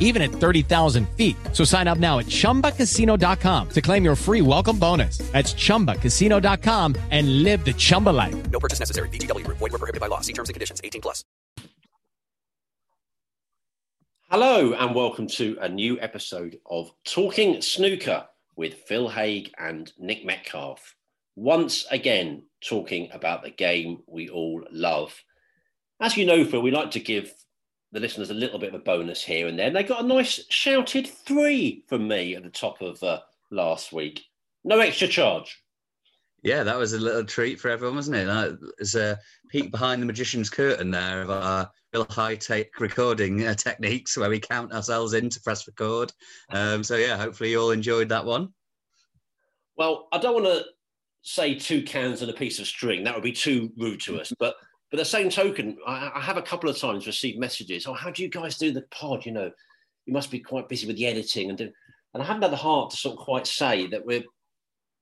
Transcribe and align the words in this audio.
even 0.00 0.22
at 0.22 0.30
30,000 0.30 1.08
feet. 1.10 1.36
So 1.52 1.62
sign 1.62 1.86
up 1.86 1.98
now 1.98 2.18
at 2.18 2.26
ChumbaCasino.com 2.26 3.68
to 3.68 3.80
claim 3.80 4.04
your 4.04 4.16
free 4.16 4.40
welcome 4.40 4.78
bonus. 4.78 5.18
That's 5.18 5.54
ChumbaCasino.com 5.54 6.96
and 7.10 7.42
live 7.44 7.64
the 7.64 7.74
Chumba 7.74 8.10
life. 8.10 8.50
No 8.50 8.58
purchase 8.58 8.80
necessary. 8.80 9.08
VGW. 9.10 9.46
Void 9.46 9.60
were 9.60 9.70
prohibited 9.70 10.00
by 10.00 10.06
law. 10.06 10.20
See 10.22 10.32
terms 10.32 10.48
and 10.48 10.54
conditions. 10.54 10.80
18 10.82 11.02
plus. 11.02 11.24
Hello 14.28 14.72
and 14.72 14.92
welcome 14.92 15.28
to 15.28 15.56
a 15.60 15.68
new 15.68 16.00
episode 16.00 16.58
of 16.68 16.90
Talking 17.04 17.62
Snooker 17.62 18.26
with 18.56 18.74
Phil 18.88 19.08
Haigh 19.08 19.52
and 19.56 19.92
Nick 20.00 20.24
Metcalf. 20.24 20.96
Once 21.36 21.86
again, 21.92 22.42
talking 22.60 23.08
about 23.12 23.44
the 23.44 23.50
game 23.50 23.98
we 24.08 24.28
all 24.28 24.64
love. 24.72 25.14
As 26.00 26.16
you 26.16 26.26
know, 26.26 26.44
Phil, 26.44 26.60
we 26.60 26.72
like 26.72 26.90
to 26.90 27.00
give 27.00 27.32
the 27.96 28.00
listeners 28.00 28.28
a 28.28 28.34
little 28.34 28.58
bit 28.58 28.68
of 28.68 28.78
a 28.78 28.84
bonus 28.84 29.24
here 29.24 29.48
and 29.48 29.58
there. 29.58 29.68
And 29.68 29.74
they 29.74 29.82
got 29.82 30.04
a 30.04 30.06
nice 30.06 30.44
shouted 30.50 31.06
three 31.06 31.82
from 31.88 32.06
me 32.06 32.34
at 32.34 32.42
the 32.42 32.50
top 32.50 32.82
of 32.82 33.02
uh, 33.02 33.20
last 33.50 33.90
week. 33.90 34.22
No 34.64 34.80
extra 34.80 35.08
charge. 35.08 35.62
Yeah, 36.42 36.62
that 36.62 36.76
was 36.76 36.92
a 36.92 37.00
little 37.00 37.24
treat 37.24 37.58
for 37.58 37.70
everyone, 37.70 37.96
wasn't 37.96 38.18
it? 38.18 38.58
There's 38.76 38.94
a 38.94 39.18
peek 39.48 39.70
behind 39.70 40.02
the 40.02 40.06
magician's 40.06 40.50
curtain 40.50 40.90
there 40.90 41.22
of 41.22 41.30
our 41.30 41.70
real 41.94 42.06
high-tech 42.10 42.78
recording 42.78 43.46
uh, 43.46 43.54
techniques 43.54 44.18
where 44.18 44.28
we 44.28 44.40
count 44.40 44.74
ourselves 44.74 45.14
in 45.14 45.30
to 45.30 45.40
press 45.40 45.66
record. 45.66 46.12
Um, 46.50 46.84
so 46.84 46.96
yeah, 46.96 47.16
hopefully 47.16 47.52
you 47.52 47.60
all 47.60 47.70
enjoyed 47.70 48.10
that 48.10 48.26
one. 48.26 48.50
Well, 49.78 50.08
I 50.12 50.18
don't 50.18 50.34
want 50.34 50.46
to 50.46 50.66
say 51.22 51.54
two 51.54 51.82
cans 51.82 52.20
and 52.20 52.30
a 52.30 52.34
piece 52.34 52.60
of 52.60 52.66
string. 52.66 53.04
That 53.04 53.14
would 53.14 53.24
be 53.24 53.32
too 53.32 53.72
rude 53.78 54.02
to 54.02 54.20
us. 54.20 54.32
But 54.38 54.54
but 54.90 54.98
the 54.98 55.04
same 55.04 55.30
token, 55.30 55.76
I, 55.86 56.12
I, 56.14 56.20
have 56.20 56.36
a 56.36 56.42
couple 56.42 56.70
of 56.70 56.78
times 56.78 57.06
received 57.06 57.38
messages. 57.38 57.86
Oh, 57.86 57.92
how 57.92 58.10
do 58.10 58.22
you 58.22 58.28
guys 58.28 58.56
do 58.56 58.70
the 58.70 58.84
pod? 58.90 59.26
You 59.26 59.32
know, 59.32 59.50
you 60.04 60.12
must 60.12 60.30
be 60.30 60.38
quite 60.38 60.68
busy 60.68 60.86
with 60.86 60.96
the 60.96 61.06
editing 61.06 61.48
and 61.48 61.58
do, 61.58 61.70
and 62.14 62.22
I 62.22 62.26
haven't 62.26 62.42
had 62.42 62.52
the 62.52 62.56
heart 62.56 62.90
to 62.90 62.96
sort 62.96 63.18
of 63.18 63.24
quite 63.24 63.46
say 63.46 63.86
that 63.88 64.06
we're 64.06 64.24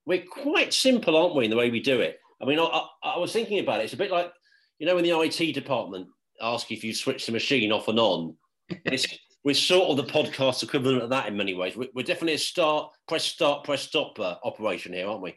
we're 0.07 0.25
quite 0.25 0.73
simple, 0.73 1.17
aren't 1.17 1.35
we, 1.35 1.45
in 1.45 1.51
the 1.51 1.57
way 1.57 1.71
we 1.71 1.81
do 1.81 2.01
it? 2.01 2.19
I 2.41 2.47
mean, 2.47 2.59
I, 2.59 2.87
I 3.03 3.19
was 3.19 3.33
thinking 3.33 3.59
about 3.59 3.81
it. 3.81 3.85
It's 3.85 3.95
a 3.95 3.99
bit 3.99 4.11
like 4.11 4.33
you 4.79 4.87
know, 4.87 4.95
when 4.95 5.05
the 5.05 5.19
IT 5.19 5.55
department 5.55 6.09
ask 6.41 6.71
if 6.71 6.83
you 6.85 6.95
switch 6.95 7.27
the 7.27 7.33
machine 7.33 7.73
off 7.73 7.89
and 7.89 7.99
on. 7.99 8.37
we're 9.45 9.55
sort 9.55 9.91
of 9.91 9.97
the 9.99 10.13
podcast 10.13 10.63
equivalent 10.63 11.03
of 11.03 11.11
that 11.11 11.29
in 11.29 11.37
many 11.37 11.55
ways. 11.55 11.77
We're, 11.77 11.89
we're 11.95 12.03
definitely 12.03 12.35
a 12.35 12.39
start, 12.39 12.91
press 13.07 13.25
start, 13.25 13.65
press 13.65 13.83
stop 13.83 14.19
uh, 14.19 14.37
operation 14.43 14.93
here, 14.93 15.07
aren't 15.07 15.23
we? 15.23 15.35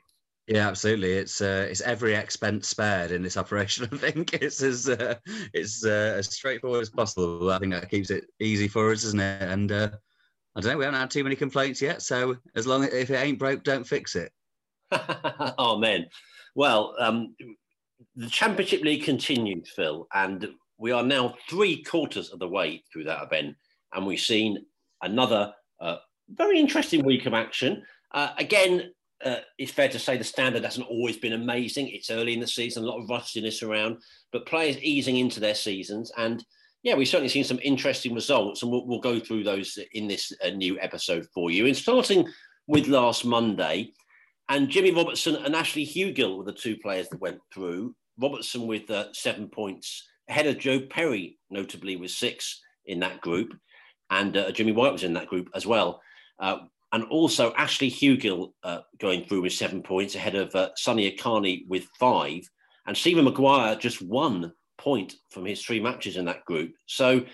Yeah, 0.48 0.70
absolutely. 0.70 1.12
It's 1.12 1.42
uh, 1.42 1.68
it's 1.70 1.82
every 1.82 2.16
expense 2.16 2.70
spared 2.70 3.12
in 3.12 3.22
this 3.22 3.36
operation. 3.36 3.88
I 3.92 3.98
think 3.98 4.34
it's 4.34 4.64
as 4.64 4.88
uh, 4.88 5.16
it's 5.54 5.86
uh, 5.86 6.16
as 6.18 6.34
straightforward 6.34 6.82
as 6.82 6.90
possible. 6.90 7.52
I 7.52 7.60
think 7.60 7.74
that 7.74 7.92
keeps 7.92 8.10
it 8.10 8.28
easy 8.40 8.70
for 8.70 8.92
us, 8.92 9.04
isn't 9.04 9.20
it? 9.20 9.42
And 9.42 9.72
uh, 9.72 9.90
I 10.56 10.62
don't 10.62 10.72
know. 10.72 10.78
We 10.78 10.86
haven't 10.86 11.02
had 11.02 11.12
too 11.12 11.26
many 11.26 11.36
complaints 11.36 11.82
yet. 11.82 12.02
So 12.02 12.38
as 12.56 12.66
long 12.66 12.86
as 12.86 12.94
if 12.94 13.10
it 13.10 13.16
ain't 13.16 13.40
broke, 13.40 13.64
don't 13.64 13.86
fix 13.86 14.16
it. 14.16 14.32
oh 15.58 15.78
man. 15.78 16.06
Well, 16.56 16.96
um, 16.98 17.36
the 18.16 18.30
Championship 18.30 18.82
League 18.82 19.04
continues, 19.04 19.70
Phil, 19.76 20.08
and 20.14 20.48
we 20.78 20.92
are 20.92 21.04
now 21.04 21.36
three 21.50 21.84
quarters 21.84 22.32
of 22.32 22.40
the 22.40 22.48
way 22.48 22.84
through 22.92 23.04
that 23.04 23.22
event, 23.22 23.56
and 23.94 24.08
we've 24.08 24.20
seen 24.20 24.66
another 25.02 25.54
uh, 25.82 25.98
very 26.30 26.58
interesting 26.58 27.04
week 27.04 27.26
of 27.26 27.34
action. 27.34 27.84
Uh, 28.14 28.30
again, 28.38 28.92
uh, 29.24 29.38
it's 29.58 29.72
fair 29.72 29.90
to 29.90 30.00
say 30.00 30.18
the 30.18 30.24
standard 30.24 30.64
hasn't 30.64 30.88
always 30.88 31.18
been 31.18 31.34
amazing. 31.34 31.88
It's 31.88 32.12
early 32.12 32.34
in 32.34 32.40
the 32.40 32.48
season, 32.48 32.84
a 32.84 32.86
lot 32.88 33.02
of 33.02 33.10
rustiness 33.10 33.64
around, 33.64 33.98
but 34.32 34.46
players 34.46 34.78
easing 34.80 35.18
into 35.18 35.40
their 35.40 35.56
seasons. 35.56 36.12
And 36.18 36.44
yeah, 36.84 36.96
we've 36.96 37.08
certainly 37.08 37.30
seen 37.30 37.44
some 37.44 37.60
interesting 37.64 38.14
results, 38.14 38.62
and 38.62 38.72
we'll, 38.72 38.86
we'll 38.86 39.00
go 39.00 39.20
through 39.20 39.44
those 39.44 39.78
in 39.94 40.08
this 40.08 40.32
uh, 40.46 40.50
new 40.50 40.80
episode 40.80 41.26
for 41.34 41.50
you. 41.50 41.66
And 41.66 41.76
starting 41.76 42.28
with 42.68 42.88
last 42.88 43.26
Monday, 43.26 43.94
and 44.50 44.70
Jimmy 44.70 44.92
Robertson 44.92 45.36
and 45.38 45.56
Ashley 45.56 45.86
Hugill 45.86 46.38
were 46.38 46.46
the 46.46 46.54
two 46.54 46.78
players 46.78 47.10
that 47.10 47.20
went 47.20 47.40
through. 47.54 47.96
Robertson 48.20 48.68
with 48.68 48.90
uh, 48.90 49.12
seven 49.14 49.48
points, 49.50 50.08
ahead 50.30 50.48
of 50.48 50.60
Joe 50.60 50.82
Perry, 50.90 51.38
notably 51.50 51.96
with 51.96 52.12
six 52.12 52.62
in 52.86 53.00
that 53.02 53.22
group, 53.22 53.54
and 54.10 54.38
uh, 54.38 54.52
Jimmy 54.52 54.72
White 54.72 54.94
was 54.94 55.04
in 55.04 55.14
that 55.14 55.28
group 55.28 55.50
as 55.54 55.66
well. 55.66 56.02
And 56.94 57.04
also 57.06 57.54
Ashley 57.54 57.92
Hugill 57.92 58.54
uh, 58.64 58.80
going 59.00 59.26
through 59.26 59.42
with 59.42 59.54
seven 59.54 59.84
points 59.84 60.16
ahead 60.16 60.36
of 60.36 60.56
uh, 60.56 60.70
Akani 60.78 61.68
with 61.68 61.86
five, 62.00 62.50
and 62.86 62.96
Stephen 62.96 63.26
Maguire 63.26 63.76
just 63.76 64.02
one 64.02 64.54
point 64.78 65.16
from 65.30 65.46
his 65.46 65.62
three 65.62 65.82
matches 65.82 66.16
in 66.16 66.26
that 66.26 66.46
group. 66.46 66.74
So, 66.86 67.26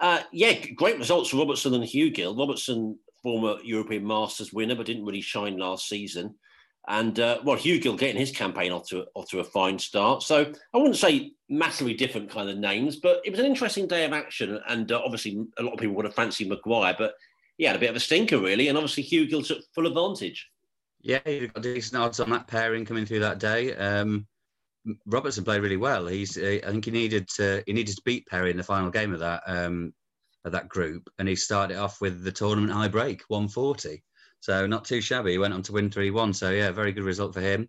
uh, 0.00 0.22
yeah, 0.32 0.54
great 0.74 0.98
results 0.98 1.30
for 1.30 1.36
Robertson 1.36 1.74
and 1.74 1.84
Hugill. 1.84 2.36
Robertson, 2.36 2.98
former 3.22 3.56
European 3.62 4.04
Masters 4.04 4.52
winner, 4.52 4.74
but 4.74 4.86
didn't 4.86 5.04
really 5.04 5.20
shine 5.20 5.56
last 5.56 5.88
season. 5.88 6.34
And 6.88 7.20
uh, 7.20 7.38
well, 7.44 7.56
Hugill 7.56 7.96
getting 7.96 8.16
his 8.16 8.32
campaign 8.32 8.72
off 8.72 8.88
to, 8.88 9.06
off 9.14 9.28
to 9.30 9.38
a 9.38 9.44
fine 9.44 9.78
start. 9.78 10.24
So 10.24 10.52
I 10.74 10.78
wouldn't 10.78 10.96
say 10.96 11.32
massively 11.48 11.94
different 11.94 12.30
kind 12.30 12.50
of 12.50 12.58
names, 12.58 12.96
but 12.96 13.20
it 13.24 13.30
was 13.30 13.38
an 13.38 13.46
interesting 13.46 13.86
day 13.86 14.04
of 14.04 14.12
action. 14.12 14.58
And 14.68 14.90
uh, 14.90 15.00
obviously, 15.04 15.46
a 15.58 15.62
lot 15.62 15.74
of 15.74 15.78
people 15.78 15.94
would 15.94 16.06
have 16.06 16.16
fancied 16.16 16.48
Maguire, 16.48 16.96
but 16.98 17.14
he 17.62 17.66
had 17.66 17.76
a 17.76 17.78
bit 17.78 17.90
of 17.90 17.96
a 17.96 18.00
stinker, 18.00 18.40
really. 18.40 18.66
And 18.66 18.76
obviously, 18.76 19.04
Hugill 19.04 19.46
took 19.46 19.62
full 19.72 19.86
advantage. 19.86 20.50
Yeah, 21.00 21.20
he 21.24 21.46
got 21.46 21.62
decent 21.62 22.02
odds 22.02 22.18
on 22.18 22.28
that 22.30 22.48
pairing 22.48 22.84
coming 22.84 23.06
through 23.06 23.20
that 23.20 23.38
day. 23.38 23.72
Um, 23.76 24.26
Robertson 25.06 25.44
played 25.44 25.62
really 25.62 25.76
well. 25.76 26.08
He's, 26.08 26.36
uh, 26.36 26.58
I 26.66 26.70
think 26.72 26.86
he 26.86 26.90
needed 26.90 27.28
to, 27.36 27.62
he 27.64 27.72
needed 27.72 27.94
to 27.94 28.02
beat 28.04 28.26
Perry 28.26 28.50
in 28.50 28.56
the 28.56 28.64
final 28.64 28.90
game 28.90 29.14
of 29.14 29.20
that 29.20 29.44
um, 29.46 29.94
of 30.44 30.50
that 30.50 30.68
group, 30.68 31.08
and 31.20 31.28
he 31.28 31.36
started 31.36 31.78
off 31.78 32.00
with 32.00 32.24
the 32.24 32.32
tournament 32.32 32.72
high 32.72 32.88
break, 32.88 33.22
140. 33.28 34.02
So 34.40 34.66
not 34.66 34.84
too 34.84 35.00
shabby. 35.00 35.30
He 35.30 35.38
went 35.38 35.54
on 35.54 35.62
to 35.62 35.72
win 35.72 35.88
3-1. 35.88 36.34
So 36.34 36.50
yeah, 36.50 36.72
very 36.72 36.90
good 36.90 37.04
result 37.04 37.32
for 37.32 37.40
him. 37.40 37.68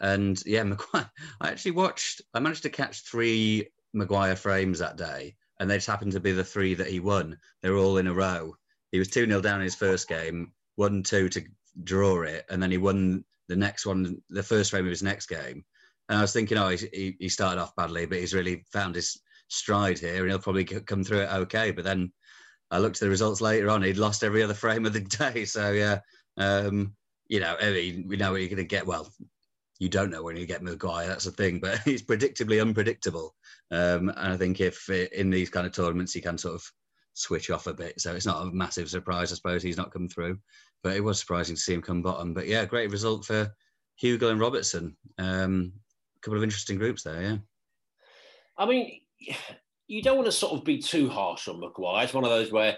And 0.00 0.42
yeah, 0.46 0.62
Maguire. 0.64 1.10
I 1.42 1.48
actually 1.50 1.72
watched. 1.72 2.22
I 2.32 2.40
managed 2.40 2.62
to 2.62 2.70
catch 2.70 3.02
three 3.02 3.68
Maguire 3.92 4.34
frames 4.34 4.78
that 4.78 4.96
day, 4.96 5.36
and 5.60 5.68
they 5.68 5.76
just 5.76 5.88
happened 5.88 6.12
to 6.12 6.20
be 6.20 6.32
the 6.32 6.42
three 6.42 6.72
that 6.72 6.88
he 6.88 7.00
won. 7.00 7.36
They 7.60 7.68
were 7.68 7.76
all 7.76 7.98
in 7.98 8.06
a 8.06 8.14
row. 8.14 8.56
He 8.96 8.98
was 8.98 9.08
2 9.08 9.26
0 9.26 9.42
down 9.42 9.60
in 9.60 9.64
his 9.64 9.74
first 9.74 10.08
game, 10.08 10.52
1 10.76 11.02
2 11.02 11.28
to 11.28 11.44
draw 11.84 12.22
it, 12.22 12.46
and 12.48 12.62
then 12.62 12.70
he 12.70 12.78
won 12.78 13.26
the 13.46 13.54
next 13.54 13.84
one, 13.84 14.22
the 14.30 14.42
first 14.42 14.70
frame 14.70 14.86
of 14.86 14.90
his 14.90 15.02
next 15.02 15.26
game. 15.26 15.62
And 16.08 16.16
I 16.16 16.22
was 16.22 16.32
thinking, 16.32 16.56
oh, 16.56 16.70
he, 16.70 17.14
he 17.20 17.28
started 17.28 17.60
off 17.60 17.76
badly, 17.76 18.06
but 18.06 18.16
he's 18.16 18.32
really 18.32 18.64
found 18.72 18.94
his 18.94 19.20
stride 19.48 19.98
here 19.98 20.22
and 20.22 20.30
he'll 20.30 20.38
probably 20.38 20.64
come 20.64 21.04
through 21.04 21.20
it 21.20 21.30
okay. 21.30 21.72
But 21.72 21.84
then 21.84 22.10
I 22.70 22.78
looked 22.78 22.96
at 22.96 23.00
the 23.00 23.10
results 23.10 23.42
later 23.42 23.68
on, 23.68 23.82
he'd 23.82 23.98
lost 23.98 24.24
every 24.24 24.42
other 24.42 24.54
frame 24.54 24.86
of 24.86 24.94
the 24.94 25.00
day. 25.34 25.44
So, 25.44 25.72
yeah, 25.72 25.98
um, 26.38 26.94
you 27.28 27.40
know, 27.40 27.54
I 27.60 27.70
mean, 27.72 28.06
we 28.08 28.16
know 28.16 28.32
what 28.32 28.40
you're 28.40 28.48
going 28.48 28.56
to 28.56 28.64
get. 28.64 28.86
Well, 28.86 29.12
you 29.78 29.90
don't 29.90 30.10
know 30.10 30.22
when 30.22 30.38
you 30.38 30.46
get 30.46 30.62
Maguire. 30.62 31.06
That's 31.06 31.26
the 31.26 31.32
thing, 31.32 31.58
but 31.58 31.78
he's 31.84 32.02
predictably 32.02 32.62
unpredictable. 32.62 33.34
Um, 33.70 34.08
and 34.08 34.32
I 34.32 34.38
think 34.38 34.62
if 34.62 34.88
in 34.88 35.28
these 35.28 35.50
kind 35.50 35.66
of 35.66 35.74
tournaments 35.74 36.14
he 36.14 36.22
can 36.22 36.38
sort 36.38 36.54
of 36.54 36.72
switch 37.16 37.50
off 37.50 37.66
a 37.66 37.74
bit, 37.74 38.00
so 38.00 38.14
it's 38.14 38.26
not 38.26 38.42
a 38.42 38.52
massive 38.52 38.90
surprise, 38.90 39.32
I 39.32 39.36
suppose, 39.36 39.62
he's 39.62 39.78
not 39.78 39.92
come 39.92 40.08
through. 40.08 40.38
But 40.82 40.96
it 40.96 41.02
was 41.02 41.18
surprising 41.18 41.56
to 41.56 41.60
see 41.60 41.74
him 41.74 41.82
come 41.82 42.02
bottom. 42.02 42.34
But 42.34 42.46
yeah, 42.46 42.64
great 42.66 42.90
result 42.90 43.24
for 43.24 43.50
Hugill 44.02 44.30
and 44.30 44.40
Robertson. 44.40 44.96
Um, 45.18 45.72
a 46.16 46.20
couple 46.20 46.36
of 46.36 46.44
interesting 46.44 46.78
groups 46.78 47.02
there, 47.02 47.22
yeah. 47.22 47.36
I 48.58 48.66
mean, 48.66 49.00
you 49.88 50.02
don't 50.02 50.16
want 50.16 50.26
to 50.26 50.32
sort 50.32 50.52
of 50.52 50.64
be 50.64 50.78
too 50.78 51.08
harsh 51.08 51.48
on 51.48 51.60
Maguire. 51.60 52.04
It's 52.04 52.14
one 52.14 52.24
of 52.24 52.30
those 52.30 52.52
where 52.52 52.76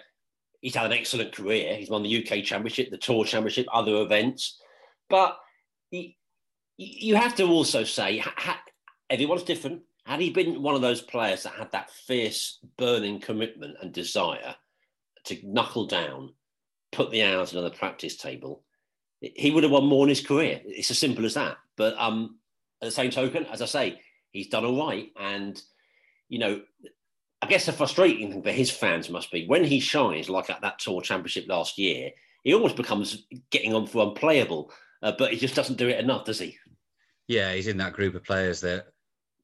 he's 0.61 0.75
had 0.75 0.87
an 0.87 0.93
excellent 0.93 1.33
career. 1.33 1.75
He's 1.75 1.91
won 1.91 2.03
the 2.03 2.23
UK 2.25 2.45
Championship, 2.45 2.91
the 2.91 2.97
Tour 2.97 3.25
Championship, 3.25 3.67
other 3.73 3.97
events. 3.97 4.61
But 5.11 5.37
he, 5.91 6.17
you 6.77 7.17
have 7.17 7.35
to 7.37 7.45
also 7.45 7.83
say, 7.85 8.23
everyone's 9.11 9.43
different. 9.43 9.83
Had 10.09 10.21
he 10.21 10.31
been 10.31 10.63
one 10.63 10.75
of 10.75 10.81
those 10.81 11.03
players 11.03 11.43
that 11.43 11.53
had 11.53 11.71
that 11.73 11.91
fierce, 11.91 12.61
burning 12.79 13.21
commitment 13.21 13.77
and 13.83 13.93
desire 13.93 14.55
to 15.25 15.39
knuckle 15.45 15.87
down, 15.87 16.33
put 16.93 17.11
the 17.11 17.23
hours 17.25 17.55
on 17.55 17.63
the 17.63 17.71
practice 17.71 18.17
table, 18.17 18.63
he 19.21 19.51
would 19.51 19.65
have 19.65 19.71
won 19.71 19.85
more 19.85 20.07
in 20.07 20.09
his 20.09 20.27
career. 20.27 20.63
It's 20.65 20.91
as 20.91 20.99
simple 20.99 21.27
as 21.27 21.35
that. 21.35 21.59
But 21.77 21.95
um, 21.99 22.39
at 22.81 22.87
the 22.87 22.91
same 22.91 23.11
token, 23.11 23.45
as 23.53 23.61
I 23.61 23.67
say, 23.67 24.01
he's 24.31 24.49
done 24.49 24.65
all 24.65 24.87
right. 24.87 25.13
And, 25.21 25.61
you 26.31 26.39
know, 26.39 26.63
I 27.43 27.47
guess 27.47 27.67
the 27.67 27.73
frustrating 27.75 28.33
thing 28.33 28.43
for 28.43 28.51
his 28.51 28.71
fans 28.71 29.11
must 29.11 29.31
be 29.31 29.47
when 29.47 29.63
he 29.63 29.79
shines, 29.79 30.31
like 30.31 30.49
at 30.49 30.63
that 30.63 30.79
Tour 30.79 31.03
Championship 31.03 31.45
last 31.49 31.77
year, 31.77 32.13
he 32.45 32.55
almost 32.55 32.77
becomes 32.77 33.27
getting 33.51 33.75
on 33.75 33.87
for 33.87 34.09
unplayable. 34.09 34.73
Uh, 35.03 35.13
but 35.19 35.35
he 35.35 35.39
just 35.39 35.55
doesn't 35.55 35.77
do 35.77 35.89
it 35.89 36.01
enough, 36.01 36.25
does 36.25 36.39
he? 36.39 36.57
Yeah, 37.27 37.53
he's 37.53 37.67
in 37.67 37.77
that 37.77 37.93
group 37.93 38.15
of 38.15 38.25
players 38.25 38.63
that 38.63 38.87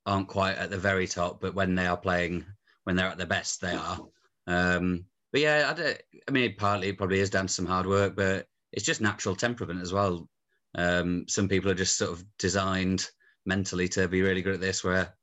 aren't 0.07 0.29
quite 0.29 0.57
at 0.57 0.71
the 0.71 0.79
very 0.79 1.07
top, 1.07 1.41
but 1.41 1.55
when 1.55 1.75
they 1.75 1.87
are 1.87 1.97
playing, 1.97 2.45
when 2.85 2.97
they're 2.97 3.09
at 3.09 3.19
their 3.19 3.27
best, 3.27 3.61
they 3.61 3.75
are. 3.75 3.99
Um, 4.47 5.07
but 5.33 5.41
yeah, 5.41 5.73
I, 5.77 5.97
I 6.29 6.31
mean, 6.31 6.55
partly 6.57 6.89
it 6.89 6.99
probably 6.99 7.21
is 7.21 7.31
down 7.31 7.47
to 7.47 7.53
some 7.53 7.67
hard 7.67 7.87
work, 7.87 8.15
but 8.15 8.47
it's 8.73 8.85
just 8.85 9.01
natural 9.01 9.35
temperament 9.35 9.83
as 9.83 9.93
well. 9.93 10.29
Um, 10.77 11.25
some 11.29 11.49
people 11.49 11.71
are 11.71 11.75
just 11.75 11.97
sort 11.97 12.13
of 12.13 12.25
designed 12.39 13.09
mentally 13.47 13.89
to 13.89 14.09
be 14.09 14.23
really 14.23 14.43
good 14.43 14.55
at 14.55 14.61
this, 14.61 14.85
where 14.85 15.15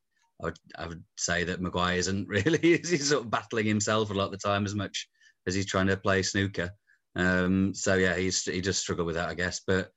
I 0.42 0.46
would, 0.46 0.58
I 0.78 0.88
would 0.88 1.04
say 1.18 1.44
that 1.44 1.62
Maguire 1.62 1.98
isn't 1.98 2.28
really. 2.30 2.58
he's 2.58 3.10
sort 3.10 3.24
of 3.24 3.32
battling 3.32 3.66
himself 3.66 4.10
a 4.10 4.14
lot 4.14 4.26
of 4.26 4.32
the 4.32 4.38
time 4.38 4.66
as 4.66 4.76
much 4.76 5.08
as 5.48 5.56
he's 5.56 5.66
trying 5.66 5.88
to 5.88 5.98
play 5.98 6.24
snooker. 6.24 6.72
Um, 7.16 7.74
so 7.74 7.96
yeah, 7.96 8.16
he's 8.16 8.44
he 8.44 8.62
just 8.62 8.80
struggled 8.80 9.08
with 9.08 9.16
that, 9.16 9.30
I 9.30 9.34
guess. 9.34 9.62
But 9.66 9.92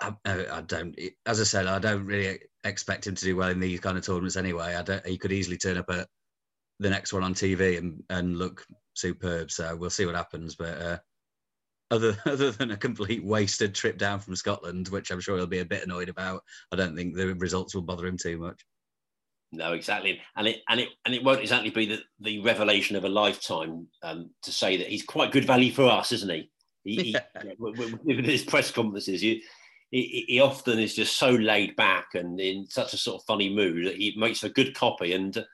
I, 0.00 0.14
I, 0.24 0.60
don't. 0.62 0.98
As 1.26 1.40
I 1.40 1.44
said, 1.44 1.66
I 1.66 1.78
don't 1.78 2.06
really 2.06 2.40
expect 2.64 3.06
him 3.06 3.14
to 3.14 3.24
do 3.24 3.36
well 3.36 3.50
in 3.50 3.60
these 3.60 3.80
kind 3.80 3.98
of 3.98 4.04
tournaments 4.04 4.36
anyway. 4.36 4.74
I 4.74 4.82
don't. 4.82 5.06
He 5.06 5.18
could 5.18 5.32
easily 5.32 5.56
turn 5.56 5.76
up 5.76 5.90
at 5.90 6.08
the 6.78 6.90
next 6.90 7.12
one 7.12 7.22
on 7.22 7.34
TV 7.34 7.78
and 7.78 8.02
and 8.10 8.38
look 8.38 8.64
superb. 8.94 9.50
So 9.50 9.76
we'll 9.76 9.90
see 9.90 10.06
what 10.06 10.14
happens. 10.14 10.54
But 10.56 10.80
uh, 10.80 10.98
other 11.90 12.16
other 12.26 12.50
than 12.50 12.70
a 12.70 12.76
complete 12.76 13.24
wasted 13.24 13.74
trip 13.74 13.98
down 13.98 14.20
from 14.20 14.36
Scotland, 14.36 14.88
which 14.88 15.10
I'm 15.10 15.20
sure 15.20 15.36
he'll 15.36 15.46
be 15.46 15.60
a 15.60 15.64
bit 15.64 15.84
annoyed 15.84 16.08
about, 16.08 16.42
I 16.72 16.76
don't 16.76 16.96
think 16.96 17.14
the 17.14 17.34
results 17.34 17.74
will 17.74 17.82
bother 17.82 18.06
him 18.06 18.16
too 18.16 18.38
much. 18.38 18.64
No, 19.52 19.72
exactly, 19.72 20.20
and 20.36 20.46
it 20.46 20.60
and 20.68 20.80
it 20.80 20.88
and 21.04 21.14
it 21.14 21.24
won't 21.24 21.40
exactly 21.40 21.70
be 21.70 21.86
the, 21.86 21.98
the 22.20 22.40
revelation 22.40 22.96
of 22.96 23.04
a 23.04 23.08
lifetime 23.08 23.88
um, 24.02 24.30
to 24.44 24.52
say 24.52 24.76
that 24.76 24.86
he's 24.86 25.02
quite 25.02 25.32
good 25.32 25.44
value 25.44 25.72
for 25.72 25.86
us, 25.86 26.12
isn't 26.12 26.30
he? 26.30 26.50
he, 26.84 27.10
yeah. 27.34 27.42
he 27.42 28.16
with 28.16 28.24
his 28.24 28.44
press 28.44 28.70
conferences, 28.70 29.22
you 29.22 29.40
he, 29.90 30.40
often 30.40 30.78
is 30.78 30.94
just 30.94 31.16
so 31.16 31.30
laid 31.30 31.74
back 31.76 32.14
and 32.14 32.38
in 32.40 32.66
such 32.66 32.94
a 32.94 32.96
sort 32.96 33.20
of 33.20 33.26
funny 33.26 33.52
mood 33.52 33.86
that 33.86 33.96
he 33.96 34.14
makes 34.16 34.44
a 34.44 34.48
good 34.48 34.74
copy 34.74 35.12
and 35.12 35.44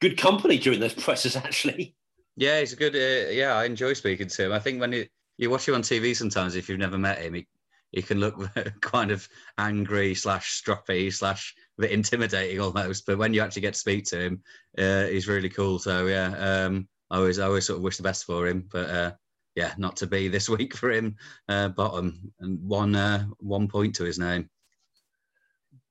good 0.00 0.16
company 0.16 0.58
during 0.58 0.80
those 0.80 0.94
presses. 1.04 1.36
Actually, 1.36 1.94
yeah, 2.36 2.60
he's 2.60 2.72
a 2.72 2.76
good. 2.76 2.94
Uh, 2.94 3.30
yeah, 3.30 3.54
I 3.54 3.64
enjoy 3.64 3.92
speaking 3.94 4.28
to 4.28 4.46
him. 4.46 4.52
I 4.52 4.58
think 4.58 4.80
when 4.80 4.92
you, 4.92 5.06
you 5.38 5.50
watch 5.50 5.68
him 5.68 5.74
on 5.74 5.82
TV 5.82 6.14
sometimes, 6.14 6.54
if 6.54 6.68
you've 6.68 6.78
never 6.78 6.98
met 6.98 7.18
him, 7.18 7.34
he 7.34 7.46
he 7.92 8.02
can 8.02 8.20
look 8.20 8.36
kind 8.80 9.10
of 9.10 9.28
angry 9.58 10.14
slash 10.14 10.62
stroppy 10.62 11.12
slash 11.12 11.54
a 11.78 11.82
bit 11.82 11.90
intimidating 11.90 12.60
almost. 12.60 13.04
But 13.06 13.18
when 13.18 13.34
you 13.34 13.42
actually 13.42 13.62
get 13.62 13.74
to 13.74 13.80
speak 13.80 14.04
to 14.06 14.20
him, 14.20 14.42
uh, 14.78 15.06
he's 15.06 15.28
really 15.28 15.50
cool. 15.50 15.78
So 15.78 16.06
yeah, 16.06 16.34
um, 16.36 16.88
I 17.10 17.18
always 17.18 17.38
I 17.38 17.46
always 17.46 17.66
sort 17.66 17.78
of 17.78 17.82
wish 17.82 17.98
the 17.98 18.02
best 18.02 18.24
for 18.24 18.46
him. 18.46 18.68
But 18.70 18.90
uh, 18.90 19.12
yeah, 19.54 19.74
not 19.76 19.96
to 19.96 20.06
be 20.06 20.28
this 20.28 20.48
week 20.48 20.76
for 20.76 20.90
him. 20.90 21.16
Uh, 21.48 21.68
bottom 21.68 22.32
and 22.40 22.62
one 22.66 22.94
uh, 22.94 23.26
one 23.38 23.68
point 23.68 23.94
to 23.96 24.04
his 24.04 24.18
name. 24.18 24.48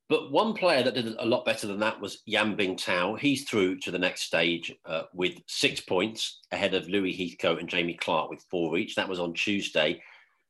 But 0.10 0.30
one 0.30 0.54
player 0.54 0.84
that 0.84 0.94
did 0.94 1.16
a 1.20 1.26
lot 1.26 1.46
better 1.46 1.68
than 1.68 1.80
that 1.80 2.02
was 2.02 2.22
Yan 2.26 2.58
Bingtao. 2.58 3.18
He's 3.18 3.50
through 3.50 3.80
to 3.80 3.92
the 3.92 4.00
next 4.00 4.24
stage 4.24 4.76
uh, 4.86 5.04
with 5.14 5.36
six 5.48 5.80
points 5.80 6.42
ahead 6.52 6.74
of 6.74 6.90
Louis 6.90 7.14
Heathcote 7.14 7.62
and 7.62 7.70
Jamie 7.70 7.94
Clarke 7.94 8.30
with 8.30 8.46
four 8.52 8.78
each. 8.78 8.96
That 8.96 9.08
was 9.08 9.22
on 9.22 9.34
Tuesday. 9.34 10.02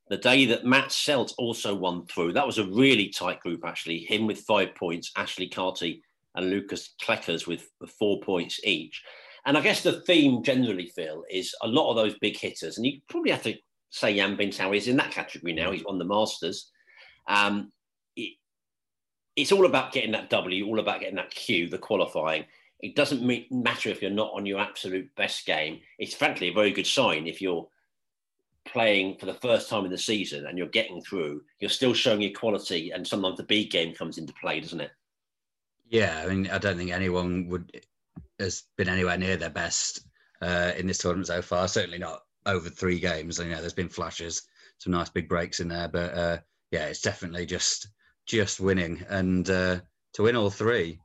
The 0.09 0.17
day 0.17 0.47
that 0.47 0.65
Matt 0.65 0.89
Selt 0.89 1.33
also 1.37 1.75
won 1.75 2.07
through. 2.07 2.33
That 2.33 2.47
was 2.47 2.57
a 2.57 2.65
really 2.65 3.09
tight 3.09 3.39
group, 3.41 3.63
actually. 3.63 3.99
Him 3.99 4.25
with 4.25 4.39
five 4.39 4.73
points, 4.73 5.11
Ashley 5.15 5.47
Carty 5.47 6.01
and 6.33 6.49
Lukas 6.49 6.95
Kleckers 6.99 7.45
with 7.45 7.69
four 7.99 8.19
points 8.21 8.59
each. 8.63 9.03
And 9.45 9.57
I 9.57 9.61
guess 9.61 9.81
the 9.81 10.01
theme 10.01 10.43
generally, 10.43 10.87
Phil, 10.87 11.23
is 11.29 11.55
a 11.63 11.67
lot 11.67 11.89
of 11.89 11.95
those 11.95 12.17
big 12.19 12.37
hitters, 12.37 12.77
and 12.77 12.85
you 12.85 13.01
probably 13.09 13.31
have 13.31 13.43
to 13.43 13.55
say 13.89 14.11
Yan 14.11 14.37
Bingtao 14.37 14.75
is 14.75 14.87
in 14.87 14.97
that 14.97 15.11
category 15.11 15.53
now. 15.53 15.71
He's 15.71 15.83
won 15.83 15.97
the 15.97 16.05
Masters. 16.05 16.71
Um, 17.27 17.71
it, 18.15 18.35
it's 19.35 19.51
all 19.51 19.65
about 19.65 19.93
getting 19.93 20.11
that 20.11 20.29
W, 20.29 20.65
all 20.67 20.79
about 20.79 20.99
getting 20.99 21.15
that 21.15 21.31
Q, 21.31 21.69
the 21.69 21.77
qualifying. 21.77 22.45
It 22.79 22.95
doesn't 22.95 23.51
matter 23.51 23.89
if 23.89 24.01
you're 24.01 24.11
not 24.11 24.31
on 24.33 24.45
your 24.45 24.59
absolute 24.59 25.13
best 25.15 25.45
game. 25.45 25.79
It's 25.99 26.15
frankly 26.15 26.49
a 26.49 26.53
very 26.53 26.71
good 26.71 26.87
sign 26.87 27.27
if 27.27 27.41
you're 27.41 27.67
playing 28.65 29.17
for 29.17 29.25
the 29.25 29.35
first 29.35 29.69
time 29.69 29.85
in 29.85 29.91
the 29.91 29.97
season 29.97 30.45
and 30.47 30.57
you're 30.57 30.67
getting 30.67 31.01
through. 31.01 31.41
You're 31.59 31.69
still 31.69 31.93
showing 31.93 32.21
your 32.21 32.31
quality, 32.31 32.91
and 32.91 33.05
sometimes 33.07 33.37
the 33.37 33.43
big 33.43 33.71
game 33.71 33.93
comes 33.93 34.17
into 34.17 34.33
play, 34.33 34.59
doesn't 34.59 34.81
it? 34.81 34.91
Yeah, 35.89 36.23
I 36.23 36.27
mean, 36.27 36.49
I 36.49 36.57
don't 36.57 36.77
think 36.77 36.91
anyone 36.91 37.47
would 37.49 37.85
has 38.41 38.63
been 38.77 38.89
anywhere 38.89 39.17
near 39.17 39.37
their 39.37 39.49
best 39.49 40.01
uh, 40.41 40.71
in 40.77 40.87
this 40.87 40.97
tournament 40.97 41.27
so 41.27 41.41
far. 41.41 41.67
Certainly 41.67 41.99
not 41.99 42.21
over 42.45 42.69
three 42.69 42.99
games. 42.99 43.39
You 43.39 43.45
know, 43.45 43.61
there's 43.61 43.73
been 43.73 43.89
flashes, 43.89 44.41
some 44.79 44.93
nice 44.93 45.09
big 45.09 45.29
breaks 45.29 45.59
in 45.59 45.67
there, 45.67 45.87
but 45.87 46.13
uh, 46.13 46.37
yeah, 46.71 46.87
it's 46.87 47.01
definitely 47.01 47.45
just 47.45 47.87
just 48.27 48.59
winning, 48.59 49.03
and 49.09 49.49
uh, 49.49 49.79
to 50.13 50.23
win 50.23 50.35
all 50.35 50.49
three 50.49 50.99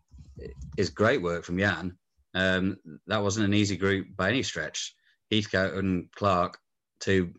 is 0.76 0.90
great 0.90 1.22
work 1.22 1.44
from 1.44 1.58
Yan. 1.58 1.96
Um, 2.34 2.76
that 3.06 3.22
wasn't 3.22 3.46
an 3.46 3.54
easy 3.54 3.76
group 3.76 4.08
by 4.16 4.28
any 4.28 4.42
stretch. 4.42 4.94
Heathcote 5.30 5.74
and 5.74 6.10
Clarke, 6.12 6.58
two 7.00 7.32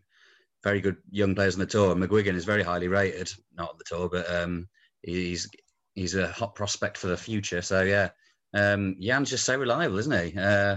very 0.64 0.80
good 0.80 0.96
young 1.10 1.34
players 1.34 1.54
on 1.54 1.60
the 1.60 1.66
tour. 1.66 1.94
McGuigan 1.94 2.34
is 2.34 2.44
very 2.44 2.62
highly 2.62 2.88
rated, 2.88 3.30
not 3.56 3.70
on 3.70 3.78
the 3.78 3.84
tour, 3.84 4.08
but 4.08 4.30
um, 4.32 4.68
he's 5.02 5.48
he's 5.94 6.14
a 6.14 6.28
hot 6.28 6.54
prospect 6.54 6.96
for 6.96 7.06
the 7.06 7.16
future. 7.16 7.62
So 7.62 7.82
yeah, 7.82 8.10
um, 8.58 8.96
Yan's 8.98 9.30
just 9.30 9.44
so 9.44 9.56
reliable, 9.56 9.98
isn't 9.98 10.32
he? 10.32 10.38
Uh, 10.38 10.76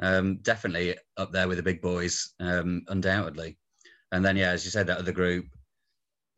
um, 0.00 0.38
definitely 0.42 0.96
up 1.16 1.32
there 1.32 1.48
with 1.48 1.58
the 1.58 1.62
big 1.62 1.80
boys, 1.80 2.34
um, 2.40 2.82
undoubtedly. 2.88 3.56
And 4.12 4.24
then, 4.24 4.36
yeah, 4.36 4.50
as 4.50 4.64
you 4.64 4.70
said, 4.70 4.86
that 4.88 4.98
other 4.98 5.12
group, 5.12 5.46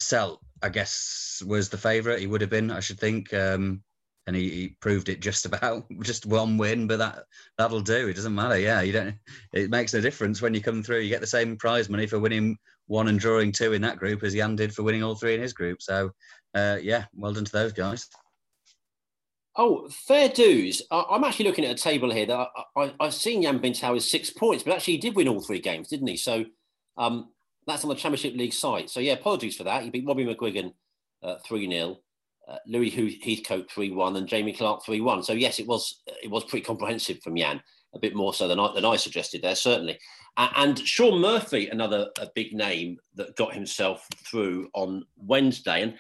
Selt, 0.01 0.39
I 0.63 0.69
guess, 0.69 1.43
was 1.47 1.69
the 1.69 1.79
favourite. 1.79 2.21
He 2.21 2.27
would 2.27 2.41
have 2.41 2.51
been, 2.51 2.71
I 2.71 2.81
should 2.81 2.99
think. 2.99 3.33
Um, 3.33 3.83
and 4.27 4.35
he, 4.35 4.51
he, 4.51 4.69
proved 4.81 5.09
it 5.09 5.21
just 5.21 5.47
about 5.47 5.85
just 6.03 6.27
one 6.27 6.59
win, 6.59 6.87
but 6.87 6.99
that 6.99 7.25
that'll 7.59 7.81
do. 7.81 8.09
It 8.09 8.15
doesn't 8.15 8.35
matter. 8.35 8.59
Yeah, 8.59 8.83
you 8.83 8.93
don't. 8.93 9.15
It 9.53 9.71
makes 9.71 9.95
no 9.95 10.01
difference 10.01 10.43
when 10.43 10.55
you 10.55 10.61
come 10.61 10.83
through. 10.83 11.01
You 11.01 11.09
get 11.09 11.21
the 11.21 11.27
same 11.27 11.57
prize 11.57 11.89
money 11.89 12.07
for 12.07 12.19
winning 12.19 12.59
one 12.87 13.09
and 13.09 13.19
drawing 13.19 13.53
two 13.53 13.73
in 13.73 13.83
that 13.83 13.99
group 13.99 14.23
as 14.23 14.35
Yan 14.35 14.57
did 14.57 14.75
for 14.75 14.83
winning 14.83 15.03
all 15.03 15.15
three 15.15 15.35
in 15.35 15.41
his 15.41 15.53
group. 15.53 15.83
So, 15.83 16.11
uh, 16.55 16.79
yeah, 16.81 17.05
well 17.15 17.33
done 17.33 17.45
to 17.45 17.53
those 17.53 17.73
guys. 17.73 18.09
Oh, 19.59 19.89
fair 19.89 20.29
dues. 20.29 20.83
I'm 20.91 21.25
actually 21.25 21.47
looking 21.47 21.65
at 21.65 21.71
a 21.79 21.83
table 21.83 22.13
here 22.13 22.27
that 22.27 22.49
I, 22.77 22.93
have 23.01 23.15
seen 23.15 23.43
Yan 23.43 23.59
Bingtao 23.59 23.97
is 23.97 24.11
six 24.11 24.29
points, 24.29 24.63
but 24.63 24.75
actually 24.75 24.95
he 24.95 25.01
did 25.01 25.17
win 25.17 25.29
all 25.29 25.41
three 25.41 25.61
games, 25.61 25.89
didn't 25.89 26.09
he? 26.09 26.17
So 26.19 26.45
um, 26.99 27.31
that's 27.67 27.83
on 27.83 27.89
the 27.89 27.95
Championship 27.95 28.35
League 28.35 28.53
site. 28.53 28.91
So 28.91 29.01
yeah, 29.01 29.15
apologies 29.15 29.57
for 29.57 29.65
that. 29.65 29.83
He 29.83 29.89
beat 29.89 30.07
Robbie 30.07 30.27
McGuigan 30.27 30.75
uh, 31.23 31.37
3 31.47 31.71
0, 31.71 31.97
uh, 32.47 32.57
Louis 32.67 32.91
Heathcote 32.91 33.71
3 33.71 33.93
1, 33.93 34.17
and 34.17 34.29
Jamie 34.29 34.53
Clarke 34.53 34.85
3 34.85 35.01
1. 35.01 35.23
So 35.23 35.33
yes, 35.33 35.59
it 35.59 35.67
was 35.67 36.03
it 36.23 36.31
was 36.31 36.45
pretty 36.45 36.65
comprehensive 36.65 37.23
from 37.23 37.39
Yan, 37.39 37.63
a 37.95 37.99
bit 37.99 38.15
more 38.15 38.35
so 38.35 38.49
than 38.49 38.61
I, 38.61 38.75
than 38.75 38.85
I 38.85 38.97
suggested 38.97 39.41
there, 39.41 39.57
certainly. 39.57 39.99
Uh, 40.37 40.49
and 40.57 40.79
Shaun 40.79 41.19
Murphy, 41.19 41.69
another 41.69 42.11
big 42.35 42.53
name 42.53 42.99
that 43.15 43.37
got 43.37 43.55
himself 43.55 44.07
through 44.19 44.69
on 44.75 45.07
Wednesday. 45.17 45.81
And 45.81 45.95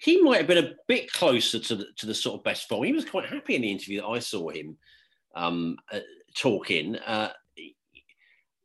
he 0.00 0.20
might 0.22 0.38
have 0.38 0.46
been 0.46 0.64
a 0.64 0.74
bit 0.88 1.12
closer 1.12 1.58
to 1.58 1.76
the, 1.76 1.86
to 1.96 2.06
the 2.06 2.14
sort 2.14 2.38
of 2.38 2.44
best 2.44 2.68
form. 2.68 2.84
He 2.84 2.92
was 2.92 3.04
quite 3.04 3.26
happy 3.26 3.54
in 3.54 3.62
the 3.62 3.70
interview 3.70 4.00
that 4.00 4.06
I 4.06 4.18
saw 4.18 4.50
him 4.50 4.76
um, 5.34 5.76
uh, 5.92 6.00
talking. 6.36 6.96
Uh, 6.96 7.30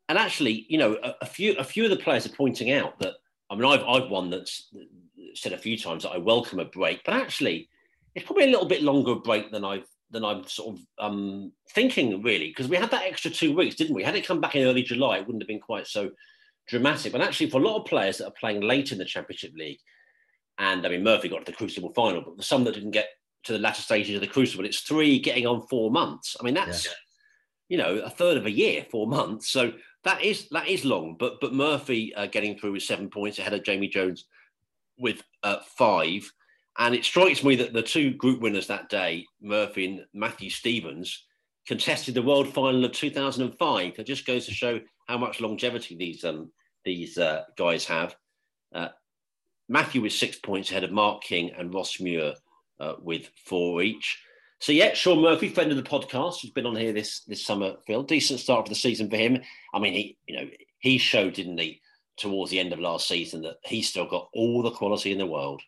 and 0.10 0.18
actually, 0.18 0.66
you 0.68 0.78
know, 0.78 0.98
a, 1.02 1.16
a, 1.22 1.26
few 1.26 1.54
a 1.58 1.64
few 1.64 1.86
of 1.86 1.90
the 1.90 1.96
players 1.96 2.26
are 2.26 2.36
pointing 2.36 2.72
out 2.72 3.00
that 3.00 3.14
I 3.50 3.56
mean, 3.56 3.66
I've 3.66 3.84
I've 3.84 4.10
one 4.10 4.30
that's 4.30 4.70
said 5.36 5.54
a 5.54 5.58
few 5.58 5.78
times 5.78 6.04
that 6.04 6.12
I 6.12 6.18
welcome 6.18 6.60
a 6.60 6.66
break, 6.66 7.02
but 7.06 7.14
actually, 7.14 7.70
it's 8.16 8.26
probably 8.26 8.46
a 8.46 8.52
little 8.52 8.68
bit 8.68 8.82
longer 8.82 9.16
break 9.16 9.52
than 9.52 9.66
I've 9.66 9.88
than 10.10 10.26
I'm 10.26 10.46
sort 10.46 10.76
of 10.76 10.86
um, 11.00 11.52
thinking 11.72 12.22
really 12.22 12.48
because 12.48 12.68
we 12.68 12.76
had 12.76 12.92
that 12.92 13.04
extra 13.04 13.32
two 13.32 13.56
weeks, 13.56 13.76
didn't 13.76 13.96
we? 13.96 14.04
Had 14.04 14.16
it 14.16 14.28
come 14.28 14.42
back 14.42 14.56
in 14.56 14.66
early 14.66 14.84
July, 14.84 15.18
it 15.18 15.28
wouldn't 15.28 15.44
have 15.44 15.48
been 15.48 15.60
quite 15.60 15.88
so 15.88 16.12
dramatic. 16.68 17.12
But 17.12 17.22
actually, 17.22 17.50
for 17.50 17.62
a 17.62 17.66
lot 17.66 17.80
of 17.80 17.86
players 17.86 18.18
that 18.18 18.28
are 18.28 18.34
playing 18.40 18.62
late 18.62 18.92
in 18.92 18.98
the 18.98 19.06
Championship 19.06 19.54
League, 19.56 19.80
and 20.58 20.86
I 20.86 20.90
mean 20.90 21.04
Murphy 21.04 21.30
got 21.30 21.46
to 21.46 21.52
the 21.52 21.58
Crucible 21.58 21.94
final, 21.94 22.22
but 22.22 22.38
for 22.38 22.44
some 22.44 22.64
that 22.66 22.74
didn't 22.74 22.92
get 22.92 23.10
to 23.46 23.54
the 23.54 23.60
latter 23.60 23.82
stages 23.82 24.16
of 24.16 24.22
the 24.22 24.28
Crucible, 24.28 24.66
it's 24.66 24.82
three 24.82 25.20
getting 25.20 25.48
on 25.48 25.66
four 25.68 25.92
months. 25.92 26.36
I 26.40 26.44
mean 26.44 26.54
that's 26.54 26.86
Yeah. 26.86 26.92
you 27.70 27.78
know 27.78 27.98
a 28.00 28.10
third 28.10 28.38
of 28.38 28.46
a 28.46 28.52
year, 28.52 28.86
four 28.92 29.08
months. 29.08 29.50
So 29.50 29.74
that 30.04 30.24
is 30.24 30.48
that 30.50 30.68
is 30.68 30.86
long. 30.86 31.16
But 31.20 31.40
but 31.42 31.54
Murphy 31.54 32.14
uh, 32.16 32.28
getting 32.28 32.58
through 32.58 32.74
with 32.74 32.84
seven 32.84 33.10
points 33.10 33.40
ahead 33.40 33.54
of 33.54 33.64
Jamie 33.64 33.88
Jones 33.88 34.26
with 34.98 35.24
uh, 35.44 35.58
five. 35.78 36.32
And 36.78 36.96
it 36.96 37.04
strikes 37.04 37.44
me 37.44 37.56
that 37.58 37.74
the 37.74 37.82
two 37.82 38.12
group 38.14 38.40
winners 38.40 38.68
that 38.68 38.88
day, 38.88 39.26
Murphy 39.42 39.86
and 39.86 40.06
Matthew 40.14 40.50
Stevens, 40.50 41.26
contested 41.68 42.14
the 42.16 42.22
world 42.22 42.54
final 42.54 42.86
of 42.86 42.94
2005. 42.94 43.94
It 44.00 44.04
just 44.06 44.26
goes 44.26 44.46
to 44.46 44.54
show 44.54 44.80
how 45.08 45.18
much 45.18 45.42
longevity 45.42 45.96
these 45.98 46.24
um, 46.24 46.52
these 46.86 47.18
uh, 47.18 47.44
guys 47.58 47.86
have. 47.86 48.16
Uh, 48.74 48.88
Matthew 49.72 50.02
with 50.02 50.12
six 50.12 50.38
points 50.38 50.70
ahead 50.70 50.84
of 50.84 50.92
Mark 50.92 51.24
King 51.24 51.52
and 51.58 51.74
Ross 51.74 52.00
Muir 52.02 52.34
uh, 52.82 52.96
with 53.02 53.30
four 53.46 53.82
each. 53.82 54.22
So 54.60 54.74
yeah, 54.74 54.94
Shaun 54.94 55.22
Murphy, 55.22 55.48
friend 55.48 55.72
of 55.72 55.78
the 55.78 55.84
podcast, 55.84 56.42
who's 56.42 56.52
been 56.52 56.66
on 56.66 56.76
here 56.76 56.92
this 56.92 57.22
this 57.22 57.46
summer. 57.46 57.76
Phil, 57.88 58.04
decent 58.04 58.42
start 58.42 58.66
for 58.66 58.70
the 58.70 58.76
season 58.76 59.10
for 59.10 59.16
him. 59.16 59.42
I 59.74 59.80
mean, 59.80 59.94
he 59.94 60.18
you 60.28 60.36
know 60.36 60.50
he 60.80 60.98
showed, 60.98 61.34
didn't 61.34 61.58
he, 61.58 61.82
towards 62.18 62.52
the 62.52 62.60
end 62.60 62.74
of 62.74 62.80
last 62.80 63.08
season 63.08 63.44
that 63.44 63.56
he's 63.64 63.88
still 63.88 64.06
got 64.06 64.28
all 64.34 64.62
the 64.62 64.72
quality 64.72 65.14
in 65.14 65.18
the 65.18 65.26
world. 65.26 65.62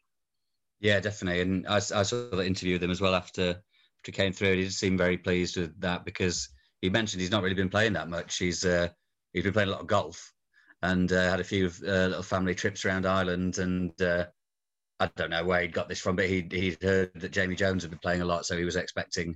Yeah, 0.81 0.99
definitely. 0.99 1.41
And 1.41 1.65
I, 1.65 1.77
I 1.77 1.79
saw 2.03 2.29
that 2.29 2.45
interview 2.45 2.75
with 2.75 2.83
him 2.83 2.91
as 2.91 2.99
well 2.99 3.15
after 3.15 3.51
after 3.51 3.61
he 4.03 4.11
came 4.11 4.33
through. 4.33 4.49
And 4.49 4.57
he 4.57 4.63
did 4.65 4.73
seem 4.73 4.97
very 4.97 5.17
pleased 5.17 5.55
with 5.55 5.79
that 5.79 6.03
because 6.03 6.49
he 6.81 6.89
mentioned 6.89 7.21
he's 7.21 7.31
not 7.31 7.41
really 7.41 7.55
been 7.55 7.69
playing 7.69 7.93
that 7.93 8.09
much. 8.09 8.37
He's 8.37 8.65
uh, 8.65 8.89
he's 9.31 9.43
been 9.43 9.53
playing 9.53 9.69
a 9.69 9.71
lot 9.71 9.81
of 9.81 9.87
golf 9.87 10.33
and 10.83 11.11
uh, 11.11 11.31
had 11.31 11.39
a 11.39 11.45
few 11.45 11.67
uh, 11.87 12.07
little 12.07 12.21
family 12.21 12.53
trips 12.53 12.85
around 12.85 13.05
Ireland. 13.05 13.57
And 13.57 13.99
uh, 14.01 14.25
I 14.99 15.09
don't 15.15 15.29
know 15.29 15.43
where 15.43 15.61
he 15.61 15.67
got 15.67 15.89
this 15.89 15.99
from, 15.99 16.15
but 16.15 16.27
he 16.27 16.45
he'd 16.51 16.83
heard 16.83 17.11
that 17.15 17.31
Jamie 17.31 17.55
Jones 17.55 17.83
had 17.83 17.89
been 17.89 17.99
playing 17.99 18.21
a 18.21 18.25
lot, 18.25 18.45
so 18.45 18.57
he 18.57 18.65
was 18.65 18.75
expecting. 18.75 19.35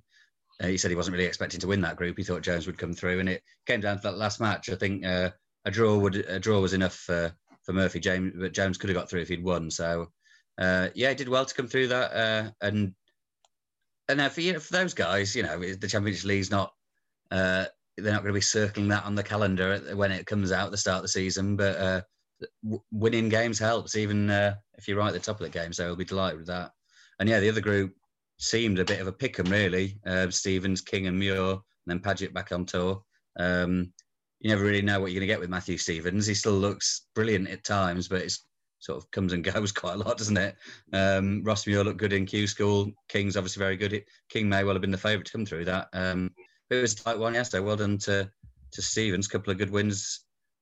Uh, 0.62 0.68
he 0.68 0.78
said 0.78 0.92
he 0.92 0.98
wasn't 0.98 1.14
really 1.16 1.28
expecting 1.28 1.60
to 1.60 1.68
win 1.68 1.82
that 1.82 1.96
group. 1.96 2.18
He 2.18 2.24
thought 2.24 2.42
Jones 2.42 2.68
would 2.68 2.78
come 2.78 2.94
through, 2.94 3.20
and 3.20 3.30
it 3.30 3.42
came 3.66 3.80
down 3.80 3.98
to 3.98 4.04
that 4.04 4.18
last 4.18 4.40
match. 4.40 4.70
I 4.70 4.76
think 4.76 5.06
uh, 5.06 5.32
a 5.66 5.72
draw 5.72 5.98
would 5.98 6.18
a 6.18 6.40
draw 6.40 6.60
was 6.60 6.74
enough 6.74 6.96
for 6.96 7.34
for 7.64 7.74
Murphy. 7.74 8.02
James, 8.02 8.34
but 8.38 8.54
Jones 8.54 8.78
could 8.78 8.90
have 8.90 8.98
got 8.98 9.10
through 9.10 9.22
if 9.22 9.30
he'd 9.30 9.44
won. 9.44 9.72
So 9.72 10.12
uh, 10.58 10.90
yeah, 10.96 11.10
he 11.10 11.16
did 11.16 11.30
well 11.30 11.46
to 11.46 11.56
come 11.56 11.68
through 11.68 11.88
that. 11.88 12.54
And 12.62 12.94
and 14.10 14.22
uh, 14.22 14.30
for 14.30 14.42
you 14.42 14.54
know, 14.54 14.60
for 14.60 14.74
those 14.74 14.94
guys, 14.94 15.36
you 15.36 15.44
know, 15.44 15.60
the 15.60 15.88
Championship 15.88 16.26
League's 16.26 16.52
not 16.52 16.74
uh, 17.32 17.66
they're 17.98 18.14
not 18.14 18.22
going 18.22 18.34
to 18.34 18.38
be 18.38 18.42
circling 18.42 18.88
that 18.90 19.06
on 19.06 19.16
the 19.16 19.24
calendar 19.24 19.80
when 19.96 20.12
it 20.12 20.26
comes 20.26 20.52
out 20.52 20.66
at 20.66 20.72
the 20.72 20.78
start 20.78 20.98
of 20.98 21.02
the 21.04 21.08
season. 21.08 21.56
But 21.56 21.78
uh, 21.78 22.02
w- 22.64 22.84
winning 22.92 23.30
games 23.30 23.60
helps, 23.60 23.96
even 23.96 24.30
uh, 24.30 24.56
if 24.78 24.88
you're 24.88 24.98
right 24.98 25.08
at 25.08 25.14
the 25.14 25.20
top 25.20 25.40
of 25.40 25.46
the 25.46 25.50
game. 25.50 25.74
So 25.74 25.88
I'll 25.88 25.96
be 25.96 26.06
delighted 26.06 26.40
with 26.40 26.48
that. 26.48 26.72
And 27.20 27.28
yeah, 27.28 27.40
the 27.40 27.50
other 27.50 27.62
group 27.62 27.94
seemed 28.40 28.80
a 28.80 28.86
bit 28.86 29.02
of 29.02 29.08
a 29.08 29.12
pick 29.12 29.40
'em 29.40 29.48
really. 29.48 30.00
Uh, 30.06 30.30
Stevens, 30.30 30.82
King, 30.82 31.08
and 31.08 31.18
Muir, 31.18 31.52
and 31.52 31.62
then 31.88 32.00
Paget 32.00 32.34
back 32.34 32.52
on 32.52 32.66
tour. 32.66 33.02
Um, 33.40 33.92
you 34.40 34.50
never 34.50 34.64
really 34.64 34.84
know 34.84 35.00
what 35.00 35.12
you're 35.12 35.20
going 35.20 35.28
to 35.28 35.34
get 35.34 35.40
with 35.40 35.50
Matthew 35.50 35.78
Stevens. 35.78 36.28
He 36.28 36.36
still 36.36 36.54
looks 36.54 37.08
brilliant 37.16 37.50
at 37.50 37.64
times, 37.64 38.08
but 38.08 38.22
it's 38.22 38.46
sort 38.80 38.98
of 38.98 39.10
comes 39.12 39.34
and 39.34 39.44
goes 39.54 39.72
quite 39.72 39.96
a 39.96 39.98
lot, 39.98 40.18
doesn't 40.18 40.38
it? 40.38 40.56
Um, 40.94 41.44
Ross 41.44 41.66
Muir 41.66 41.84
looked 41.84 42.00
good 42.00 42.14
in 42.14 42.26
Q 42.26 42.46
School. 42.46 42.92
King's 43.10 43.38
obviously 43.38 43.60
very 43.60 43.78
good. 43.78 44.04
King 44.30 44.50
may 44.50 44.64
well 44.64 44.76
have 44.76 44.82
been 44.82 44.92
the 44.92 44.98
favourite 44.98 45.26
to 45.26 45.32
come 45.32 45.46
through 45.46 45.66
that. 45.66 45.88
Um, 45.94 46.32
it 46.70 46.82
was 46.82 46.94
a 46.94 47.04
tight 47.04 47.20
one 47.20 47.34
yesterday. 47.34 47.64
Well 47.64 47.76
done 47.76 47.98
to 48.00 48.30
to 48.72 48.82
Stevens. 48.82 49.28
Couple 49.28 49.52
of 49.52 49.58
good 49.58 49.72
wins. 49.72 50.22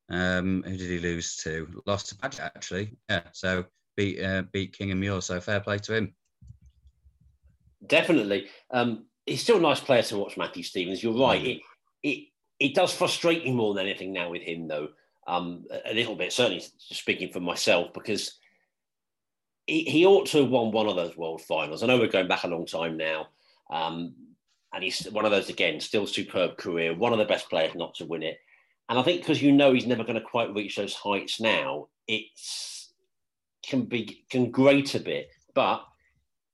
Um, 0.09 0.63
who 0.65 0.77
did 0.77 0.89
he 0.89 0.99
lose 0.99 1.35
to? 1.37 1.81
Lost 1.85 2.09
to 2.09 2.17
Paget 2.17 2.39
actually. 2.41 2.97
Yeah. 3.09 3.23
So 3.33 3.65
beat 3.97 4.21
uh, 4.21 4.43
beat 4.51 4.77
King 4.77 4.91
and 4.91 4.99
Muir. 4.99 5.21
So 5.21 5.39
fair 5.39 5.59
play 5.59 5.79
to 5.79 5.95
him. 5.95 6.15
Definitely. 7.85 8.47
Um, 8.71 9.05
he's 9.25 9.43
still 9.43 9.57
a 9.57 9.61
nice 9.61 9.79
player 9.79 10.01
to 10.03 10.17
watch, 10.17 10.37
Matthew 10.37 10.63
Stevens. 10.63 11.03
You're 11.03 11.19
right. 11.19 11.41
Mm. 11.41 11.55
It, 11.55 11.61
it 12.03 12.27
it 12.59 12.75
does 12.75 12.93
frustrate 12.93 13.43
me 13.43 13.51
more 13.51 13.73
than 13.73 13.85
anything 13.85 14.13
now 14.13 14.29
with 14.29 14.41
him, 14.41 14.67
though. 14.67 14.89
Um, 15.27 15.65
a, 15.71 15.91
a 15.91 15.93
little 15.93 16.15
bit, 16.15 16.31
certainly 16.31 16.63
speaking 16.77 17.31
for 17.31 17.39
myself, 17.39 17.93
because 17.93 18.37
he, 19.65 19.83
he 19.83 20.05
ought 20.05 20.27
to 20.27 20.43
have 20.43 20.49
won 20.49 20.71
one 20.71 20.87
of 20.87 20.95
those 20.95 21.17
world 21.17 21.41
finals. 21.41 21.81
I 21.81 21.87
know 21.87 21.97
we're 21.97 22.07
going 22.07 22.27
back 22.27 22.43
a 22.43 22.47
long 22.47 22.65
time 22.65 22.95
now. 22.95 23.27
Um, 23.71 24.13
and 24.73 24.83
he's 24.83 25.05
one 25.05 25.25
of 25.25 25.31
those 25.31 25.49
again, 25.49 25.79
still 25.79 26.05
superb 26.05 26.57
career, 26.57 26.93
one 26.93 27.13
of 27.13 27.19
the 27.19 27.25
best 27.25 27.49
players 27.49 27.75
not 27.75 27.95
to 27.95 28.05
win 28.05 28.23
it. 28.23 28.37
And 28.89 28.99
I 28.99 29.03
think 29.03 29.21
because 29.21 29.41
you 29.41 29.51
know 29.51 29.73
he's 29.73 29.87
never 29.87 30.03
going 30.03 30.15
to 30.15 30.21
quite 30.21 30.53
reach 30.53 30.75
those 30.75 30.93
heights 30.93 31.39
now, 31.39 31.87
it's 32.07 32.93
can 33.63 33.85
be 33.85 34.23
can 34.29 34.51
grate 34.51 34.93
a 34.95 34.99
bit, 34.99 35.29
but 35.53 35.83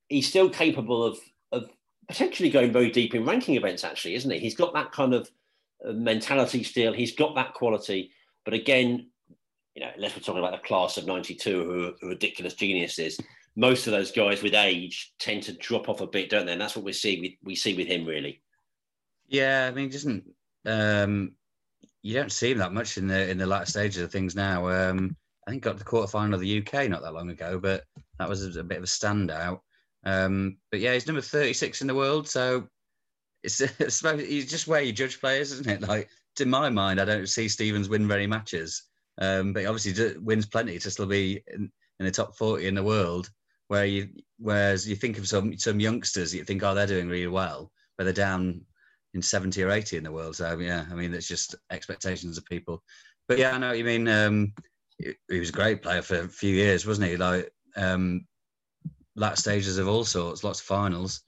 he's 0.08 0.28
still 0.28 0.50
capable 0.50 1.04
of 1.04 1.20
of 1.52 1.70
potentially 2.08 2.50
going 2.50 2.72
very 2.72 2.90
deep 2.90 3.14
in 3.16 3.26
ranking 3.26 3.56
events. 3.56 3.84
Actually, 3.84 4.16
isn't 4.16 4.32
he? 4.32 4.40
He's 4.40 4.56
got 4.56 4.74
that 4.74 4.92
kind 4.92 5.14
of 5.14 5.30
uh, 5.86 5.92
mentality 5.92 6.64
still. 6.64 6.94
He's 6.94 7.16
got 7.16 7.36
that 7.36 7.54
quality, 7.54 8.12
but 8.46 8.54
again, 8.54 9.08
you 9.76 9.82
know, 9.82 9.92
unless 9.96 10.16
we're 10.16 10.22
talking 10.22 10.44
about 10.44 10.54
the 10.54 10.68
class 10.68 10.98
of 10.98 11.06
'92 11.06 11.96
who 12.02 12.08
ridiculous 12.08 12.54
geniuses, 12.54 13.20
most 13.56 13.88
of 13.88 13.92
those 13.92 14.12
guys 14.12 14.42
with 14.42 14.54
age 14.54 15.14
tend 15.20 15.44
to 15.44 15.54
drop 15.54 15.90
off 15.90 16.02
a 16.02 16.08
bit, 16.08 16.30
don't 16.30 16.46
they? 16.46 16.54
And 16.54 16.62
that's 16.62 16.76
what 16.76 16.86
we 16.86 16.94
see 16.94 17.20
with 17.20 17.32
we 17.44 17.56
see 17.56 17.76
with 17.76 17.88
him 17.88 18.06
really. 18.06 18.42
Yeah, 19.28 19.68
I 19.70 19.76
mean, 19.76 19.90
doesn't 19.90 20.24
um, 20.66 21.34
you 22.02 22.14
don't 22.14 22.32
see 22.32 22.52
him 22.52 22.58
that 22.60 22.74
much 22.74 22.98
in 22.98 23.08
the 23.08 23.30
in 23.30 23.38
the 23.38 23.46
latter 23.46 23.66
stages 23.66 24.02
of 24.02 24.12
things 24.12 24.36
now. 24.36 24.68
Um, 24.68 25.16
I 25.48 25.52
think 25.52 25.64
got 25.64 25.78
the 25.78 25.86
quarterfinal 25.86 26.36
of 26.36 26.40
the 26.40 26.60
UK 26.60 26.90
not 26.90 27.02
that 27.02 27.14
long 27.14 27.30
ago, 27.30 27.60
but 27.60 27.84
that 28.20 28.30
was 28.30 28.56
a, 28.56 28.64
bit 28.64 28.78
of 28.78 28.84
a 28.84 28.88
standout. 28.88 29.60
Um, 30.04 30.58
but 30.70 30.80
yeah, 30.80 30.94
he's 30.94 31.08
number 31.08 31.22
36 31.22 31.82
in 31.82 31.88
the 31.88 31.96
world, 31.96 32.28
so 32.28 32.68
it's, 33.44 33.60
it's 33.80 34.02
he's 34.02 34.50
just 34.50 34.68
where 34.68 34.82
you 34.82 34.94
judge 34.94 35.20
players, 35.20 35.52
isn't 35.52 35.68
it? 35.68 35.82
Like 35.82 36.10
to 36.36 36.46
my 36.46 36.70
mind, 36.70 37.02
I 37.02 37.06
don't 37.06 37.28
see 37.28 37.48
Stevens 37.48 37.90
win 37.90 38.08
very 38.08 38.28
matches, 38.28 38.84
um, 39.20 39.54
but 39.54 39.62
he 39.62 39.66
obviously 39.66 40.18
wins 40.20 40.46
plenty 40.46 40.80
to 40.80 40.92
still 40.92 41.08
be 41.08 41.44
in, 41.48 41.72
in 42.00 42.06
the 42.06 42.12
top 42.12 42.36
40 42.38 42.68
in 42.68 42.76
the 42.76 42.84
world. 42.84 43.30
Where 43.72 43.86
you, 43.86 44.10
whereas 44.38 44.86
you 44.86 44.98
think 44.98 45.18
of 45.18 45.30
some 45.30 45.58
some 45.58 45.80
youngsters, 45.80 46.36
you 46.36 46.44
think, 46.44 46.62
oh, 46.62 46.76
they're 46.76 46.86
doing 46.86 47.08
really 47.08 47.28
well, 47.28 47.72
but 47.98 48.04
they're 48.04 48.12
down 48.12 48.66
in 49.14 49.22
70 49.22 49.64
or 49.64 49.72
80 49.72 49.96
in 49.96 50.04
the 50.04 50.12
world. 50.12 50.36
So 50.36 50.60
yeah, 50.60 50.84
I 50.92 50.94
mean, 50.94 51.14
it's 51.14 51.30
just 51.30 51.56
expectations 51.72 52.38
of 52.38 52.44
people. 52.44 52.84
But 53.30 53.38
yeah, 53.38 53.54
I 53.56 53.58
know 53.58 53.70
what 53.70 53.78
you 53.78 53.86
mean. 53.86 54.10
Um, 54.10 54.52
he, 55.30 55.40
was 55.40 55.48
a 55.48 55.54
great 55.54 55.82
player 55.82 56.02
for 56.02 56.20
a 56.20 56.28
few 56.28 56.54
years, 56.54 56.86
wasn't 56.86 57.12
he? 57.12 57.16
Like 57.16 57.50
um, 57.78 58.26
lat 59.16 59.38
stages 59.38 59.78
of 59.78 59.88
all 59.88 60.04
sorts, 60.04 60.44
lots 60.44 60.60
of 60.60 60.66
finals. 60.66 61.22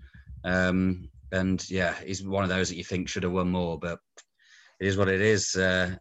Um, 0.43 1.07
and 1.31 1.65
yeah, 1.69 1.95
he's 2.05 2.25
one 2.25 2.43
of 2.43 2.49
those 2.49 2.67
that 2.67 2.75
you 2.75 2.83
think 2.83 3.07
should 3.07 3.23
have 3.23 3.31
won 3.31 3.51
more, 3.51 3.79
but 3.79 3.99
it 4.81 4.87
is 4.87 4.97
what 4.97 5.07
it 5.07 5.21
is. 5.21 5.55
Uh, 5.55 5.95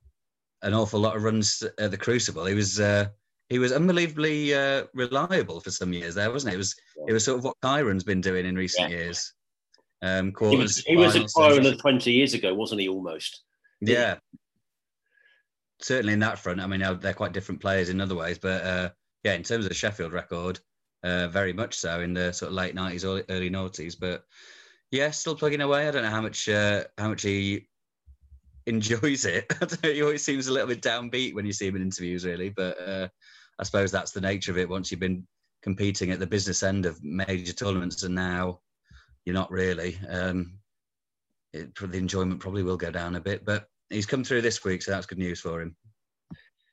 an 0.62 0.74
awful 0.74 0.98
lot 0.98 1.14
of 1.14 1.22
runs 1.22 1.62
at 1.78 1.92
the 1.92 1.96
Crucible. 1.96 2.46
He 2.46 2.54
was 2.54 2.80
uh, 2.80 3.06
he 3.52 3.58
was 3.58 3.70
unbelievably 3.72 4.54
uh, 4.54 4.84
reliable 4.94 5.60
for 5.60 5.70
some 5.70 5.92
years 5.92 6.14
there, 6.14 6.30
wasn't 6.30 6.52
it? 6.52 6.54
It 6.54 6.58
was 6.58 6.74
it 7.06 7.12
was 7.12 7.24
sort 7.24 7.38
of 7.38 7.44
what 7.44 7.56
Kyren's 7.62 8.02
been 8.04 8.20
doing 8.22 8.46
in 8.46 8.56
recent 8.56 8.90
Yeah. 8.90 8.96
years. 8.96 9.34
Um, 10.00 10.32
He 10.40 10.56
was, 10.56 10.78
he 10.78 10.96
was 10.96 11.14
a 11.14 11.20
semis. 11.20 11.70
of 11.72 11.78
20 11.78 12.10
years 12.10 12.34
ago, 12.34 12.54
wasn't 12.54 12.80
he? 12.80 12.88
Almost. 12.88 13.42
Yeah. 13.80 14.16
Certainly 15.80 16.14
in 16.14 16.18
that 16.20 16.38
front. 16.38 16.60
I 16.60 16.66
mean, 16.66 16.80
they're 17.00 17.12
quite 17.14 17.32
different 17.32 17.60
players 17.60 17.88
in 17.88 18.00
other 18.00 18.14
ways, 18.14 18.38
but 18.38 18.64
uh, 18.64 18.90
yeah, 19.22 19.34
in 19.34 19.42
terms 19.42 19.64
of 19.64 19.68
the 19.68 19.74
Sheffield 19.74 20.12
record, 20.12 20.58
uh, 21.04 21.28
very 21.28 21.52
much 21.52 21.74
so 21.76 22.00
in 22.00 22.14
the 22.14 22.32
sort 22.32 22.48
of 22.50 22.54
late 22.54 22.74
nineties, 22.74 23.04
early, 23.04 23.24
early 23.28 23.50
noughties. 23.50 23.94
But 23.98 24.24
yeah, 24.90 25.10
still 25.10 25.36
plugging 25.36 25.60
away. 25.60 25.86
I 25.86 25.90
don't 25.90 26.04
know 26.04 26.10
how 26.10 26.22
much 26.22 26.48
uh, 26.48 26.84
how 26.98 27.08
much 27.08 27.22
he 27.22 27.68
enjoys 28.66 29.24
it. 29.24 29.46
I 29.60 29.64
don't 29.64 29.82
know, 29.82 29.92
he 29.92 30.02
always 30.02 30.24
seems 30.24 30.46
a 30.46 30.52
little 30.52 30.68
bit 30.68 30.82
downbeat 30.82 31.34
when 31.34 31.46
you 31.46 31.52
see 31.52 31.66
him 31.66 31.76
in 31.76 31.82
interviews, 31.82 32.24
really. 32.24 32.50
But 32.50 32.78
uh, 32.88 33.08
I 33.62 33.64
suppose 33.64 33.92
that's 33.92 34.10
the 34.10 34.20
nature 34.20 34.50
of 34.50 34.58
it. 34.58 34.68
Once 34.68 34.90
you've 34.90 34.98
been 34.98 35.24
competing 35.62 36.10
at 36.10 36.18
the 36.18 36.26
business 36.26 36.64
end 36.64 36.84
of 36.84 37.00
major 37.04 37.52
tournaments, 37.52 38.02
and 38.02 38.12
now 38.12 38.58
you're 39.24 39.36
not 39.36 39.52
really. 39.52 39.96
Um, 40.08 40.54
it, 41.52 41.72
the 41.76 41.96
enjoyment 41.96 42.40
probably 42.40 42.64
will 42.64 42.76
go 42.76 42.90
down 42.90 43.14
a 43.14 43.20
bit, 43.20 43.44
but 43.44 43.68
he's 43.88 44.04
come 44.04 44.24
through 44.24 44.42
this 44.42 44.64
week, 44.64 44.82
so 44.82 44.90
that's 44.90 45.06
good 45.06 45.18
news 45.18 45.38
for 45.38 45.62
him. 45.62 45.76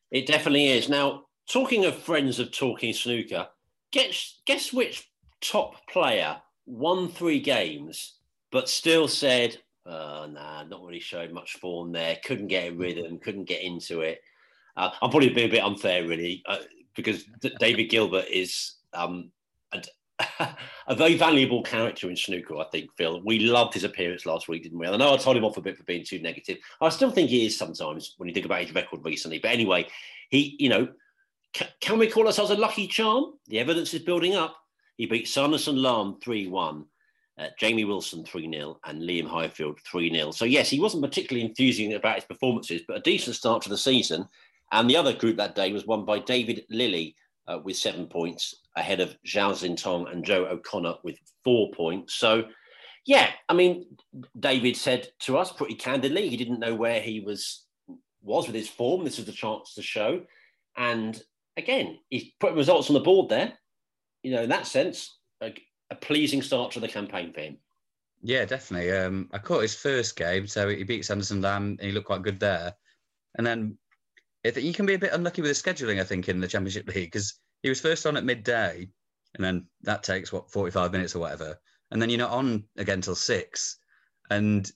It 0.10 0.26
definitely 0.26 0.66
is. 0.66 0.90
Now, 0.90 1.26
talking 1.48 1.86
of 1.86 1.96
friends 1.96 2.40
of 2.40 2.52
talking 2.52 2.92
snooker, 2.92 3.48
guess 3.92 4.42
guess 4.48 4.74
which 4.74 5.12
top 5.42 5.76
player 5.88 6.38
won 6.66 7.08
three 7.08 7.40
games, 7.40 8.16
but 8.52 8.68
still 8.68 9.08
said, 9.08 9.58
oh, 9.86 10.26
"Nah, 10.26 10.64
not 10.64 10.82
really 10.82 11.00
showed 11.00 11.32
much 11.32 11.54
form 11.54 11.92
there. 11.92 12.18
Couldn't 12.26 12.48
get 12.48 12.72
a 12.72 12.76
rhythm. 12.76 13.20
Couldn't 13.20 13.46
get 13.46 13.62
into 13.62 14.02
it." 14.02 14.22
Uh, 14.76 14.90
I'm 15.04 15.12
probably 15.12 15.30
being 15.30 15.50
a 15.50 15.52
bit 15.52 15.64
unfair, 15.64 16.08
really, 16.08 16.42
uh, 16.48 16.58
because 17.04 17.26
David 17.60 17.90
Gilbert 17.90 18.26
is 18.30 18.76
um, 18.94 19.32
a, 19.72 19.82
a 20.88 20.96
very 20.96 21.16
valuable 21.16 21.64
character 21.64 22.10
in 22.10 22.16
snooker, 22.16 22.58
I 22.58 22.66
think, 22.72 22.90
Phil. 22.98 23.22
We 23.24 23.40
loved 23.40 23.74
his 23.74 23.84
appearance 23.84 24.26
last 24.26 24.48
week, 24.48 24.64
didn't 24.64 24.80
we? 24.80 24.88
I 24.88 24.98
know 24.98 25.14
I 25.14 25.18
told 25.18 25.38
him 25.38 25.46
off 25.46 25.58
a 25.58 25.62
bit 25.62 25.78
for 25.78 25.84
being 25.84 26.06
too 26.06 26.20
negative. 26.20 26.58
I 26.82 26.90
still 26.90 27.12
think 27.12 27.30
he 27.30 27.46
is 27.46 27.58
sometimes 27.58 28.16
when 28.18 28.28
you 28.28 28.34
think 28.34 28.46
about 28.46 28.62
his 28.62 28.74
record 28.74 29.04
recently. 29.04 29.40
But 29.40 29.52
anyway, 29.52 29.88
he, 30.30 30.56
you 30.60 30.70
know, 30.70 30.90
ca- 31.54 31.70
can 31.80 31.98
we 31.98 32.10
call 32.10 32.28
ourselves 32.28 32.52
a 32.52 32.56
lucky 32.56 32.88
charm? 32.88 33.34
The 33.48 33.60
evidence 33.60 33.94
is 33.94 34.02
building 34.02 34.36
up. 34.36 34.56
He 34.98 35.06
beat 35.06 35.28
Sanderson 35.28 35.82
Lam 35.82 36.18
3 36.22 36.48
1. 36.48 36.86
Uh, 37.38 37.48
Jamie 37.58 37.86
Wilson 37.86 38.26
3 38.26 38.52
0 38.52 38.78
and 38.86 39.02
Liam 39.02 39.26
Highfield 39.26 39.80
3 39.90 40.14
0. 40.14 40.32
So, 40.32 40.44
yes, 40.44 40.70
he 40.70 40.82
wasn't 40.82 41.04
particularly 41.04 41.48
enthusing 41.48 41.94
about 41.94 42.16
his 42.16 42.26
performances, 42.26 42.82
but 42.86 42.98
a 42.98 43.02
decent 43.02 43.38
start 43.38 43.62
to 43.62 43.70
the 43.70 43.78
season. 43.78 44.28
And 44.72 44.90
the 44.90 44.98
other 44.98 45.14
group 45.14 45.38
that 45.38 45.56
day 45.56 45.72
was 45.72 45.86
won 45.86 46.06
by 46.06 46.20
David 46.20 46.66
Lilly 46.70 47.16
uh, 47.48 47.60
with 47.64 47.78
seven 47.78 48.08
points 48.08 48.56
ahead 48.76 49.00
of 49.00 49.16
Zhao 49.26 49.52
Xintong 49.52 50.12
and 50.12 50.24
Joe 50.24 50.46
O'Connor 50.46 50.96
with 51.04 51.18
four 51.44 51.72
points. 51.72 52.16
So, 52.16 52.46
yeah, 53.06 53.32
I 53.48 53.54
mean, 53.54 53.86
David 54.40 54.78
said 54.78 55.08
to 55.22 55.38
us 55.38 55.52
pretty 55.52 55.76
candidly 55.76 56.30
he 56.30 56.38
didn't 56.38 56.60
know 56.60 56.76
where 56.76 57.02
he 57.02 57.20
was 57.20 57.66
was 58.22 58.48
with 58.48 58.56
his 58.56 58.70
form. 58.70 59.04
This 59.04 59.18
was 59.18 59.26
the 59.26 59.32
chance 59.32 59.74
to 59.74 59.82
show. 59.82 60.22
And 60.78 61.20
again, 61.58 62.00
he's 62.10 62.32
putting 62.40 62.58
results 62.58 62.90
on 62.90 62.94
the 62.94 63.00
board 63.00 63.30
there. 63.30 63.54
You 64.24 64.34
know, 64.34 64.44
in 64.44 64.50
that 64.50 64.68
sense, 64.68 65.18
a, 65.42 65.54
a 65.90 65.96
pleasing 65.96 66.42
start 66.42 66.72
to 66.72 66.80
the 66.80 66.88
campaign 66.88 67.34
for 67.34 67.40
him. 67.40 67.58
Yeah, 68.22 68.44
definitely. 68.46 68.92
Um, 68.92 69.30
I 69.32 69.38
caught 69.38 69.62
his 69.62 69.76
first 69.76 70.18
game, 70.18 70.46
so 70.46 70.68
he 70.68 70.84
beat 70.84 71.06
Sanderson 71.06 71.42
Lam, 71.42 71.78
and 71.80 71.82
he 71.82 71.92
looked 71.94 72.08
quite 72.08 72.22
good 72.22 72.40
there. 72.40 72.74
And 73.38 73.48
then 73.48 73.78
you 74.44 74.74
can 74.74 74.86
be 74.86 74.94
a 74.94 75.00
bit 75.00 75.14
unlucky 75.14 75.42
with 75.42 75.52
the 75.52 75.72
scheduling, 75.72 76.00
I 76.00 76.04
think, 76.04 76.30
in 76.30 76.40
the 76.40 76.48
Championship 76.48 76.88
League 76.88 77.12
because 77.12 77.40
he 77.62 77.70
was 77.70 77.82
first 77.82 78.06
on 78.06 78.18
at 78.18 78.24
midday, 78.24 78.88
and 79.36 79.44
then 79.44 79.68
that 79.82 80.04
takes 80.04 80.32
what 80.32 80.52
forty-five 80.52 80.92
minutes 80.92 81.16
or 81.16 81.20
whatever, 81.20 81.60
and 81.92 82.02
then 82.02 82.10
you're 82.10 82.20
not 82.20 82.32
on 82.32 82.64
again 82.78 83.02
till 83.02 83.16
six, 83.16 83.78
and 84.30 84.72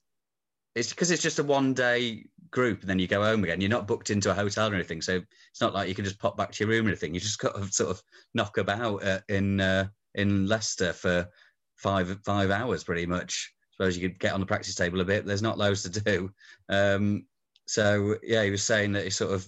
it's 0.76 0.90
because 0.90 1.12
it's 1.12 1.24
just 1.24 1.40
a 1.40 1.44
one-day 1.44 2.26
group, 2.52 2.82
and 2.82 2.90
then 2.90 3.00
you 3.00 3.08
go 3.08 3.24
home 3.24 3.44
again. 3.44 3.62
You're 3.62 3.70
not 3.70 3.88
booked 3.88 4.10
into 4.10 4.32
a 4.32 4.34
hotel 4.34 4.72
or 4.72 4.76
anything, 4.76 5.02
so 5.02 5.22
it's 5.52 5.62
not 5.62 5.74
like 5.74 5.88
you 5.88 5.96
can 5.96 6.06
just 6.06 6.20
pop 6.20 6.38
back 6.38 6.52
to 6.52 6.64
your 6.64 6.70
room 6.70 6.86
or 6.86 6.90
anything. 6.90 7.14
You 7.14 7.20
just 7.20 7.40
got 7.40 7.56
to 7.56 7.72
sort 7.72 7.92
of 7.92 8.02
knock 8.34 8.58
about 8.58 9.04
uh, 9.04 9.20
in 9.30 9.60
uh, 9.60 9.88
in 10.16 10.48
Leicester 10.48 10.94
for 10.94 11.28
five 11.78 12.18
five 12.26 12.52
hours, 12.52 12.84
pretty 12.84 13.06
much. 13.06 13.54
Suppose 13.72 13.98
you 13.98 14.08
could 14.08 14.20
get 14.20 14.34
on 14.34 14.40
the 14.40 14.46
practice 14.46 14.76
table 14.76 15.02
a 15.02 15.06
bit. 15.06 15.26
There's 15.26 15.42
not 15.42 15.58
loads 15.58 15.84
to 15.84 16.02
do. 16.02 16.32
Um, 16.70 17.26
so 17.66 18.16
yeah, 18.24 18.44
he 18.44 18.52
was 18.52 18.64
saying 18.64 18.92
that 18.94 19.04
he 19.04 19.10
sort 19.10 19.32
of, 19.32 19.48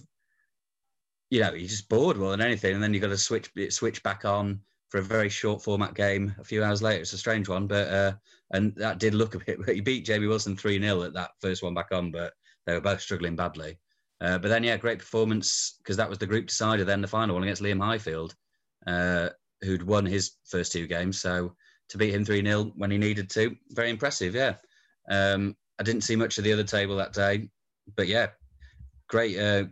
you 1.30 1.40
know, 1.40 1.52
you're 1.52 1.68
just 1.68 1.88
bored 1.88 2.16
more 2.16 2.30
than 2.30 2.40
anything, 2.40 2.74
and 2.74 2.82
then 2.82 2.94
you 2.94 3.00
got 3.00 3.08
to 3.08 3.18
switch 3.18 3.50
switch 3.70 4.02
back 4.02 4.24
on 4.24 4.60
for 4.90 4.98
a 4.98 5.02
very 5.02 5.28
short 5.28 5.62
format 5.62 5.94
game 5.94 6.34
a 6.38 6.44
few 6.44 6.62
hours 6.62 6.82
later. 6.82 7.02
It's 7.02 7.12
a 7.12 7.18
strange 7.18 7.48
one, 7.48 7.66
but 7.66 7.88
uh, 7.88 8.12
and 8.52 8.74
that 8.76 8.98
did 8.98 9.14
look 9.14 9.34
a 9.34 9.38
bit. 9.38 9.58
But 9.66 9.74
he 9.74 9.80
beat 9.80 10.04
Jamie 10.04 10.26
Wilson 10.26 10.56
three 10.56 10.80
0 10.80 11.02
at 11.02 11.14
that 11.14 11.32
first 11.40 11.62
one 11.62 11.74
back 11.74 11.92
on, 11.92 12.10
but 12.10 12.34
they 12.66 12.74
were 12.74 12.80
both 12.80 13.00
struggling 13.00 13.36
badly. 13.36 13.78
Uh, 14.20 14.38
but 14.38 14.48
then 14.48 14.64
yeah, 14.64 14.76
great 14.76 14.98
performance 14.98 15.74
because 15.78 15.96
that 15.96 16.08
was 16.08 16.18
the 16.18 16.26
group 16.26 16.46
decider. 16.46 16.84
Then 16.84 17.02
the 17.02 17.08
final 17.08 17.34
one 17.34 17.42
against 17.42 17.62
Liam 17.62 17.84
Highfield, 17.84 18.34
uh, 18.86 19.30
who'd 19.62 19.82
won 19.82 20.06
his 20.06 20.32
first 20.44 20.72
two 20.72 20.86
games. 20.86 21.20
So 21.20 21.54
to 21.90 21.98
beat 21.98 22.14
him 22.14 22.24
three 22.24 22.42
0 22.42 22.72
when 22.76 22.90
he 22.90 22.98
needed 22.98 23.28
to, 23.30 23.54
very 23.70 23.90
impressive. 23.90 24.34
Yeah. 24.34 24.54
Um, 25.10 25.56
I 25.78 25.82
didn't 25.82 26.02
see 26.02 26.16
much 26.16 26.38
of 26.38 26.44
the 26.44 26.52
other 26.52 26.64
table 26.64 26.96
that 26.96 27.12
day 27.12 27.50
but 27.94 28.08
yeah, 28.08 28.28
great, 29.08 29.38
uh, 29.38 29.64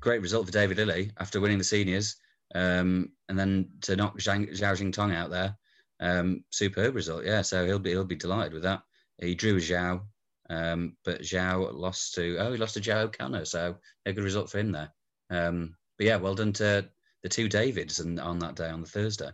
great 0.00 0.22
result 0.22 0.46
for 0.46 0.52
David 0.52 0.78
Lilly 0.78 1.12
after 1.18 1.40
winning 1.40 1.58
the 1.58 1.64
seniors, 1.64 2.16
um, 2.54 3.10
and 3.28 3.38
then 3.38 3.68
to 3.82 3.96
knock 3.96 4.18
Zhang, 4.18 4.50
Zhao 4.50 4.92
Tong 4.92 5.12
out 5.12 5.30
there, 5.30 5.56
um, 6.00 6.44
superb 6.50 6.94
result. 6.94 7.24
Yeah, 7.24 7.42
so 7.42 7.66
he'll 7.66 7.78
be 7.78 7.90
he'll 7.90 8.04
be 8.04 8.16
delighted 8.16 8.52
with 8.52 8.62
that. 8.62 8.82
He 9.18 9.34
drew 9.34 9.54
with 9.54 9.64
Zhao, 9.64 10.02
um, 10.50 10.96
but 11.04 11.22
Zhao 11.22 11.72
lost 11.72 12.14
to 12.14 12.36
oh 12.38 12.52
he 12.52 12.58
lost 12.58 12.74
to 12.74 12.80
Joe 12.80 13.02
O'Connor, 13.02 13.44
so 13.44 13.76
a 14.04 14.12
good 14.12 14.24
result 14.24 14.50
for 14.50 14.58
him 14.58 14.72
there. 14.72 14.92
Um, 15.30 15.76
but 15.98 16.06
yeah, 16.06 16.16
well 16.16 16.34
done 16.34 16.52
to 16.54 16.88
the 17.22 17.28
two 17.28 17.48
Davids 17.48 18.00
and 18.00 18.20
on 18.20 18.38
that 18.40 18.56
day 18.56 18.68
on 18.68 18.80
the 18.80 18.86
Thursday. 18.86 19.30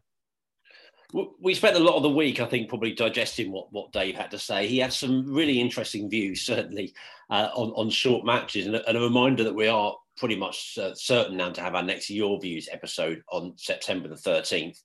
We 1.41 1.55
spent 1.55 1.77
a 1.77 1.81
lot 1.81 1.97
of 1.97 2.03
the 2.03 2.11
week, 2.11 2.41
I 2.41 2.47
think, 2.47 2.69
probably 2.69 2.93
digesting 2.93 3.53
what, 3.53 3.71
what 3.71 3.93
Dave 3.93 4.17
had 4.17 4.31
to 4.31 4.39
say. 4.39 4.67
He 4.67 4.79
had 4.79 4.93
some 4.93 5.27
really 5.27 5.61
interesting 5.61 6.09
views, 6.09 6.41
certainly, 6.41 6.95
uh, 7.29 7.51
on, 7.55 7.71
on 7.71 7.91
short 7.91 8.25
matches, 8.25 8.67
and 8.67 8.77
a, 8.77 8.89
and 8.89 8.97
a, 8.97 9.01
reminder 9.01 9.45
that 9.45 9.55
we 9.55 9.69
are 9.69 9.95
pretty 10.17 10.37
much 10.37 10.79
uh, 10.81 10.95
certain 10.95 11.37
now 11.37 11.51
to 11.51 11.61
have 11.61 11.75
our 11.75 11.83
next 11.83 12.09
Your 12.09 12.41
Views 12.41 12.69
episode 12.73 13.23
on 13.31 13.53
September 13.57 14.09
the 14.09 14.15
13th. 14.15 14.79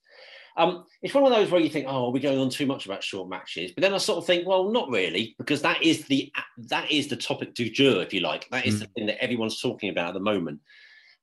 Um, 0.58 0.84
it's 1.02 1.14
one 1.14 1.24
of 1.24 1.30
those 1.30 1.50
where 1.50 1.60
you 1.60 1.70
think, 1.70 1.86
oh, 1.88 2.06
are 2.06 2.10
we 2.10 2.20
going 2.20 2.38
on 2.38 2.50
too 2.50 2.66
much 2.66 2.84
about 2.84 3.04
short 3.04 3.30
matches? 3.30 3.70
But 3.72 3.82
then 3.82 3.94
I 3.94 3.98
sort 3.98 4.18
of 4.18 4.26
think, 4.26 4.46
well, 4.46 4.70
not 4.70 4.90
really, 4.90 5.36
because 5.38 5.62
that 5.62 5.82
is 5.82 6.06
the 6.06 6.32
that 6.66 6.90
is 6.90 7.06
the 7.06 7.16
topic 7.16 7.54
du 7.54 7.70
jour, 7.70 8.02
if 8.02 8.12
you 8.12 8.20
like. 8.20 8.48
That 8.50 8.66
is 8.66 8.76
mm. 8.76 8.80
the 8.80 8.86
thing 8.88 9.06
that 9.06 9.22
everyone's 9.22 9.62
talking 9.62 9.88
about 9.88 10.08
at 10.08 10.14
the 10.14 10.20
moment. 10.20 10.60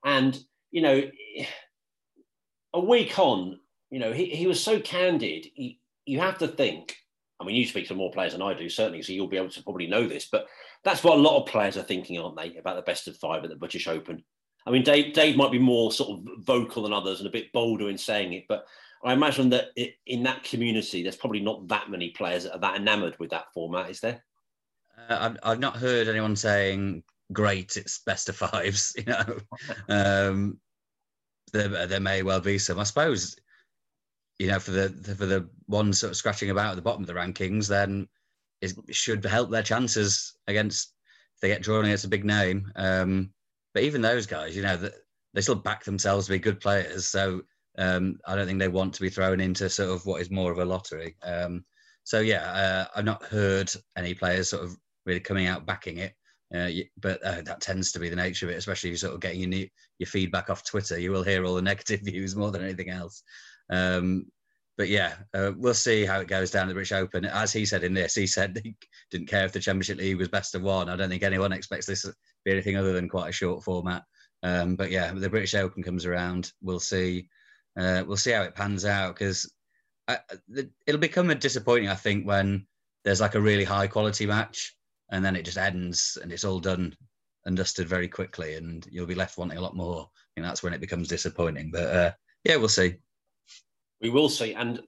And 0.05 0.39
you 0.71 0.81
know, 0.81 1.03
a 2.73 2.79
week 2.79 3.19
on, 3.19 3.59
you 3.89 3.99
know, 3.99 4.11
he, 4.11 4.25
he 4.25 4.47
was 4.47 4.61
so 4.61 4.79
candid. 4.79 5.47
He, 5.53 5.79
you 6.05 6.19
have 6.19 6.37
to 6.39 6.47
think. 6.47 6.95
I 7.39 7.43
mean, 7.43 7.55
you 7.55 7.65
speak 7.65 7.87
to 7.89 7.95
more 7.95 8.11
players 8.11 8.31
than 8.33 8.41
I 8.41 8.53
do, 8.53 8.69
certainly, 8.69 9.01
so 9.01 9.11
you'll 9.11 9.27
be 9.27 9.37
able 9.37 9.49
to 9.49 9.63
probably 9.63 9.87
know 9.87 10.07
this. 10.07 10.27
But 10.31 10.47
that's 10.83 11.03
what 11.03 11.17
a 11.17 11.21
lot 11.21 11.41
of 11.41 11.47
players 11.47 11.77
are 11.77 11.83
thinking, 11.83 12.17
aren't 12.17 12.37
they, 12.37 12.55
about 12.55 12.77
the 12.77 12.81
best 12.81 13.07
of 13.07 13.17
five 13.17 13.43
at 13.43 13.49
the 13.49 13.55
British 13.55 13.87
Open? 13.87 14.23
I 14.65 14.71
mean, 14.71 14.83
Dave, 14.83 15.13
Dave 15.13 15.35
might 15.35 15.51
be 15.51 15.59
more 15.59 15.91
sort 15.91 16.17
of 16.17 16.25
vocal 16.43 16.83
than 16.83 16.93
others 16.93 17.19
and 17.19 17.27
a 17.27 17.31
bit 17.31 17.51
bolder 17.51 17.89
in 17.89 17.97
saying 17.97 18.33
it, 18.33 18.45
but 18.47 18.65
I 19.03 19.13
imagine 19.13 19.49
that 19.51 19.69
in 20.07 20.23
that 20.23 20.43
community, 20.43 21.03
there's 21.03 21.15
probably 21.15 21.41
not 21.41 21.67
that 21.67 21.91
many 21.91 22.09
players 22.09 22.43
that 22.43 22.53
are 22.53 22.59
that 22.59 22.77
enamoured 22.77 23.15
with 23.19 23.29
that 23.29 23.53
format, 23.53 23.91
is 23.91 23.99
there? 23.99 24.23
Uh, 25.09 25.17
I've, 25.19 25.37
I've 25.43 25.59
not 25.59 25.75
heard 25.75 26.07
anyone 26.07 26.35
saying, 26.35 27.03
great, 27.31 27.77
it's 27.77 27.99
best 27.99 28.29
of 28.29 28.35
fives, 28.35 28.95
you 28.97 29.03
know. 29.03 29.37
um, 29.89 30.59
there, 31.53 31.85
there 31.85 31.99
may 31.99 32.23
well 32.23 32.41
be 32.41 32.57
some. 32.57 32.79
I 32.79 32.83
suppose 32.83 33.35
you 34.39 34.47
know, 34.47 34.59
for 34.59 34.71
the 34.71 34.89
for 35.17 35.25
the 35.25 35.49
ones 35.67 35.99
sort 35.99 36.11
of 36.11 36.17
scratching 36.17 36.49
about 36.49 36.71
at 36.71 36.75
the 36.75 36.81
bottom 36.81 37.01
of 37.01 37.07
the 37.07 37.13
rankings, 37.13 37.67
then 37.67 38.07
it 38.61 38.73
should 38.91 39.23
help 39.23 39.49
their 39.49 39.63
chances 39.63 40.37
against 40.47 40.93
if 41.35 41.41
they 41.41 41.47
get 41.47 41.61
drawn 41.61 41.85
against 41.85 42.05
a 42.05 42.09
big 42.09 42.25
name. 42.25 42.71
Um, 42.75 43.31
but 43.73 43.83
even 43.83 44.01
those 44.01 44.25
guys, 44.25 44.55
you 44.55 44.63
know, 44.63 44.89
they 45.33 45.41
still 45.41 45.55
back 45.55 45.83
themselves 45.83 46.25
to 46.25 46.31
be 46.31 46.39
good 46.39 46.59
players. 46.59 47.07
So 47.07 47.41
um, 47.77 48.17
I 48.25 48.35
don't 48.35 48.47
think 48.47 48.59
they 48.59 48.67
want 48.67 48.93
to 48.95 49.01
be 49.01 49.09
thrown 49.09 49.39
into 49.39 49.69
sort 49.69 49.89
of 49.89 50.05
what 50.05 50.21
is 50.21 50.31
more 50.31 50.51
of 50.51 50.59
a 50.59 50.65
lottery. 50.65 51.17
Um, 51.23 51.65
so 52.03 52.19
yeah, 52.19 52.51
uh, 52.51 52.85
I've 52.95 53.05
not 53.05 53.23
heard 53.23 53.71
any 53.97 54.13
players 54.13 54.49
sort 54.49 54.63
of 54.63 54.77
really 55.05 55.19
coming 55.19 55.47
out 55.47 55.65
backing 55.65 55.97
it. 55.97 56.13
Uh, 56.55 56.69
but 56.99 57.21
uh, 57.23 57.41
that 57.41 57.59
tends 57.59 57.91
to 57.91 57.99
be 57.99 58.09
the 58.09 58.15
nature 58.15 58.45
of 58.45 58.51
it, 58.51 58.57
especially 58.57 58.89
if 58.89 58.93
you're 58.93 59.09
sort 59.09 59.13
of 59.13 59.19
getting 59.19 59.51
your, 59.51 59.67
your 59.99 60.07
feedback 60.07 60.49
off 60.49 60.63
Twitter. 60.63 60.97
You 60.97 61.11
will 61.11 61.23
hear 61.23 61.43
all 61.43 61.55
the 61.55 61.61
negative 61.61 62.01
views 62.01 62.35
more 62.35 62.51
than 62.51 62.63
anything 62.63 62.89
else. 62.89 63.23
Um, 63.69 64.27
but 64.77 64.89
yeah, 64.89 65.13
uh, 65.33 65.51
we'll 65.57 65.73
see 65.73 66.05
how 66.05 66.19
it 66.19 66.27
goes 66.27 66.51
down 66.51 66.67
the 66.67 66.73
British 66.73 66.91
Open. 66.91 67.25
As 67.25 67.51
he 67.51 67.65
said 67.65 67.83
in 67.83 67.93
this, 67.93 68.13
he 68.15 68.27
said 68.27 68.59
he 68.63 68.75
didn't 69.11 69.27
care 69.27 69.45
if 69.45 69.53
the 69.53 69.59
Championship 69.59 69.97
League 69.97 70.17
was 70.17 70.27
best 70.27 70.55
of 70.55 70.61
one. 70.61 70.89
I 70.89 70.95
don't 70.95 71.09
think 71.09 71.23
anyone 71.23 71.51
expects 71.51 71.85
this 71.85 72.03
to 72.03 72.13
be 72.43 72.51
anything 72.51 72.77
other 72.77 72.93
than 72.93 73.09
quite 73.09 73.29
a 73.29 73.33
short 73.33 73.63
format. 73.63 74.03
Um, 74.43 74.75
but 74.75 74.91
yeah, 74.91 75.11
the 75.13 75.29
British 75.29 75.55
Open 75.55 75.83
comes 75.83 76.05
around. 76.05 76.51
We'll 76.61 76.79
see. 76.79 77.29
Uh, 77.77 78.03
we'll 78.07 78.17
see 78.17 78.31
how 78.31 78.43
it 78.43 78.55
pans 78.55 78.85
out 78.85 79.15
because 79.15 79.51
it'll 80.87 80.99
become 80.99 81.29
a 81.29 81.35
disappointing, 81.35 81.89
I 81.89 81.95
think, 81.95 82.25
when 82.25 82.67
there's 83.03 83.21
like 83.21 83.35
a 83.35 83.41
really 83.41 83.63
high 83.63 83.87
quality 83.87 84.25
match 84.25 84.75
and 85.11 85.23
then 85.23 85.35
it 85.35 85.45
just 85.45 85.57
ends 85.57 86.17
and 86.21 86.31
it's 86.31 86.43
all 86.43 86.59
done 86.59 86.95
and 87.45 87.57
dusted 87.57 87.87
very 87.87 88.07
quickly, 88.07 88.55
and 88.55 88.87
you'll 88.91 89.05
be 89.05 89.15
left 89.15 89.37
wanting 89.37 89.57
a 89.57 89.61
lot 89.61 89.75
more. 89.75 90.09
And 90.35 90.45
that's 90.45 90.63
when 90.63 90.73
it 90.73 90.81
becomes 90.81 91.07
disappointing. 91.07 91.69
But 91.71 91.95
uh, 91.95 92.11
yeah, 92.43 92.57
we'll 92.57 92.69
see. 92.69 92.95
We 94.01 94.09
will 94.09 94.29
see. 94.29 94.53
And 94.53 94.81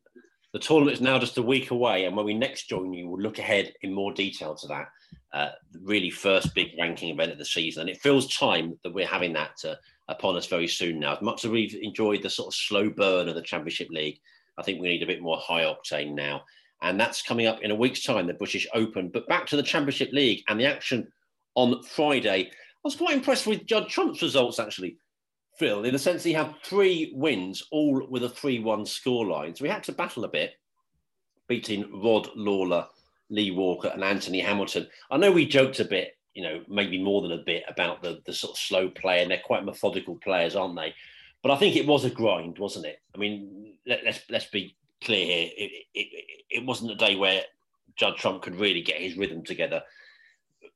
the 0.53 0.59
tournament 0.59 0.95
is 0.95 1.01
now 1.01 1.19
just 1.19 1.37
a 1.37 1.41
week 1.41 1.71
away. 1.71 2.05
And 2.05 2.15
when 2.15 2.25
we 2.25 2.33
next 2.33 2.67
join 2.67 2.93
you, 2.93 3.07
we'll 3.07 3.21
look 3.21 3.39
ahead 3.39 3.73
in 3.81 3.93
more 3.93 4.13
detail 4.13 4.55
to 4.55 4.67
that. 4.67 4.87
Uh, 5.33 5.49
really 5.83 6.09
first 6.09 6.55
big 6.55 6.69
ranking 6.79 7.09
event 7.09 7.31
of 7.31 7.37
the 7.37 7.45
season. 7.45 7.81
And 7.81 7.89
it 7.89 8.01
feels 8.01 8.35
time 8.35 8.77
that 8.83 8.93
we're 8.93 9.05
having 9.05 9.33
that 9.33 9.53
uh, 9.65 9.75
upon 10.07 10.35
us 10.35 10.47
very 10.47 10.67
soon 10.67 10.99
now. 10.99 11.15
As 11.15 11.21
much 11.21 11.45
as 11.45 11.51
we've 11.51 11.77
enjoyed 11.81 12.23
the 12.23 12.29
sort 12.29 12.47
of 12.47 12.55
slow 12.55 12.89
burn 12.89 13.29
of 13.29 13.35
the 13.35 13.41
Championship 13.41 13.89
League, 13.89 14.19
I 14.57 14.63
think 14.63 14.81
we 14.81 14.87
need 14.87 15.03
a 15.03 15.07
bit 15.07 15.21
more 15.21 15.37
high 15.37 15.63
octane 15.63 16.15
now. 16.15 16.43
And 16.81 16.99
that's 16.99 17.21
coming 17.21 17.47
up 17.47 17.61
in 17.61 17.71
a 17.71 17.75
week's 17.75 18.03
time, 18.03 18.27
the 18.27 18.33
British 18.33 18.67
Open. 18.73 19.09
But 19.09 19.27
back 19.27 19.47
to 19.47 19.55
the 19.55 19.63
Championship 19.63 20.11
League 20.11 20.43
and 20.47 20.59
the 20.59 20.65
action 20.65 21.07
on 21.55 21.81
Friday. 21.83 22.49
I 22.51 22.79
was 22.83 22.95
quite 22.95 23.15
impressed 23.15 23.47
with 23.47 23.65
Judd 23.65 23.89
Trump's 23.89 24.21
results, 24.21 24.59
actually. 24.59 24.97
Phil, 25.57 25.85
in 25.85 25.93
the 25.93 25.99
sense 25.99 26.23
he 26.23 26.33
had 26.33 26.53
three 26.63 27.11
wins, 27.15 27.63
all 27.71 28.05
with 28.09 28.23
a 28.23 28.29
3 28.29 28.59
1 28.59 28.83
scoreline. 28.83 29.57
So 29.57 29.63
we 29.63 29.69
had 29.69 29.83
to 29.85 29.91
battle 29.91 30.23
a 30.23 30.29
bit, 30.29 30.53
beating 31.47 31.89
Rod 32.03 32.29
Lawler, 32.35 32.87
Lee 33.31 33.49
Walker, 33.49 33.87
and 33.87 34.03
Anthony 34.03 34.39
Hamilton. 34.39 34.87
I 35.09 35.17
know 35.17 35.31
we 35.31 35.47
joked 35.47 35.79
a 35.79 35.85
bit, 35.85 36.15
you 36.35 36.43
know, 36.43 36.61
maybe 36.67 37.01
more 37.01 37.23
than 37.23 37.31
a 37.31 37.43
bit 37.43 37.63
about 37.67 38.03
the, 38.03 38.21
the 38.27 38.33
sort 38.33 38.51
of 38.51 38.59
slow 38.59 38.89
play, 38.89 39.23
and 39.23 39.31
they're 39.31 39.41
quite 39.43 39.65
methodical 39.65 40.15
players, 40.23 40.55
aren't 40.55 40.75
they? 40.75 40.93
But 41.41 41.51
I 41.51 41.57
think 41.57 41.75
it 41.75 41.87
was 41.87 42.05
a 42.05 42.11
grind, 42.11 42.59
wasn't 42.59 42.85
it? 42.85 43.01
I 43.15 43.17
mean, 43.17 43.77
let, 43.87 44.03
let's 44.05 44.21
let's 44.29 44.45
be 44.45 44.75
clear 45.03 45.25
here. 45.25 45.49
It, 45.57 45.71
it, 45.93 46.25
it 46.49 46.65
wasn't 46.65 46.91
a 46.91 46.95
day 46.95 47.15
where 47.15 47.41
Judd 47.95 48.17
Trump 48.17 48.41
could 48.41 48.59
really 48.59 48.81
get 48.81 49.01
his 49.01 49.17
rhythm 49.17 49.43
together. 49.43 49.81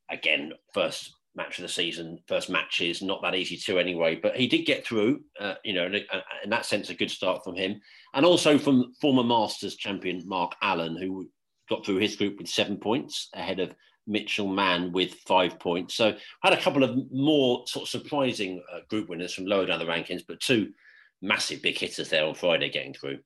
Again, 0.09 0.53
first 0.73 1.13
match 1.35 1.57
of 1.59 1.63
the 1.63 1.69
season, 1.69 2.19
first 2.27 2.49
matches, 2.49 3.01
not 3.01 3.21
that 3.21 3.35
easy 3.35 3.55
to 3.55 3.79
anyway. 3.79 4.15
But 4.15 4.35
he 4.35 4.47
did 4.47 4.65
get 4.65 4.85
through, 4.85 5.21
uh, 5.39 5.55
you 5.63 5.73
know, 5.73 5.85
in, 5.85 5.95
in, 5.95 6.49
that 6.49 6.65
sense, 6.65 6.89
a 6.89 6.93
good 6.93 7.11
start 7.11 7.43
from 7.43 7.55
him. 7.55 7.79
And 8.13 8.25
also 8.25 8.57
from 8.57 8.93
former 8.99 9.23
Masters 9.23 9.75
champion 9.75 10.27
Mark 10.27 10.53
Allen, 10.61 10.97
who 10.97 11.29
got 11.69 11.85
through 11.85 11.97
his 11.97 12.15
group 12.15 12.37
with 12.37 12.49
seven 12.49 12.77
points 12.77 13.29
ahead 13.33 13.59
of 13.59 13.73
Mitchell 14.07 14.47
Mann 14.47 14.91
with 14.91 15.13
five 15.25 15.59
points. 15.59 15.95
So 15.95 16.15
had 16.43 16.53
a 16.53 16.61
couple 16.61 16.83
of 16.83 16.97
more 17.11 17.63
sort 17.67 17.83
of 17.83 17.89
surprising 17.89 18.61
uh, 18.73 18.79
group 18.89 19.07
winners 19.07 19.33
from 19.33 19.45
lower 19.45 19.65
down 19.65 19.79
the 19.79 19.85
rankings, 19.85 20.23
but 20.27 20.39
two 20.39 20.73
massive 21.21 21.61
big 21.61 21.77
hitters 21.77 22.09
there 22.09 22.25
on 22.25 22.35
Friday 22.35 22.69
getting 22.69 22.93
through. 22.93 23.19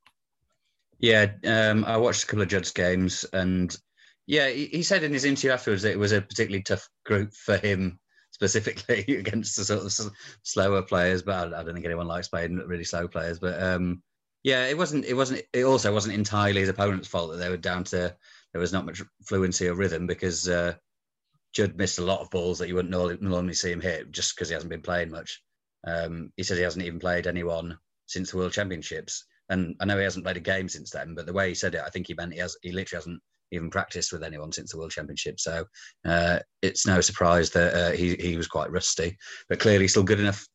Yeah, 0.99 1.31
um, 1.45 1.85
I 1.85 1.97
watched 1.97 2.23
a 2.23 2.27
couple 2.27 2.43
of 2.43 2.47
Judd's 2.47 2.71
games, 2.71 3.25
and 3.33 3.75
yeah, 4.27 4.49
he, 4.49 4.67
he, 4.67 4.83
said 4.83 5.03
in 5.03 5.13
his 5.13 5.25
interview 5.25 5.51
afterwards 5.51 5.83
that 5.83 5.91
it 5.91 5.99
was 5.99 6.11
a 6.11 6.21
particularly 6.21 6.63
tough 6.63 6.87
group 7.05 7.33
for 7.33 7.57
him 7.57 7.99
specifically 8.31 9.03
against 9.19 9.55
the 9.57 9.65
sort 9.65 9.83
of 9.83 10.15
slower 10.43 10.81
players. 10.81 11.21
But 11.21 11.53
I, 11.53 11.59
I, 11.59 11.63
don't 11.63 11.73
think 11.73 11.85
anyone 11.85 12.07
likes 12.07 12.29
playing 12.29 12.57
really 12.57 12.85
slow 12.85 13.07
players. 13.07 13.39
But 13.39 13.61
um, 13.61 14.01
yeah, 14.43 14.65
it 14.65 14.77
wasn't. 14.77 15.05
It 15.05 15.15
wasn't. 15.15 15.41
It 15.53 15.63
also 15.63 15.93
wasn't 15.93 16.15
entirely 16.15 16.61
his 16.61 16.69
opponent's 16.69 17.07
fault 17.07 17.31
that 17.31 17.37
they 17.37 17.49
were 17.49 17.57
down 17.57 17.83
to 17.85 18.15
there 18.55 18.61
was 18.61 18.71
not 18.71 18.85
much 18.85 19.01
fluency 19.25 19.67
or 19.67 19.73
rhythm 19.73 20.07
because 20.07 20.47
uh, 20.47 20.75
Judd 21.51 21.75
missed 21.75 21.99
a 21.99 22.05
lot 22.05 22.21
of 22.21 22.29
balls 22.29 22.57
that 22.59 22.69
you 22.69 22.75
wouldn't 22.75 23.21
normally 23.21 23.53
see 23.53 23.69
him 23.69 23.81
hit 23.81 24.11
just 24.11 24.33
because 24.33 24.47
he 24.47 24.53
hasn't 24.53 24.69
been 24.69 24.81
playing 24.81 25.11
much. 25.11 25.43
Um, 25.85 26.31
he 26.37 26.43
says 26.43 26.57
he 26.57 26.63
hasn't 26.63 26.85
even 26.85 26.99
played 26.99 27.27
anyone 27.27 27.77
since 28.05 28.31
the 28.31 28.37
World 28.37 28.53
Championships. 28.53 29.25
And 29.49 29.75
I 29.79 29.85
know 29.85 29.97
he 29.97 30.03
hasn't 30.03 30.25
played 30.25 30.37
a 30.37 30.41
game 30.41 30.67
since 30.67 30.89
then, 30.89 31.13
but 31.15 31.25
the 31.25 31.33
way 31.33 31.49
he 31.49 31.55
said 31.55 31.75
it, 31.75 31.81
I 31.85 31.89
think 31.89 32.07
he 32.07 32.13
meant 32.13 32.33
he 32.33 32.39
has 32.39 32.57
he 32.61 32.71
literally 32.71 32.99
hasn't 32.99 33.21
even 33.51 33.69
practiced 33.69 34.11
with 34.11 34.23
anyone 34.23 34.51
since 34.51 34.71
the 34.71 34.77
World 34.77 34.91
Championship. 34.91 35.39
So 35.39 35.65
uh, 36.05 36.39
it's 36.61 36.87
no 36.87 37.01
surprise 37.01 37.51
that 37.51 37.73
uh, 37.73 37.91
he 37.91 38.15
he 38.15 38.37
was 38.37 38.47
quite 38.47 38.71
rusty, 38.71 39.17
but 39.49 39.59
clearly 39.59 39.87
still 39.87 40.03
good 40.03 40.19
enough 40.19 40.45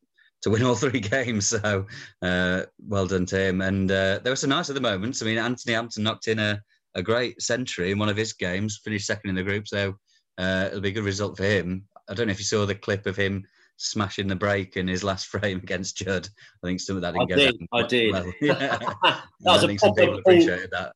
to 0.41 0.49
win 0.49 0.63
all 0.63 0.75
three 0.75 0.99
games. 0.99 1.47
So 1.47 1.85
uh, 2.21 2.63
well 2.87 3.07
done 3.07 3.25
to 3.27 3.39
him. 3.39 3.61
And 3.61 3.91
uh, 3.91 4.19
there 4.23 4.31
were 4.31 4.37
some 4.37 4.49
nice 4.49 4.69
other 4.69 4.81
moments. 4.81 5.21
I 5.21 5.25
mean, 5.25 5.37
Anthony 5.37 5.73
Hamilton 5.73 6.03
knocked 6.03 6.27
in 6.27 6.39
a, 6.39 6.59
a 6.95 7.03
great 7.03 7.41
century 7.41 7.91
in 7.91 7.99
one 7.99 8.09
of 8.09 8.17
his 8.17 8.33
games, 8.33 8.81
finished 8.83 9.07
second 9.07 9.29
in 9.29 9.35
the 9.35 9.43
group. 9.43 9.67
So 9.67 9.95
uh, 10.37 10.65
it'll 10.67 10.81
be 10.81 10.89
a 10.89 10.93
good 10.93 11.03
result 11.03 11.37
for 11.37 11.43
him. 11.43 11.85
I 12.09 12.13
don't 12.13 12.27
know 12.27 12.31
if 12.31 12.39
you 12.39 12.45
saw 12.45 12.65
the 12.65 12.75
clip 12.75 13.05
of 13.05 13.15
him 13.15 13.45
smashing 13.81 14.27
the 14.27 14.35
break 14.35 14.77
in 14.77 14.87
his 14.87 15.03
last 15.03 15.27
frame 15.33 15.57
against 15.57 15.97
Judd. 15.97 16.27
I 16.63 16.67
think 16.67 16.79
some 16.79 16.95
of 16.95 17.01
that 17.01 17.13
didn't 17.13 17.31
I 17.31 17.35
go 17.35 17.35
did, 17.35 17.67
I 17.73 17.83
did. 17.83 18.11
Well. 18.13 18.33
Yeah. 18.41 18.77
that 18.77 19.23
was 19.41 19.63
I 19.63 19.65
a 19.65 19.67
think 19.67 19.79
some 19.79 19.93
people 19.93 20.19
appreciated 20.19 20.71
that. 20.71 20.93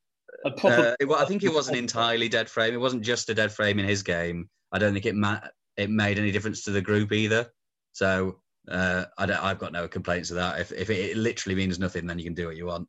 proper, 0.57 0.67
Uh, 0.67 0.95
it, 0.99 1.09
I 1.09 1.25
think 1.25 1.43
it 1.43 1.53
was 1.53 1.67
an 1.67 1.75
entirely 1.75 2.29
dead 2.29 2.49
frame. 2.49 2.73
It 2.73 2.79
wasn't 2.79 3.03
just 3.03 3.29
a 3.29 3.33
dead 3.33 3.51
frame 3.51 3.79
in 3.79 3.85
his 3.85 4.03
game. 4.03 4.49
I 4.71 4.79
don't 4.79 4.93
think 4.93 5.05
it 5.05 5.15
ma- 5.15 5.41
it 5.77 5.89
made 5.89 6.17
any 6.17 6.31
difference 6.31 6.63
to 6.63 6.71
the 6.71 6.81
group 6.81 7.11
either. 7.11 7.47
So 7.91 8.39
uh, 8.69 9.05
I 9.17 9.27
have 9.27 9.59
got 9.59 9.73
no 9.73 9.87
complaints 9.87 10.29
of 10.29 10.37
that. 10.37 10.59
If, 10.59 10.71
if 10.71 10.89
it, 10.89 11.11
it, 11.11 11.17
literally 11.17 11.55
means 11.55 11.79
nothing, 11.79 12.07
then 12.07 12.17
you 12.17 12.25
can 12.25 12.33
do 12.33 12.47
what 12.47 12.55
you 12.55 12.65
want. 12.65 12.87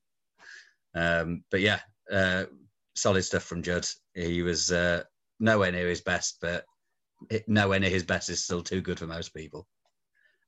Um, 0.94 1.44
but 1.50 1.60
yeah, 1.60 1.80
uh, 2.10 2.44
solid 2.94 3.22
stuff 3.22 3.42
from 3.42 3.62
Judd. 3.62 3.86
He 4.14 4.42
was 4.42 4.72
uh, 4.72 5.02
nowhere 5.40 5.72
near 5.72 5.88
his 5.88 6.00
best, 6.00 6.38
but 6.40 6.64
it, 7.30 7.48
nowhere 7.48 7.80
near 7.80 7.90
his 7.90 8.04
best 8.04 8.30
is 8.30 8.42
still 8.42 8.62
too 8.62 8.80
good 8.80 8.98
for 8.98 9.06
most 9.06 9.34
people. 9.34 9.66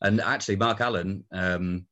And 0.00 0.20
actually, 0.20 0.56
Mark 0.56 0.80
Allen 0.80 1.24
um, 1.32 1.86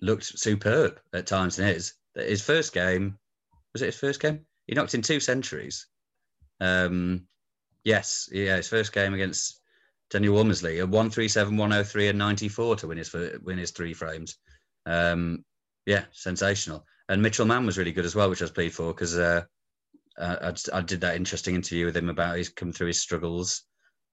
looked 0.00 0.24
superb 0.24 1.00
at 1.12 1.26
times 1.26 1.58
in 1.58 1.66
his. 1.66 1.94
His 2.14 2.42
first 2.42 2.72
game, 2.72 3.18
was 3.72 3.82
it 3.82 3.86
his 3.86 3.98
first 3.98 4.20
game? 4.20 4.40
He 4.66 4.74
knocked 4.74 4.94
in 4.94 5.02
two 5.02 5.20
centuries. 5.20 5.86
Um, 6.60 7.26
yes, 7.84 8.28
yeah, 8.32 8.56
his 8.56 8.68
first 8.68 8.92
game 8.92 9.14
against 9.14 9.60
Daniel 10.10 10.36
Womersley, 10.36 10.80
a 10.80 10.86
137, 10.86 11.56
103, 11.56 12.08
and 12.08 12.18
94 12.18 12.76
to 12.76 12.86
win 12.88 12.98
his 12.98 13.12
win 13.12 13.58
his 13.58 13.70
three 13.70 13.94
frames. 13.94 14.36
Um, 14.86 15.44
yeah, 15.86 16.04
sensational. 16.12 16.84
And 17.08 17.22
Mitchell 17.22 17.46
Mann 17.46 17.66
was 17.66 17.78
really 17.78 17.92
good 17.92 18.04
as 18.04 18.14
well, 18.14 18.28
which 18.28 18.42
I 18.42 18.44
was 18.44 18.50
pleased 18.50 18.76
for 18.76 18.92
because 18.92 19.16
uh, 19.16 19.42
I, 20.18 20.52
I, 20.72 20.80
did 20.82 21.00
that 21.00 21.16
interesting 21.16 21.54
interview 21.54 21.86
with 21.86 21.96
him 21.96 22.08
about 22.08 22.36
he's 22.36 22.48
come 22.48 22.72
through 22.72 22.88
his 22.88 23.00
struggles. 23.00 23.62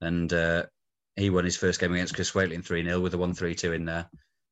And 0.02 0.32
uh, 0.32 0.66
he 1.15 1.30
won 1.30 1.45
his 1.45 1.58
first 1.58 1.80
game 1.80 1.93
against 1.93 2.15
Chris 2.15 2.32
Waitley 2.32 2.63
3 2.63 2.84
0 2.84 2.99
with 2.99 3.13
a 3.13 3.17
1 3.17 3.34
3 3.34 3.56
2 3.56 3.73
in 3.73 3.86
there. 3.86 4.10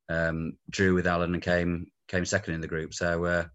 Um, 0.10 0.58
drew 0.70 0.94
with 0.94 1.08
Allen 1.08 1.34
and 1.34 1.44
came 1.44 1.88
came 2.08 2.26
second 2.26 2.54
in 2.54 2.62
the 2.62 2.68
group. 2.68 2.94
So, 2.94 3.24
uh, 3.26 3.46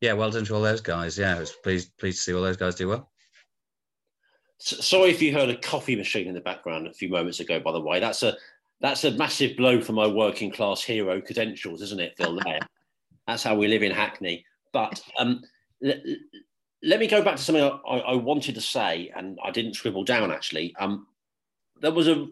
yeah, 0.00 0.12
well 0.12 0.30
done 0.30 0.44
to 0.44 0.54
all 0.54 0.62
those 0.62 0.80
guys. 0.80 1.18
Yeah, 1.18 1.36
I 1.36 1.40
was 1.40 1.52
pleased, 1.52 1.96
pleased 1.98 2.18
to 2.18 2.22
see 2.22 2.34
all 2.34 2.42
those 2.42 2.56
guys 2.56 2.74
do 2.74 2.88
well. 2.88 3.10
Sorry 4.58 5.10
if 5.10 5.20
you 5.20 5.32
heard 5.32 5.50
a 5.50 5.56
coffee 5.56 5.96
machine 5.96 6.28
in 6.28 6.34
the 6.34 6.40
background 6.40 6.86
a 6.86 6.92
few 6.92 7.08
moments 7.08 7.40
ago. 7.40 7.60
By 7.60 7.72
the 7.72 7.80
way, 7.80 8.00
that's 8.00 8.22
a 8.22 8.36
that's 8.80 9.04
a 9.04 9.10
massive 9.12 9.56
blow 9.56 9.80
for 9.80 9.92
my 9.92 10.06
working 10.06 10.50
class 10.50 10.82
hero 10.82 11.20
credentials, 11.20 11.82
isn't 11.82 12.00
it, 12.00 12.14
Phil? 12.16 12.38
That's 13.26 13.42
how 13.42 13.56
we 13.56 13.66
live 13.66 13.82
in 13.82 13.90
Hackney. 13.90 14.44
But 14.72 15.02
um, 15.18 15.42
let, 15.80 16.00
let 16.82 17.00
me 17.00 17.08
go 17.08 17.22
back 17.22 17.36
to 17.36 17.42
something 17.42 17.64
I, 17.64 17.98
I, 17.98 18.14
wanted 18.14 18.54
to 18.54 18.60
say, 18.60 19.10
and 19.16 19.38
I 19.42 19.50
didn't 19.50 19.74
scribble 19.74 20.04
down 20.04 20.30
actually. 20.30 20.76
Um, 20.78 21.06
there 21.80 21.90
was 21.90 22.06
a, 22.06 22.26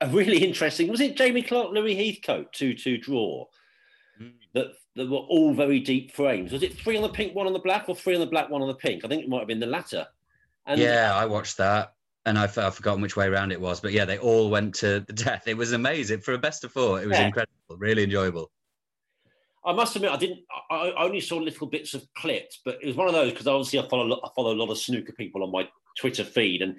a 0.00 0.08
really 0.08 0.44
interesting. 0.44 0.88
Was 0.88 1.00
it 1.00 1.16
Jamie 1.16 1.42
Clarke, 1.42 1.72
Louis 1.72 1.94
Heathcote, 1.94 2.52
two 2.52 2.74
two 2.74 2.98
draw? 2.98 3.46
Mm. 4.20 4.32
That 4.54 4.72
that 4.96 5.08
were 5.08 5.18
all 5.18 5.54
very 5.54 5.80
deep 5.80 6.12
frames. 6.12 6.52
Was 6.52 6.62
it 6.62 6.76
three 6.76 6.96
on 6.96 7.02
the 7.02 7.08
pink, 7.08 7.34
one 7.34 7.46
on 7.46 7.52
the 7.52 7.58
black, 7.58 7.88
or 7.88 7.94
three 7.94 8.14
on 8.14 8.20
the 8.20 8.26
black, 8.26 8.50
one 8.50 8.62
on 8.62 8.68
the 8.68 8.74
pink? 8.74 9.04
I 9.04 9.08
think 9.08 9.22
it 9.22 9.28
might 9.28 9.38
have 9.38 9.48
been 9.48 9.60
the 9.60 9.66
latter. 9.66 10.06
And 10.66 10.80
yeah, 10.80 11.14
I 11.14 11.26
watched 11.26 11.56
that, 11.58 11.94
and 12.26 12.38
I've, 12.38 12.56
I've 12.58 12.74
forgotten 12.74 13.00
which 13.00 13.16
way 13.16 13.26
around 13.26 13.52
it 13.52 13.60
was, 13.60 13.80
but 13.80 13.92
yeah, 13.92 14.04
they 14.04 14.18
all 14.18 14.50
went 14.50 14.74
to 14.76 15.00
the 15.00 15.12
death. 15.12 15.46
It 15.46 15.56
was 15.56 15.72
amazing 15.72 16.20
for 16.20 16.34
a 16.34 16.38
best 16.38 16.64
of 16.64 16.72
four. 16.72 17.00
It 17.00 17.08
was 17.08 17.18
yeah. 17.18 17.26
incredible, 17.26 17.76
really 17.78 18.04
enjoyable. 18.04 18.50
I 19.64 19.72
must 19.72 19.94
admit, 19.94 20.10
I 20.10 20.16
didn't. 20.16 20.40
I 20.70 20.92
only 20.96 21.20
saw 21.20 21.36
little 21.36 21.66
bits 21.66 21.92
of 21.92 22.06
clips, 22.14 22.60
but 22.64 22.78
it 22.82 22.86
was 22.86 22.96
one 22.96 23.08
of 23.08 23.12
those 23.12 23.32
because 23.32 23.46
obviously 23.46 23.78
I 23.78 23.88
follow 23.88 24.20
I 24.24 24.28
follow 24.34 24.54
a 24.54 24.56
lot 24.56 24.70
of 24.70 24.78
snooker 24.78 25.12
people 25.12 25.42
on 25.42 25.52
my 25.52 25.68
Twitter 25.98 26.24
feed, 26.24 26.62
and 26.62 26.76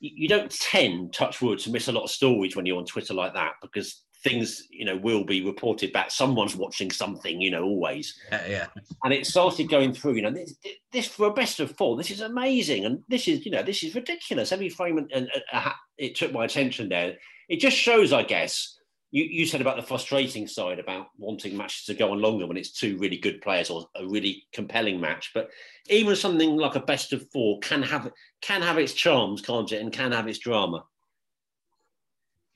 you 0.00 0.28
don't 0.28 0.50
tend, 0.50 1.12
touch 1.12 1.40
wood, 1.40 1.58
to 1.60 1.70
miss 1.70 1.88
a 1.88 1.92
lot 1.92 2.04
of 2.04 2.10
stories 2.10 2.54
when 2.54 2.66
you're 2.66 2.78
on 2.78 2.84
Twitter 2.84 3.14
like 3.14 3.34
that 3.34 3.54
because 3.62 4.02
things, 4.22 4.66
you 4.70 4.84
know, 4.84 4.96
will 4.96 5.24
be 5.24 5.44
reported 5.44 5.92
back. 5.92 6.10
Someone's 6.10 6.56
watching 6.56 6.90
something, 6.90 7.40
you 7.40 7.50
know, 7.50 7.62
always. 7.62 8.18
Yeah. 8.30 8.46
yeah. 8.46 8.66
And 9.04 9.12
it 9.12 9.26
started 9.26 9.68
going 9.68 9.92
through, 9.92 10.14
you 10.14 10.22
know, 10.22 10.32
this, 10.32 10.54
this, 10.92 11.06
for 11.06 11.28
a 11.28 11.32
best 11.32 11.60
of 11.60 11.76
four, 11.76 11.96
this 11.96 12.10
is 12.10 12.20
amazing. 12.20 12.84
And 12.84 12.98
this 13.08 13.28
is, 13.28 13.44
you 13.44 13.52
know, 13.52 13.62
this 13.62 13.82
is 13.82 13.94
ridiculous. 13.94 14.52
Every 14.52 14.68
frame, 14.68 14.98
and, 14.98 15.10
and 15.12 15.30
uh, 15.52 15.70
it 15.96 16.16
took 16.16 16.32
my 16.32 16.44
attention 16.44 16.88
there. 16.88 17.14
It 17.48 17.60
just 17.60 17.76
shows, 17.76 18.12
I 18.12 18.22
guess, 18.22 18.78
you, 19.16 19.24
you 19.24 19.46
said 19.46 19.62
about 19.62 19.76
the 19.76 19.82
frustrating 19.82 20.46
side 20.46 20.78
about 20.78 21.06
wanting 21.16 21.56
matches 21.56 21.86
to 21.86 21.94
go 21.94 22.12
on 22.12 22.20
longer 22.20 22.46
when 22.46 22.58
it's 22.58 22.72
two 22.72 22.98
really 22.98 23.16
good 23.16 23.40
players 23.40 23.70
or 23.70 23.86
a 23.96 24.06
really 24.06 24.44
compelling 24.52 25.00
match. 25.00 25.30
But 25.32 25.48
even 25.88 26.14
something 26.14 26.54
like 26.58 26.74
a 26.74 26.80
best 26.80 27.14
of 27.14 27.26
four 27.30 27.58
can 27.60 27.82
have 27.82 28.12
can 28.42 28.60
have 28.60 28.76
its 28.76 28.92
charms, 28.92 29.40
can't 29.40 29.72
it? 29.72 29.80
And 29.80 29.90
can 29.90 30.12
have 30.12 30.28
its 30.28 30.38
drama. 30.38 30.84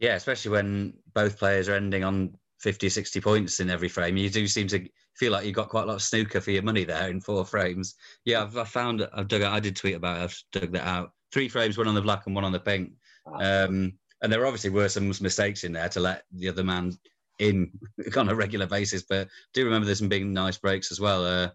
Yeah, 0.01 0.16
especially 0.16 0.51
when 0.51 0.92
both 1.14 1.38
players 1.38 1.66
are 1.70 1.77
ending 1.77 2.05
on 2.05 2.35
50, 2.59 2.90
60 2.90 3.23
points 3.23 3.61
in 3.61 3.70
every 3.70 3.88
frame. 3.88 4.18
You 4.18 4.29
do 4.29 4.46
seem 4.46 4.68
to 4.68 4.87
feel 5.16 5.33
like 5.33 5.46
you've 5.46 5.57
got 5.57 5.70
quite 5.70 5.85
a 5.85 5.87
lot 5.87 5.94
of 5.94 6.03
snooker 6.03 6.42
for 6.42 6.51
your 6.51 6.62
money 6.62 6.85
there 6.85 7.09
in 7.09 7.23
four 7.23 7.46
frames. 7.46 7.94
Yeah, 8.27 8.42
I've, 8.42 8.59
I 8.59 8.64
found, 8.64 9.09
I've 9.14 9.29
dug 9.29 9.42
I 9.42 9.61
did 9.61 9.77
tweet 9.77 9.94
about 9.94 10.18
it, 10.20 10.25
I've 10.25 10.42
dug 10.53 10.73
that 10.73 10.87
out. 10.87 11.12
Three 11.33 11.49
frames, 11.49 11.79
one 11.79 11.88
on 11.88 11.94
the 11.94 12.03
black 12.03 12.27
and 12.27 12.35
one 12.35 12.44
on 12.44 12.53
the 12.53 12.61
pink. 12.61 12.92
Um, 13.38 13.94
and 14.22 14.33
there 14.33 14.46
obviously 14.46 14.70
were 14.70 14.88
some 14.88 15.09
mistakes 15.09 15.64
in 15.64 15.72
there 15.72 15.88
to 15.90 16.00
let 16.00 16.24
the 16.33 16.48
other 16.48 16.64
man 16.64 16.92
in 17.38 17.70
on 18.16 18.28
a 18.28 18.35
regular 18.35 18.66
basis. 18.66 19.04
But 19.09 19.26
I 19.26 19.30
do 19.54 19.64
remember 19.64 19.87
there's 19.87 19.98
some 19.98 20.09
big 20.09 20.26
nice 20.26 20.59
breaks 20.59 20.92
as 20.92 21.00
well. 21.00 21.24
Uh, 21.24 21.50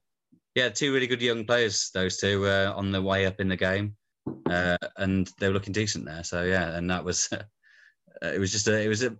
yeah, 0.56 0.69
two 0.69 0.93
really 0.93 1.08
good 1.08 1.21
young 1.21 1.45
players, 1.45 1.91
those 1.93 2.17
two, 2.17 2.45
uh, 2.45 2.73
on 2.75 2.91
the 2.91 3.01
way 3.01 3.25
up 3.25 3.39
in 3.39 3.49
the 3.49 3.58
game, 3.58 3.95
uh, 4.49 4.78
and 4.97 5.30
they 5.39 5.47
were 5.47 5.54
looking 5.54 5.73
decent 5.73 6.06
there. 6.06 6.23
So 6.23 6.43
yeah, 6.43 6.75
and 6.75 6.89
that 6.89 7.04
was 7.04 7.30
it 8.21 8.39
was 8.39 8.51
just 8.51 8.67
a, 8.67 8.82
it 8.82 8.88
was 8.88 9.04
a, 9.04 9.15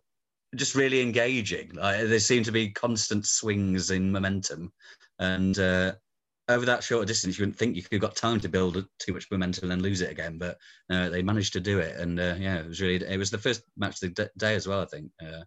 just 0.56 0.76
really 0.76 1.02
engaging. 1.02 1.72
Like, 1.74 2.08
there 2.08 2.20
seemed 2.20 2.46
to 2.46 2.52
be 2.52 2.70
constant 2.70 3.26
swings 3.26 3.92
in 3.92 4.12
momentum, 4.12 4.72
and 5.20 5.58
uh, 5.60 5.94
over 6.48 6.66
that 6.66 6.84
short 6.84 7.08
distance, 7.08 7.38
you 7.38 7.44
wouldn't 7.44 7.58
think 7.58 7.76
you 7.76 7.82
could 7.82 7.94
have 7.94 8.02
got 8.02 8.16
time 8.16 8.40
to 8.40 8.50
build 8.50 8.86
too 9.00 9.14
much 9.14 9.28
momentum 9.32 9.64
and 9.64 9.72
then 9.72 9.82
lose 9.82 10.02
it 10.02 10.12
again. 10.12 10.38
But 10.38 10.58
uh, 10.90 11.10
they 11.10 11.24
managed 11.24 11.54
to 11.54 11.60
do 11.60 11.80
it, 11.80 11.98
and 11.98 12.20
uh, 12.20 12.36
yeah, 12.38 12.60
it 12.60 12.68
was 12.68 12.82
really 12.82 13.06
it 13.06 13.18
was 13.18 13.32
the 13.32 13.38
first 13.38 13.64
match 13.78 14.02
of 14.04 14.14
the 14.14 14.30
day 14.38 14.56
as 14.56 14.68
well. 14.68 14.82
I 14.82 14.86
think, 14.86 15.12
uh, 15.22 15.44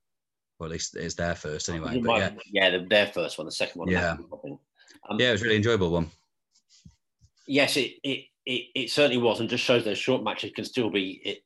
or 0.58 0.66
at 0.66 0.72
least 0.72 0.96
it's 0.96 1.14
their 1.14 1.34
first 1.34 1.68
anyway. 1.68 2.00
But, 2.00 2.18
yeah, 2.18 2.70
yeah, 2.70 2.78
their 2.88 3.06
first 3.06 3.38
one, 3.38 3.46
the 3.46 3.52
second 3.52 3.80
one. 3.80 3.88
Yeah, 3.88 4.16
um, 5.08 5.20
yeah, 5.20 5.28
it 5.28 5.32
was 5.32 5.42
really 5.42 5.56
enjoyable 5.56 5.90
one. 5.90 6.10
Yes, 7.46 7.76
it, 7.76 7.94
it 8.02 8.24
it 8.44 8.62
it 8.74 8.90
certainly 8.90 9.22
was, 9.22 9.40
and 9.40 9.48
just 9.48 9.64
shows 9.64 9.84
those 9.84 9.98
short 9.98 10.24
matches 10.24 10.52
can 10.54 10.64
still 10.64 10.90
be 10.90 11.42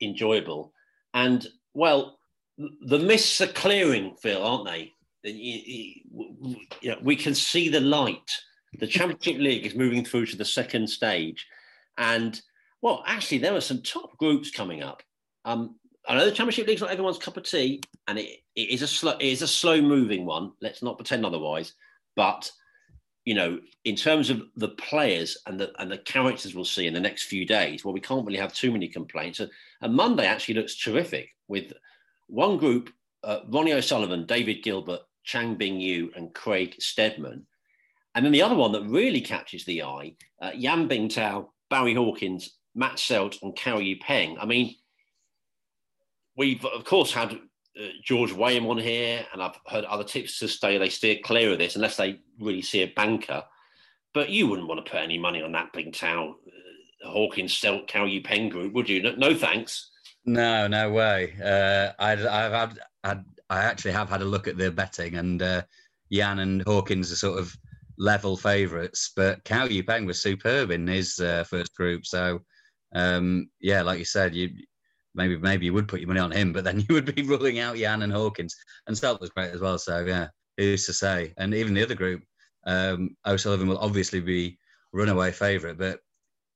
enjoyable. 0.00 0.72
And 1.14 1.46
well, 1.74 2.18
the 2.58 2.98
mists 2.98 3.40
are 3.40 3.46
clearing, 3.46 4.16
Phil, 4.20 4.42
aren't 4.42 4.66
they? 4.66 4.92
You, 5.24 5.60
you, 5.64 6.56
you 6.80 6.90
know, 6.90 6.98
we 7.02 7.16
can 7.16 7.34
see 7.34 7.68
the 7.68 7.80
light 7.80 8.30
The 8.74 8.86
Championship 8.86 9.40
League 9.40 9.66
is 9.66 9.74
moving 9.74 10.04
through 10.04 10.26
to 10.26 10.36
the 10.36 10.44
second 10.44 10.88
stage, 10.88 11.46
and 11.96 12.40
well, 12.82 13.02
actually, 13.06 13.38
there 13.38 13.54
are 13.54 13.60
some 13.60 13.82
top 13.82 14.16
groups 14.18 14.50
coming 14.50 14.82
up. 14.82 15.02
Um, 15.44 15.76
I 16.06 16.16
know 16.16 16.24
the 16.24 16.32
Championship 16.32 16.66
League's 16.66 16.80
not 16.80 16.90
everyone's 16.90 17.18
cup 17.18 17.36
of 17.36 17.42
tea, 17.42 17.82
and 18.06 18.18
it, 18.18 18.38
it 18.54 18.70
is 18.70 18.82
a 18.82 18.86
slow, 18.86 19.12
it 19.12 19.26
is 19.26 19.42
a 19.42 19.48
slow 19.48 19.80
moving 19.80 20.24
one. 20.24 20.52
Let's 20.60 20.82
not 20.82 20.96
pretend 20.96 21.26
otherwise. 21.26 21.74
But 22.16 22.50
you 23.24 23.34
know, 23.34 23.60
in 23.84 23.94
terms 23.94 24.30
of 24.30 24.42
the 24.56 24.70
players 24.70 25.36
and 25.46 25.60
the 25.60 25.70
and 25.80 25.90
the 25.90 25.98
characters 25.98 26.54
we'll 26.54 26.64
see 26.64 26.86
in 26.86 26.94
the 26.94 27.00
next 27.00 27.24
few 27.24 27.44
days, 27.44 27.84
well, 27.84 27.92
we 27.92 28.00
can't 28.00 28.24
really 28.24 28.38
have 28.38 28.54
too 28.54 28.72
many 28.72 28.88
complaints. 28.88 29.40
And, 29.40 29.50
and 29.82 29.94
Monday 29.94 30.26
actually 30.26 30.54
looks 30.54 30.76
terrific 30.76 31.28
with 31.46 31.72
one 32.28 32.56
group: 32.56 32.90
uh, 33.24 33.40
Ronnie 33.48 33.74
O'Sullivan, 33.74 34.24
David 34.24 34.62
Gilbert, 34.62 35.00
Chang 35.24 35.56
Bing 35.56 35.80
Yu, 35.80 36.10
and 36.16 36.32
Craig 36.32 36.74
Steadman. 36.78 37.46
And 38.14 38.24
then 38.24 38.32
the 38.32 38.42
other 38.42 38.56
one 38.56 38.72
that 38.72 38.82
really 38.82 39.20
catches 39.20 39.64
the 39.64 39.82
eye: 39.82 40.14
uh, 40.40 40.50
Yan 40.54 40.88
Bingtao, 40.88 41.48
Barry 41.70 41.94
Hawkins, 41.94 42.56
Matt 42.74 42.96
Selt, 42.96 43.42
and 43.42 43.54
Cao 43.54 43.84
Yu 43.84 43.96
Peng. 44.00 44.38
I 44.38 44.46
mean, 44.46 44.74
we've 46.36 46.64
of 46.64 46.84
course 46.84 47.12
had 47.12 47.32
uh, 47.32 47.88
George 48.02 48.32
Wayham 48.32 48.68
on 48.68 48.78
here, 48.78 49.26
and 49.32 49.42
I've 49.42 49.58
heard 49.66 49.84
other 49.84 50.04
tips 50.04 50.38
to 50.38 50.48
stay 50.48 50.78
they 50.78 50.88
steer 50.88 51.18
clear 51.22 51.52
of 51.52 51.58
this 51.58 51.76
unless 51.76 51.96
they 51.96 52.20
really 52.38 52.62
see 52.62 52.82
a 52.82 52.86
banker. 52.86 53.44
But 54.14 54.30
you 54.30 54.46
wouldn't 54.46 54.68
want 54.68 54.84
to 54.84 54.90
put 54.90 55.00
any 55.00 55.18
money 55.18 55.42
on 55.42 55.52
that 55.52 55.72
Bingtao, 55.72 56.30
uh, 56.30 57.08
Hawkins, 57.08 57.52
Selt, 57.52 57.88
Cao 57.88 58.10
Yu 58.10 58.22
Peng 58.22 58.48
group, 58.48 58.72
would 58.72 58.88
you? 58.88 59.02
No, 59.02 59.14
no 59.16 59.34
thanks. 59.34 59.90
No, 60.24 60.66
no 60.66 60.90
way. 60.90 61.34
Uh, 61.42 61.92
I, 61.98 62.12
I've 62.12 62.52
had, 62.52 62.78
had, 63.04 63.24
I 63.50 63.64
actually 63.64 63.92
have 63.92 64.08
had 64.08 64.22
a 64.22 64.26
look 64.26 64.48
at 64.48 64.56
their 64.56 64.70
betting, 64.70 65.16
and 65.16 65.40
uh, 65.40 65.62
Yan 66.08 66.40
and 66.40 66.62
Hawkins 66.62 67.12
are 67.12 67.16
sort 67.16 67.38
of 67.38 67.56
level 67.98 68.36
favourites, 68.36 69.12
but 69.14 69.44
Cao 69.44 69.70
Yu 69.70 69.82
Peng 69.82 70.06
was 70.06 70.22
superb 70.22 70.70
in 70.70 70.86
his 70.86 71.18
uh, 71.18 71.44
first 71.44 71.74
group. 71.74 72.06
So, 72.06 72.40
um, 72.94 73.50
yeah, 73.60 73.82
like 73.82 73.98
you 73.98 74.04
said, 74.04 74.34
you 74.34 74.50
maybe 75.14 75.36
maybe 75.36 75.66
you 75.66 75.74
would 75.74 75.88
put 75.88 76.00
your 76.00 76.08
money 76.08 76.20
on 76.20 76.30
him, 76.30 76.52
but 76.52 76.64
then 76.64 76.80
you 76.88 76.94
would 76.94 77.14
be 77.14 77.22
ruling 77.22 77.58
out 77.58 77.78
Yan 77.78 78.02
and 78.02 78.12
Hawkins. 78.12 78.54
And 78.86 78.96
Selt 78.96 79.20
was 79.20 79.30
great 79.30 79.52
as 79.52 79.60
well. 79.60 79.78
So 79.78 80.04
yeah, 80.04 80.28
who's 80.56 80.86
to 80.86 80.92
say? 80.92 81.34
And 81.36 81.52
even 81.54 81.74
the 81.74 81.82
other 81.82 81.94
group, 81.94 82.22
um, 82.66 83.16
O'Sullivan 83.26 83.68
will 83.68 83.78
obviously 83.78 84.20
be 84.20 84.58
runaway 84.92 85.32
favourite, 85.32 85.78
but 85.78 86.00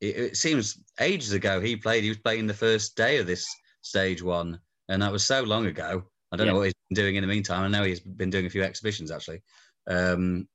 it, 0.00 0.16
it, 0.16 0.36
seems 0.36 0.78
ages 1.00 1.32
ago 1.32 1.60
he 1.60 1.76
played. 1.76 2.02
He 2.02 2.08
was 2.08 2.18
playing 2.18 2.46
the 2.46 2.54
first 2.54 2.96
day 2.96 3.18
of 3.18 3.26
this 3.26 3.46
stage 3.82 4.22
one, 4.22 4.58
and 4.88 5.02
that 5.02 5.12
was 5.12 5.24
so 5.24 5.42
long 5.42 5.66
ago. 5.66 6.04
I 6.32 6.36
don't 6.36 6.46
yeah. 6.46 6.52
know 6.52 6.58
what 6.58 6.64
he's 6.64 6.74
been 6.88 7.02
doing 7.02 7.16
in 7.16 7.22
the 7.22 7.28
meantime. 7.28 7.62
I 7.62 7.68
know 7.68 7.84
he's 7.84 8.00
been 8.00 8.30
doing 8.30 8.46
a 8.46 8.50
few 8.50 8.62
exhibitions 8.62 9.10
actually. 9.10 9.42
Um, 9.86 10.48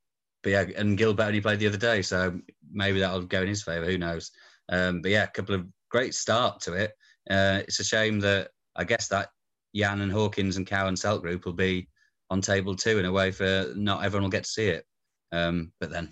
but 0.43 0.52
yeah, 0.52 0.65
and 0.78 0.97
Gilbert 0.97 1.23
only 1.23 1.41
played 1.41 1.60
the 1.60 1.67
other 1.67 1.78
day, 1.78 2.02
so 2.02 2.39
maybe 2.71 3.00
that'll 3.00 3.21
go 3.21 3.41
in 3.41 3.47
his 3.47 3.63
favour. 3.63 3.86
Who 3.86 3.97
knows? 3.97 4.32
Um, 4.69 5.02
but 5.02 5.12
yeah, 5.12 5.23
a 5.23 5.28
couple 5.28 5.56
of 5.56 5.65
great 5.89 6.13
start 6.13 6.62
to 6.62 6.73
it. 6.73 6.91
Uh, 7.30 7.62
it's 7.67 7.80
a 7.80 7.84
shame 7.84 8.19
that 8.21 8.50
I 8.76 8.84
guess 8.84 9.08
that 9.10 9.30
Yan 9.73 10.02
and 10.02 10.12
Hawkins 10.12 10.58
and 10.58 10.67
Cao 10.67 10.88
and 10.88 10.97
Selt 10.97 11.21
group 11.21 11.45
will 11.45 11.54
be 11.54 11.88
on 12.30 12.41
table 12.41 12.76
two 12.76 13.00
in 13.00 13.06
a 13.06 13.12
way 13.12 13.32
for 13.32 13.71
not 13.76 14.04
everyone 14.04 14.23
will 14.23 14.30
get 14.30 14.43
to 14.43 14.50
see 14.50 14.67
it. 14.67 14.86
Um, 15.32 15.71
but 15.80 15.91
then 15.91 16.10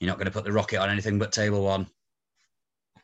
you're 0.00 0.08
not 0.08 0.18
going 0.18 0.26
to 0.26 0.32
put 0.32 0.44
the 0.44 0.52
rocket 0.52 0.78
on 0.78 0.90
anything 0.90 1.18
but 1.18 1.32
table 1.32 1.62
one. 1.62 1.86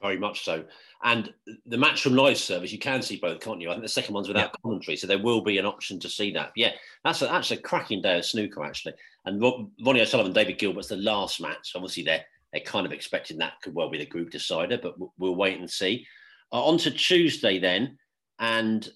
Very 0.02 0.18
much 0.18 0.44
so. 0.44 0.64
And 1.04 1.32
the 1.66 1.78
match 1.78 2.02
from 2.02 2.16
live 2.16 2.38
service, 2.38 2.72
you 2.72 2.78
can 2.78 3.02
see 3.02 3.18
both, 3.18 3.40
can't 3.40 3.61
you? 3.61 3.70
I 3.70 3.74
think 3.74 3.84
the 3.84 3.88
second 3.88 4.14
one's 4.14 4.26
without 4.26 4.50
yeah. 4.52 4.61
commentary, 4.62 4.96
so 4.96 5.06
there 5.06 5.22
will 5.22 5.42
be 5.42 5.58
an 5.58 5.66
option 5.66 6.00
to 6.00 6.08
see 6.08 6.32
that. 6.32 6.50
Yeah, 6.56 6.72
that's 7.04 7.22
a, 7.22 7.26
that's 7.26 7.52
a 7.52 7.56
cracking 7.56 8.02
day 8.02 8.18
of 8.18 8.24
snooker, 8.24 8.64
actually. 8.64 8.94
And 9.24 9.40
Ronnie 9.84 10.00
O'Sullivan, 10.00 10.32
David 10.32 10.58
Gilbert's 10.58 10.88
the 10.88 10.96
last 10.96 11.40
match. 11.40 11.72
Obviously, 11.76 12.02
they're, 12.02 12.24
they're 12.52 12.62
kind 12.62 12.84
of 12.84 12.92
expecting 12.92 13.38
that 13.38 13.61
could 13.62 13.74
well 13.74 13.90
be 13.90 13.98
the 13.98 14.06
group 14.06 14.30
decider, 14.30 14.78
but 14.82 14.94
we'll 15.18 15.37
wait 15.37 15.58
and 15.58 15.70
see. 15.70 16.04
Uh, 16.52 16.64
on 16.64 16.78
to 16.78 16.90
Tuesday 16.90 17.61
then, 17.61 17.96
and 18.40 18.88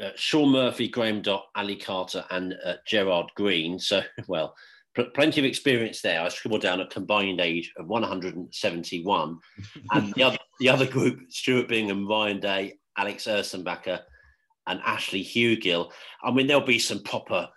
uh, 0.00 0.10
Shaun 0.14 0.50
Murphy, 0.50 0.88
Graham 0.88 1.22
Dott, 1.22 1.46
Ali 1.56 1.76
Carter, 1.76 2.24
and 2.30 2.54
uh, 2.64 2.74
Gerard 2.86 3.30
Green. 3.34 3.78
So, 3.78 4.02
well, 4.28 4.54
plenty 5.14 5.40
of 5.40 5.46
experience 5.46 6.02
there. 6.02 6.20
I 6.20 6.28
scribbled 6.28 6.62
down 6.62 6.80
a 6.80 6.86
combined 6.86 7.40
age 7.40 7.72
of 7.76 7.86
171. 7.86 9.38
and 9.92 10.14
the 10.14 10.22
other, 10.22 10.38
the 10.60 10.68
other 10.68 10.86
group, 10.86 11.20
Stuart 11.30 11.68
Bingham, 11.68 12.06
Ryan 12.06 12.40
Day, 12.40 12.74
Alex 12.96 13.26
Ursenbacher, 13.26 14.00
and 14.66 14.80
Ashley 14.84 15.24
Hugill. 15.24 15.90
I 16.22 16.30
mean, 16.30 16.46
there'll 16.46 16.62
be 16.64 16.78
some 16.78 17.02
proper 17.02 17.48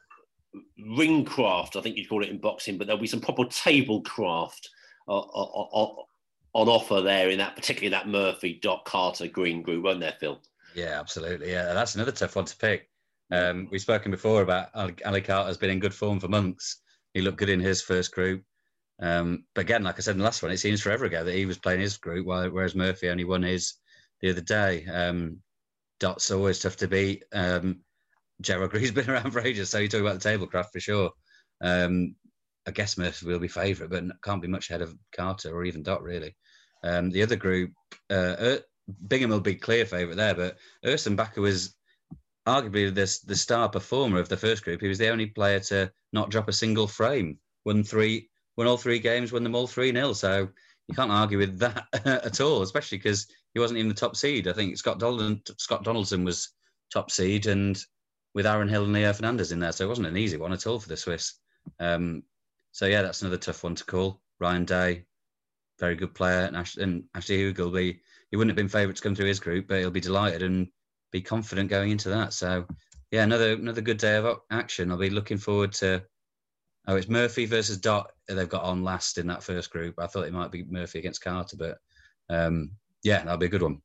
ring 0.98 1.26
craft, 1.26 1.76
I 1.76 1.82
think 1.82 1.98
you'd 1.98 2.10
call 2.10 2.24
it 2.24 2.30
in 2.30 2.40
boxing, 2.40 2.78
but 2.78 2.88
there'll 2.88 3.02
be 3.02 3.08
some 3.08 3.22
proper 3.22 3.46
table 3.46 4.02
craft 4.02 4.70
uh, 5.08 5.20
uh, 5.20 5.66
uh, 5.74 5.94
on 6.54 6.70
offer 6.70 7.02
there 7.02 7.30
in 7.30 7.38
that, 7.40 7.56
particularly 7.56 7.90
that 7.90 8.08
Murphy, 8.08 8.60
Dott 8.62 8.86
Carter, 8.86 9.28
Green 9.28 9.62
group, 9.62 9.84
won't 9.84 10.00
there, 10.00 10.16
Phil? 10.20 10.42
Yeah, 10.74 11.00
absolutely. 11.00 11.52
Yeah, 11.52 11.74
that's 11.74 11.96
another 11.96 12.12
tough 12.12 12.36
one 12.36 12.46
to 12.46 12.58
pick. 12.58 12.90
Um, 13.32 13.68
we've 13.72 13.82
spoken 13.82 14.12
before 14.12 14.42
about 14.42 14.70
Ali 14.74 15.22
Carter's 15.22 15.58
been 15.58 15.70
in 15.70 15.80
good 15.80 15.94
form 15.94 16.20
for 16.20 16.28
months. 16.28 16.82
He 17.16 17.22
looked 17.22 17.38
good 17.38 17.50
in 17.50 17.62
his 17.62 17.82
first 17.82 18.12
group. 18.12 18.44
Um, 19.02 19.46
but 19.56 19.62
again, 19.62 19.84
like 19.84 19.96
I 19.98 20.02
said 20.02 20.12
in 20.12 20.18
the 20.20 20.26
last 20.26 20.44
one, 20.44 20.52
it 20.52 20.58
seems 20.58 20.82
forever 20.82 21.06
ago 21.06 21.24
that 21.24 21.34
he 21.34 21.46
was 21.46 21.58
playing 21.58 21.80
his 21.80 21.98
group, 21.98 22.28
whereas 22.28 22.76
Murphy 22.76 23.10
only 23.10 23.24
won 23.24 23.42
his 23.42 23.76
the 24.22 24.30
other 24.30 24.42
day. 24.42 24.86
Um, 24.86 25.38
Dott's 26.02 26.30
always 26.30 26.60
tough 26.60 26.76
to 26.78 26.90
beat. 26.90 27.24
Um, 27.32 27.80
Gerald 28.42 28.72
Green's 28.72 28.92
been 29.00 29.10
around 29.10 29.32
for 29.32 29.40
ages, 29.40 29.70
so 29.70 29.80
you 29.80 29.88
talk 29.88 30.02
about 30.02 30.20
the 30.20 30.30
tablecraft 30.30 30.74
for 30.74 30.82
sure. 30.82 31.12
Um, 31.62 32.16
I 32.68 32.72
guess 32.72 32.98
Murphy 32.98 33.28
will 33.28 33.40
be 33.40 33.48
favourite, 33.48 33.90
but 33.90 34.22
can't 34.22 34.42
be 34.42 34.50
much 34.50 34.70
ahead 34.70 34.82
of 34.82 34.94
Carter 35.16 35.56
or 35.56 35.64
even 35.64 35.84
Dott 35.84 36.04
really. 36.04 36.36
Um, 36.84 37.12
the 37.12 37.24
other 37.24 37.38
group, 37.38 37.72
uh, 38.10 38.58
Bingham 39.08 39.30
will 39.30 39.40
be 39.40 39.56
clear 39.56 39.86
favourite 39.86 40.18
there, 40.18 40.36
but 40.36 40.58
Ursenbacher 40.86 41.38
was 41.38 41.76
arguably 42.48 42.94
the, 42.94 43.20
the 43.26 43.36
star 43.36 43.70
performer 43.70 44.20
of 44.20 44.30
the 44.30 44.38
first 44.38 44.64
group. 44.64 44.82
He 44.82 44.88
was 44.88 44.98
the 44.98 45.10
only 45.10 45.28
player 45.28 45.60
to 45.62 45.92
not 46.14 46.30
drop 46.30 46.48
a 46.48 46.54
single 46.54 46.88
frame. 46.88 47.40
Won 47.66 47.84
three, 47.84 48.30
won 48.58 48.68
all 48.68 48.78
three 48.78 49.00
games, 49.00 49.32
won 49.32 49.44
them 49.44 49.56
all 49.56 49.68
three 49.68 49.92
0 49.92 50.14
So 50.14 50.48
you 50.88 50.96
can't 50.96 51.12
argue 51.12 51.38
with 51.38 51.58
that 51.60 51.88
at 52.06 52.42
all, 52.42 52.62
especially 52.62 53.00
because 53.00 53.28
he 53.54 53.60
wasn't 53.60 53.80
even 53.80 53.90
the 53.90 53.96
top 53.96 54.16
seed. 54.16 54.48
I 54.48 54.54
think 54.54 54.78
Scott 54.78 55.00
Donaldson, 55.00 55.42
Scott 55.58 55.84
Donaldson 55.84 56.24
was 56.24 56.50
top 56.94 57.10
seed, 57.10 57.48
and 57.48 57.82
with 58.36 58.46
Aaron 58.46 58.68
Hill 58.68 58.84
and 58.84 58.94
Leo 58.94 59.14
Fernandez 59.14 59.52
in 59.52 59.60
there, 59.60 59.72
so 59.72 59.86
it 59.86 59.90
wasn't 59.90 60.08
an 60.08 60.18
easy 60.18 60.38
one 60.38 60.54
at 60.54 60.68
all 60.68 60.80
for 60.80 60.90
the 60.90 60.98
Swiss. 60.98 61.40
Um, 61.80 62.24
so 62.74 62.86
yeah, 62.86 63.02
that's 63.02 63.22
another 63.22 63.38
tough 63.38 63.64
one 63.64 63.76
to 63.76 63.86
call. 63.86 64.22
Ryan 64.40 64.66
Day, 64.66 65.06
very 65.80 65.96
good 65.96 66.14
player, 66.14 66.42
and, 66.42 66.56
Ash, 66.56 66.76
and 66.76 67.06
Ashley 67.16 67.38
Hugill 67.38 67.74
be 67.74 68.02
he 68.30 68.38
wouldn't 68.38 68.52
have 68.52 68.58
been 68.58 68.68
favourite 68.68 68.98
to 68.98 69.02
come 69.02 69.16
through 69.16 69.28
his 69.28 69.40
group, 69.40 69.68
but 69.68 69.80
he'll 69.80 69.90
be 69.90 70.02
delighted 70.02 70.44
and 70.44 70.68
be 71.16 71.22
confident 71.22 71.70
going 71.70 71.92
into 71.92 72.10
that. 72.10 72.34
So, 72.34 72.66
yeah, 73.10 73.24
another 73.24 73.54
another 73.54 73.80
good 73.80 73.98
day 73.98 74.18
of 74.18 74.40
action. 74.52 74.92
I'll 74.92 74.98
be 74.98 75.10
looking 75.10 75.38
forward 75.38 75.72
to. 75.74 76.04
Oh, 76.88 76.98
it's 76.98 77.08
Murphy 77.08 77.46
versus 77.46 77.78
Dott. 77.78 78.12
They've 78.28 78.50
got 78.50 78.64
on 78.64 78.84
last 78.84 79.18
in 79.18 79.26
that 79.28 79.42
first 79.42 79.72
group. 79.72 79.96
I 79.98 80.08
thought 80.08 80.28
it 80.28 80.34
might 80.34 80.52
be 80.52 80.66
Murphy 80.66 81.00
against 81.00 81.24
Carter, 81.24 81.56
but 81.58 81.78
um, 82.30 82.72
yeah, 83.02 83.24
that'll 83.24 83.38
be 83.38 83.46
a 83.46 83.50
good 83.50 83.64
one. 83.64 83.82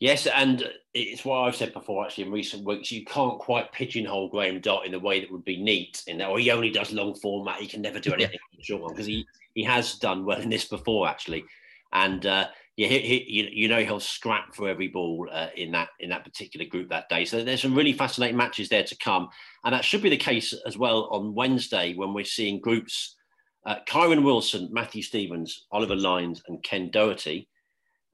Yes, 0.00 0.26
and 0.26 0.68
it's 0.94 1.24
what 1.24 1.40
I've 1.40 1.54
said 1.54 1.72
before 1.72 2.04
actually 2.04 2.24
in 2.24 2.32
recent 2.32 2.64
weeks. 2.64 2.90
You 2.90 3.04
can't 3.04 3.38
quite 3.38 3.72
pigeonhole 3.72 4.30
Graham 4.30 4.60
Dott 4.60 4.86
in 4.86 4.92
the 4.92 5.00
way 5.00 5.20
that 5.20 5.30
would 5.30 5.44
be 5.44 5.62
neat 5.62 6.02
in 6.06 6.18
that, 6.18 6.28
or 6.28 6.38
he 6.38 6.50
only 6.50 6.70
does 6.70 6.92
long 6.92 7.14
format. 7.14 7.60
He 7.60 7.66
can 7.66 7.82
never 7.82 8.00
do 8.00 8.12
anything 8.14 8.38
yeah. 8.52 8.62
short 8.62 8.82
one 8.82 8.92
because 8.92 9.06
he, 9.06 9.26
he 9.54 9.62
has 9.64 9.94
done 9.98 10.24
well 10.24 10.40
in 10.40 10.48
this 10.48 10.64
before 10.64 11.08
actually. 11.08 11.44
And 11.92 12.24
uh, 12.26 12.48
yeah, 12.76 12.88
he, 12.88 12.98
he, 12.98 13.50
you 13.52 13.68
know 13.68 13.82
he'll 13.82 14.00
scrap 14.00 14.54
for 14.54 14.68
every 14.68 14.88
ball 14.88 15.28
uh, 15.32 15.48
in 15.56 15.72
that 15.72 15.88
in 15.98 16.10
that 16.10 16.24
particular 16.24 16.66
group 16.66 16.90
that 16.90 17.08
day. 17.08 17.24
So 17.24 17.42
there's 17.42 17.62
some 17.62 17.74
really 17.74 17.94
fascinating 17.94 18.36
matches 18.36 18.68
there 18.68 18.84
to 18.84 18.96
come, 18.98 19.28
and 19.64 19.74
that 19.74 19.84
should 19.84 20.02
be 20.02 20.10
the 20.10 20.16
case 20.16 20.52
as 20.66 20.76
well 20.76 21.08
on 21.10 21.34
Wednesday 21.34 21.94
when 21.94 22.12
we're 22.12 22.24
seeing 22.24 22.60
groups: 22.60 23.16
uh, 23.64 23.76
Kyren 23.88 24.22
Wilson, 24.22 24.68
Matthew 24.72 25.02
Stevens, 25.02 25.64
Oliver 25.72 25.96
Lines, 25.96 26.42
and 26.48 26.62
Ken 26.62 26.90
Doherty. 26.90 27.48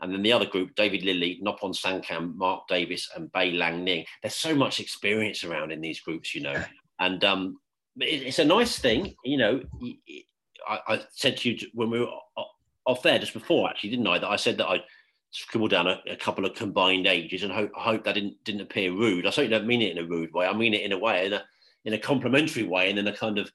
And 0.00 0.12
then 0.12 0.22
the 0.22 0.32
other 0.32 0.46
group, 0.46 0.74
David 0.74 1.04
Lilly, 1.04 1.40
Noppon 1.44 1.72
Saengkham, 1.72 2.34
Mark 2.34 2.66
Davis, 2.66 3.08
and 3.14 3.30
Bai 3.30 3.50
Lang 3.50 3.84
Ning. 3.84 4.04
There's 4.20 4.34
so 4.34 4.52
much 4.52 4.80
experience 4.80 5.44
around 5.44 5.70
in 5.70 5.80
these 5.80 6.00
groups, 6.00 6.34
you 6.34 6.40
know. 6.40 6.60
And 6.98 7.22
um, 7.24 7.58
it, 8.00 8.22
it's 8.22 8.40
a 8.40 8.44
nice 8.44 8.80
thing, 8.80 9.14
you 9.24 9.36
know. 9.36 9.60
I, 10.68 10.80
I, 10.88 11.00
said 11.12 11.36
to 11.38 11.50
you 11.50 11.68
when 11.74 11.90
we 11.90 12.00
were 12.00 12.08
off 12.86 13.02
there 13.02 13.18
just 13.18 13.32
before, 13.32 13.68
actually, 13.68 13.90
didn't 13.90 14.06
I? 14.06 14.18
That 14.18 14.30
I 14.30 14.36
said 14.36 14.58
that 14.58 14.68
I 14.68 14.80
scribbled 15.30 15.70
down 15.70 15.86
a, 15.86 16.00
a 16.10 16.16
couple 16.16 16.44
of 16.44 16.54
combined 16.54 17.06
ages 17.06 17.42
and 17.42 17.52
hope, 17.52 17.70
I 17.76 17.82
hope 17.82 18.04
that 18.04 18.14
didn't 18.14 18.42
didn't 18.44 18.60
appear 18.60 18.92
rude. 18.92 19.26
I 19.26 19.30
certainly 19.30 19.56
don't 19.56 19.66
mean 19.66 19.82
it 19.82 19.96
in 19.96 20.04
a 20.04 20.08
rude 20.08 20.32
way. 20.32 20.46
I 20.46 20.52
mean 20.52 20.74
it 20.74 20.82
in 20.82 20.92
a 20.92 20.98
way, 20.98 21.26
in 21.26 21.32
a 21.32 21.42
in 21.84 21.94
a 21.94 21.98
complimentary 21.98 22.64
way, 22.64 22.90
and 22.90 22.98
in 22.98 23.08
a 23.08 23.16
kind 23.16 23.38
of 23.38 23.50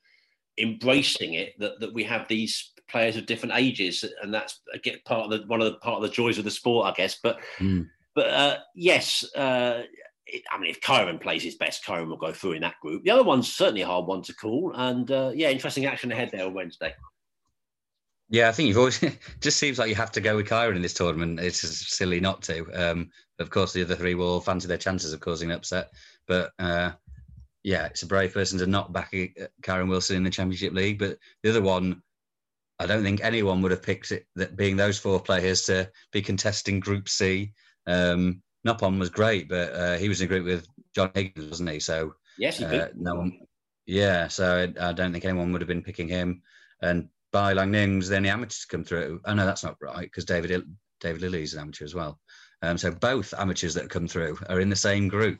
embracing 0.58 1.36
it 1.36 1.54
that, 1.60 1.80
that 1.80 1.94
we 1.94 2.04
have 2.04 2.28
these 2.28 2.74
players 2.90 3.16
of 3.16 3.26
different 3.26 3.56
ages, 3.56 4.04
and 4.22 4.34
that's 4.34 4.60
get 4.84 5.06
part 5.06 5.32
of 5.32 5.42
the 5.42 5.48
one 5.48 5.62
of 5.62 5.72
the 5.72 5.78
part 5.80 5.98
of 5.98 6.04
the 6.04 6.14
joys 6.14 6.38
of 6.38 6.44
the 6.44 6.52
sport, 6.52 6.88
I 6.88 6.94
guess. 6.96 7.20
But 7.22 7.40
mm. 7.60 7.88
but 8.16 8.28
uh, 8.28 8.58
yes, 8.76 9.24
uh, 9.36 9.84
it, 10.26 10.44
I 10.52 10.58
mean, 10.58 10.72
if 10.72 10.82
Kyren 10.82 11.22
plays 11.22 11.44
his 11.44 11.56
best, 11.56 11.86
Kyren 11.86 12.08
will 12.08 12.18
go 12.18 12.34
through 12.34 12.54
in 12.54 12.62
that 12.62 12.80
group. 12.82 13.04
The 13.04 13.12
other 13.12 13.24
one's 13.24 13.54
certainly 13.54 13.82
a 13.82 13.88
hard 13.88 14.08
one 14.08 14.24
to 14.24 14.34
call, 14.34 14.74
and 14.76 15.10
uh, 15.12 15.32
yeah, 15.34 15.50
interesting 15.50 15.86
action 15.86 16.12
ahead 16.12 16.32
there 16.32 16.46
on 16.46 16.54
Wednesday. 16.54 16.94
Yeah, 18.30 18.50
I 18.50 18.52
think 18.52 18.68
you've 18.68 18.78
always 18.78 19.00
just 19.42 19.58
seems 19.58 19.80
like 19.80 19.90
you 19.90 19.96
have 19.96 20.12
to 20.14 20.22
go 20.22 20.36
with 20.36 20.48
Kyren 20.48 20.76
in 20.76 20.82
this 20.82 20.94
tournament. 20.94 21.40
It's 21.40 21.62
just 21.62 21.92
silly 21.94 22.20
not 22.20 22.42
to. 22.44 22.66
Um, 22.74 23.10
of 23.40 23.50
course, 23.50 23.74
the 23.74 23.84
other 23.84 23.96
three 23.96 24.16
will 24.16 24.42
fancy 24.42 24.68
their 24.68 24.78
chances 24.78 25.14
of 25.14 25.20
causing 25.20 25.50
an 25.50 25.58
upset, 25.58 25.92
but 26.28 26.52
uh, 26.60 26.92
yeah, 27.64 27.86
it's 27.86 28.04
a 28.04 28.08
brave 28.08 28.34
person 28.34 28.60
to 28.60 28.68
not 28.68 28.94
back 28.94 29.12
Kyren 29.62 29.90
Wilson 29.90 30.18
in 30.18 30.24
the 30.24 30.30
Championship 30.30 30.74
League. 30.74 31.00
But 31.00 31.18
the 31.44 31.50
other 31.50 31.62
one, 31.62 32.02
I 32.80 32.86
don't 32.86 33.04
think 33.04 33.22
anyone 33.24 33.62
would 33.62 33.72
have 33.72 33.84
picked 33.84 34.12
it 34.12 34.26
that 34.36 34.56
being 34.56 34.78
those 34.78 34.98
four 35.00 35.20
players 35.20 35.64
to 35.64 35.90
be 36.12 36.22
contesting 36.22 36.80
Group 36.80 37.10
C. 37.10 37.54
Um, 37.86 38.42
Noppon 38.66 39.00
was 39.00 39.10
great, 39.10 39.48
but 39.50 39.74
uh, 39.74 39.98
he 39.98 40.10
was 40.10 40.22
in 40.22 40.26
a 40.26 40.28
group 40.28 40.46
with 40.46 40.68
John 40.94 41.12
Higgins, 41.14 41.50
wasn't 41.50 41.70
he? 41.70 41.80
So 41.80 42.14
Yes, 42.38 42.58
he 42.58 42.66
uh, 42.66 42.70
did. 42.70 42.98
no 43.02 43.16
one, 43.16 43.40
yeah. 43.86 44.28
So 44.28 44.70
I, 44.80 44.90
I 44.90 44.94
don't 44.94 45.12
think 45.12 45.26
anyone 45.26 45.52
would 45.52 45.62
have 45.62 45.68
been 45.68 45.84
picking 45.84 46.08
him. 46.08 46.42
And 46.82 47.10
by 47.38 47.54
Lang 47.54 47.70
Ning 47.70 48.00
then 48.00 48.24
the 48.24 48.30
amateurs 48.30 48.66
come 48.66 48.84
through. 48.84 49.22
Oh 49.26 49.34
no, 49.36 49.46
that's 49.46 49.64
not 49.64 49.76
right 49.80 50.02
because 50.02 50.26
David 50.26 50.64
David 51.00 51.22
Lilley 51.22 51.44
is 51.44 51.54
an 51.54 51.60
amateur 51.60 51.86
as 51.86 51.94
well. 51.94 52.20
Um, 52.64 52.80
so 52.80 52.90
both 52.90 53.32
amateurs 53.38 53.76
that 53.76 53.92
come 53.92 54.08
through 54.08 54.40
are 54.50 54.60
in 54.60 54.70
the 54.70 54.76
same 54.76 55.08
group, 55.08 55.40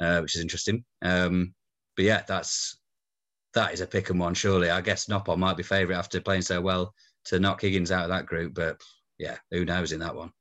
uh, 0.00 0.18
which 0.18 0.34
is 0.34 0.42
interesting. 0.42 0.84
Um, 1.02 1.54
but 1.94 2.04
yeah, 2.04 2.22
that's 2.26 2.80
that 3.54 3.72
is 3.72 3.80
a 3.80 3.86
pick 3.86 4.10
and 4.10 4.18
one. 4.18 4.34
Surely, 4.34 4.70
I 4.70 4.80
guess 4.80 5.06
Noppon 5.06 5.38
might 5.38 5.56
be 5.56 5.62
favourite 5.62 5.96
after 5.96 6.20
playing 6.20 6.42
so 6.42 6.60
well 6.60 6.92
to 7.26 7.38
knock 7.38 7.60
Higgins 7.60 7.92
out 7.92 8.02
of 8.02 8.10
that 8.10 8.26
group. 8.26 8.54
But 8.54 8.82
yeah, 9.16 9.36
who 9.52 9.64
knows 9.64 9.92
in 9.92 10.00
that 10.00 10.16
one? 10.16 10.32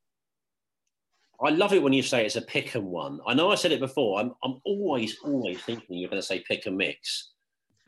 I 1.40 1.52
love 1.52 1.74
it 1.74 1.84
when 1.84 1.94
you 1.94 2.02
say 2.02 2.26
it's 2.26 2.36
a 2.36 2.42
pick 2.42 2.74
and 2.74 2.88
one. 2.88 3.20
I 3.28 3.36
know 3.36 3.52
I 3.52 3.56
said 3.56 3.74
it 3.74 3.80
before. 3.80 4.20
I'm, 4.20 4.34
I'm 4.44 4.60
always, 4.66 5.20
always 5.24 5.62
thinking 5.62 5.98
you're 6.00 6.10
going 6.10 6.22
to 6.22 6.26
say 6.26 6.40
pick 6.48 6.66
and 6.66 6.78
mix. 6.78 7.35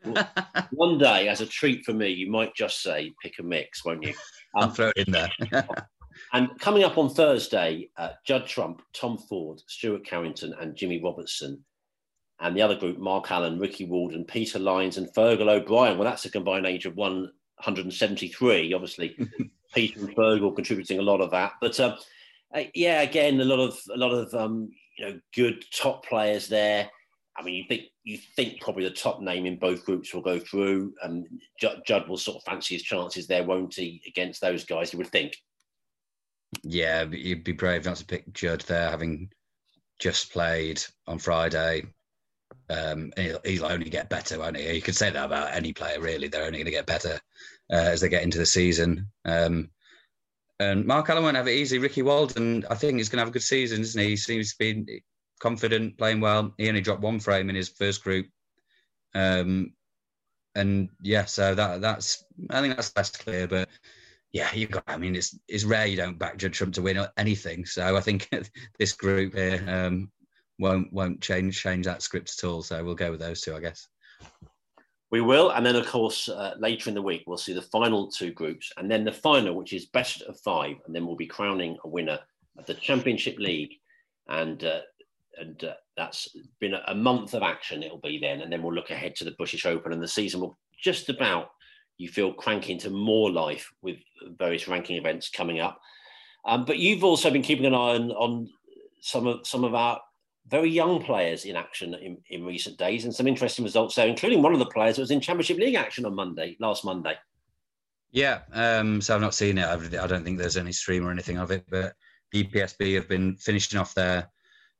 One 0.70 0.98
day, 0.98 1.28
as 1.28 1.40
a 1.40 1.46
treat 1.46 1.84
for 1.84 1.92
me, 1.92 2.08
you 2.10 2.30
might 2.30 2.54
just 2.54 2.82
say 2.82 3.12
pick 3.22 3.38
a 3.38 3.42
mix, 3.42 3.84
won't 3.84 4.02
you? 4.04 4.14
I'll 4.54 4.64
Um, 4.64 4.72
throw 4.72 4.92
it 4.96 5.06
in 5.06 5.12
there. 5.12 5.30
and 6.32 6.48
coming 6.58 6.84
up 6.84 6.98
on 6.98 7.10
Thursday, 7.10 7.90
uh, 7.96 8.10
Judd 8.24 8.46
Trump, 8.46 8.82
Tom 8.92 9.18
Ford, 9.18 9.60
Stuart 9.66 10.04
Carrington, 10.06 10.54
and 10.60 10.76
Jimmy 10.76 11.02
Robertson. 11.02 11.64
And 12.40 12.56
the 12.56 12.62
other 12.62 12.76
group, 12.76 12.98
Mark 12.98 13.30
Allen, 13.32 13.58
Ricky 13.58 13.84
Walden, 13.84 14.24
Peter 14.24 14.58
Lyons, 14.60 14.96
and 14.96 15.12
Fergal 15.12 15.48
O'Brien. 15.50 15.98
Well, 15.98 16.08
that's 16.08 16.24
a 16.24 16.30
combined 16.30 16.66
age 16.66 16.86
of 16.86 16.94
173. 16.96 18.72
Obviously, 18.72 19.16
Peter 19.74 20.00
and 20.00 20.14
Fergal 20.14 20.54
contributing 20.54 21.00
a 21.00 21.02
lot 21.02 21.20
of 21.20 21.30
that. 21.32 21.52
But 21.60 21.78
um, 21.80 21.96
uh, 22.54 22.62
yeah, 22.74 23.02
again, 23.02 23.40
a 23.40 23.44
lot 23.44 23.58
of 23.60 23.78
a 23.92 23.96
lot 23.98 24.12
of 24.12 24.32
um, 24.34 24.70
you 24.96 25.06
know 25.06 25.20
good 25.34 25.64
top 25.74 26.06
players 26.06 26.48
there. 26.48 26.88
I 27.38 27.42
mean, 27.42 27.54
you 27.54 27.64
think 27.68 27.82
you 28.02 28.18
think 28.36 28.60
probably 28.60 28.84
the 28.84 28.90
top 28.90 29.20
name 29.20 29.46
in 29.46 29.58
both 29.58 29.84
groups 29.84 30.12
will 30.12 30.22
go 30.22 30.40
through. 30.40 30.92
Um, 31.02 31.24
Judd, 31.60 32.08
will 32.08 32.16
sort 32.16 32.38
of 32.38 32.42
fancy 32.42 32.74
his 32.74 32.82
chances 32.82 33.26
there, 33.26 33.44
won't 33.44 33.74
he, 33.74 34.02
against 34.06 34.40
those 34.40 34.64
guys? 34.64 34.92
You 34.92 34.98
would 34.98 35.08
think. 35.08 35.36
Yeah, 36.62 37.04
you'd 37.04 37.44
be 37.44 37.52
brave 37.52 37.84
not 37.84 37.96
to 37.96 38.04
pick 38.04 38.32
Judd 38.32 38.62
there, 38.62 38.90
having 38.90 39.30
just 39.98 40.32
played 40.32 40.82
on 41.06 41.18
Friday. 41.18 41.84
Um, 42.70 43.12
he'll, 43.16 43.40
he'll 43.44 43.66
only 43.66 43.90
get 43.90 44.08
better, 44.08 44.38
won't 44.38 44.56
he? 44.56 44.74
You 44.74 44.82
could 44.82 44.96
say 44.96 45.10
that 45.10 45.24
about 45.24 45.54
any 45.54 45.72
player, 45.72 46.00
really. 46.00 46.28
They're 46.28 46.44
only 46.44 46.58
going 46.58 46.66
to 46.66 46.70
get 46.70 46.86
better 46.86 47.20
uh, 47.70 47.76
as 47.76 48.00
they 48.00 48.08
get 48.08 48.22
into 48.22 48.38
the 48.38 48.46
season. 48.46 49.06
Um, 49.24 49.70
and 50.60 50.84
Mark 50.86 51.08
Allen 51.08 51.22
won't 51.22 51.36
have 51.36 51.46
it 51.46 51.52
easy. 51.52 51.78
Ricky 51.78 52.02
Walden, 52.02 52.64
I 52.68 52.74
think, 52.74 52.98
he's 52.98 53.08
going 53.08 53.18
to 53.18 53.22
have 53.22 53.28
a 53.28 53.32
good 53.32 53.42
season, 53.42 53.80
isn't 53.80 54.00
he? 54.00 54.10
He 54.10 54.16
seems 54.16 54.54
to 54.54 54.58
be 54.58 55.02
confident, 55.38 55.98
playing 55.98 56.20
well. 56.20 56.54
He 56.58 56.68
only 56.68 56.80
dropped 56.80 57.02
one 57.02 57.20
frame 57.20 57.48
in 57.48 57.56
his 57.56 57.68
first 57.68 58.02
group. 58.02 58.26
Um, 59.14 59.72
and 60.54 60.88
yeah, 61.02 61.24
so 61.24 61.54
that 61.54 61.80
that's 61.80 62.24
I 62.50 62.60
think 62.60 62.76
that's 62.76 62.96
less 62.96 63.10
clear, 63.10 63.46
but 63.46 63.68
yeah, 64.32 64.52
you 64.54 64.66
got. 64.66 64.84
I 64.86 64.96
mean, 64.96 65.16
it's 65.16 65.38
it's 65.48 65.64
rare 65.64 65.86
you 65.86 65.96
don't 65.96 66.18
back 66.18 66.36
Judd 66.36 66.52
Trump 66.52 66.74
to 66.74 66.82
win 66.82 67.04
anything. 67.16 67.64
So 67.64 67.96
I 67.96 68.00
think 68.00 68.28
this 68.78 68.92
group 68.92 69.34
here 69.34 69.64
um, 69.68 70.10
won't 70.58 70.92
won't 70.92 71.20
change 71.20 71.62
change 71.62 71.86
that 71.86 72.02
script 72.02 72.34
at 72.36 72.46
all. 72.46 72.62
So 72.62 72.84
we'll 72.84 72.94
go 72.94 73.10
with 73.10 73.20
those 73.20 73.40
two, 73.40 73.54
I 73.54 73.60
guess. 73.60 73.86
We 75.10 75.22
will, 75.22 75.50
and 75.50 75.64
then 75.64 75.76
of 75.76 75.86
course 75.86 76.28
uh, 76.28 76.54
later 76.58 76.90
in 76.90 76.94
the 76.94 77.02
week 77.02 77.22
we'll 77.26 77.38
see 77.38 77.54
the 77.54 77.62
final 77.62 78.10
two 78.10 78.32
groups, 78.32 78.70
and 78.76 78.90
then 78.90 79.04
the 79.04 79.12
final, 79.12 79.54
which 79.54 79.72
is 79.72 79.86
best 79.86 80.22
of 80.22 80.38
five, 80.40 80.76
and 80.86 80.94
then 80.94 81.06
we'll 81.06 81.16
be 81.16 81.26
crowning 81.26 81.78
a 81.84 81.88
winner 81.88 82.18
of 82.58 82.66
the 82.66 82.74
Championship 82.74 83.38
League, 83.38 83.72
and 84.28 84.64
uh, 84.64 84.80
and 85.40 85.62
uh, 85.64 85.74
that's 85.96 86.28
been 86.60 86.74
a, 86.86 86.94
month 86.94 87.34
of 87.34 87.42
action. 87.42 87.82
It'll 87.82 88.00
be 88.00 88.18
then, 88.18 88.40
and 88.40 88.52
then 88.52 88.62
we'll 88.62 88.74
look 88.74 88.90
ahead 88.90 89.14
to 89.16 89.24
the 89.24 89.32
British 89.32 89.66
Open, 89.66 89.92
and 89.92 90.02
the 90.02 90.08
season 90.08 90.40
will 90.40 90.58
just 90.82 91.08
about 91.08 91.48
you 91.96 92.08
feel 92.08 92.32
crank 92.32 92.70
into 92.70 92.90
more 92.90 93.30
life 93.30 93.70
with 93.82 93.96
various 94.38 94.68
ranking 94.68 94.96
events 94.96 95.28
coming 95.30 95.60
up. 95.60 95.80
Um, 96.46 96.64
but 96.64 96.78
you've 96.78 97.04
also 97.04 97.30
been 97.30 97.42
keeping 97.42 97.66
an 97.66 97.74
eye 97.74 97.96
on, 97.96 98.10
on 98.12 98.48
some 99.00 99.26
of 99.26 99.46
some 99.46 99.64
of 99.64 99.74
our 99.74 100.00
very 100.46 100.70
young 100.70 101.02
players 101.02 101.44
in 101.44 101.56
action 101.56 101.94
in, 101.94 102.16
in 102.30 102.44
recent 102.44 102.78
days 102.78 103.04
and 103.04 103.14
some 103.14 103.26
interesting 103.26 103.64
results 103.64 103.94
there, 103.94 104.08
including 104.08 104.42
one 104.42 104.52
of 104.52 104.58
the 104.58 104.66
players 104.66 104.96
that 104.96 105.02
was 105.02 105.10
in 105.10 105.20
Championship 105.20 105.58
League 105.58 105.74
action 105.74 106.06
on 106.06 106.14
Monday, 106.14 106.56
last 106.60 106.84
Monday. 106.84 107.14
Yeah, 108.10 108.40
um, 108.52 109.00
so 109.02 109.14
I've 109.14 109.20
not 109.20 109.34
seen 109.34 109.58
it. 109.58 109.66
I've, 109.66 109.94
I 109.94 110.06
don't 110.06 110.24
think 110.24 110.38
there's 110.38 110.56
any 110.56 110.72
stream 110.72 111.06
or 111.06 111.10
anything 111.10 111.36
of 111.36 111.50
it, 111.50 111.64
but 111.68 111.92
EPSB 112.34 112.94
have 112.94 113.08
been 113.08 113.36
finishing 113.36 113.78
off 113.78 113.94
their 113.94 114.30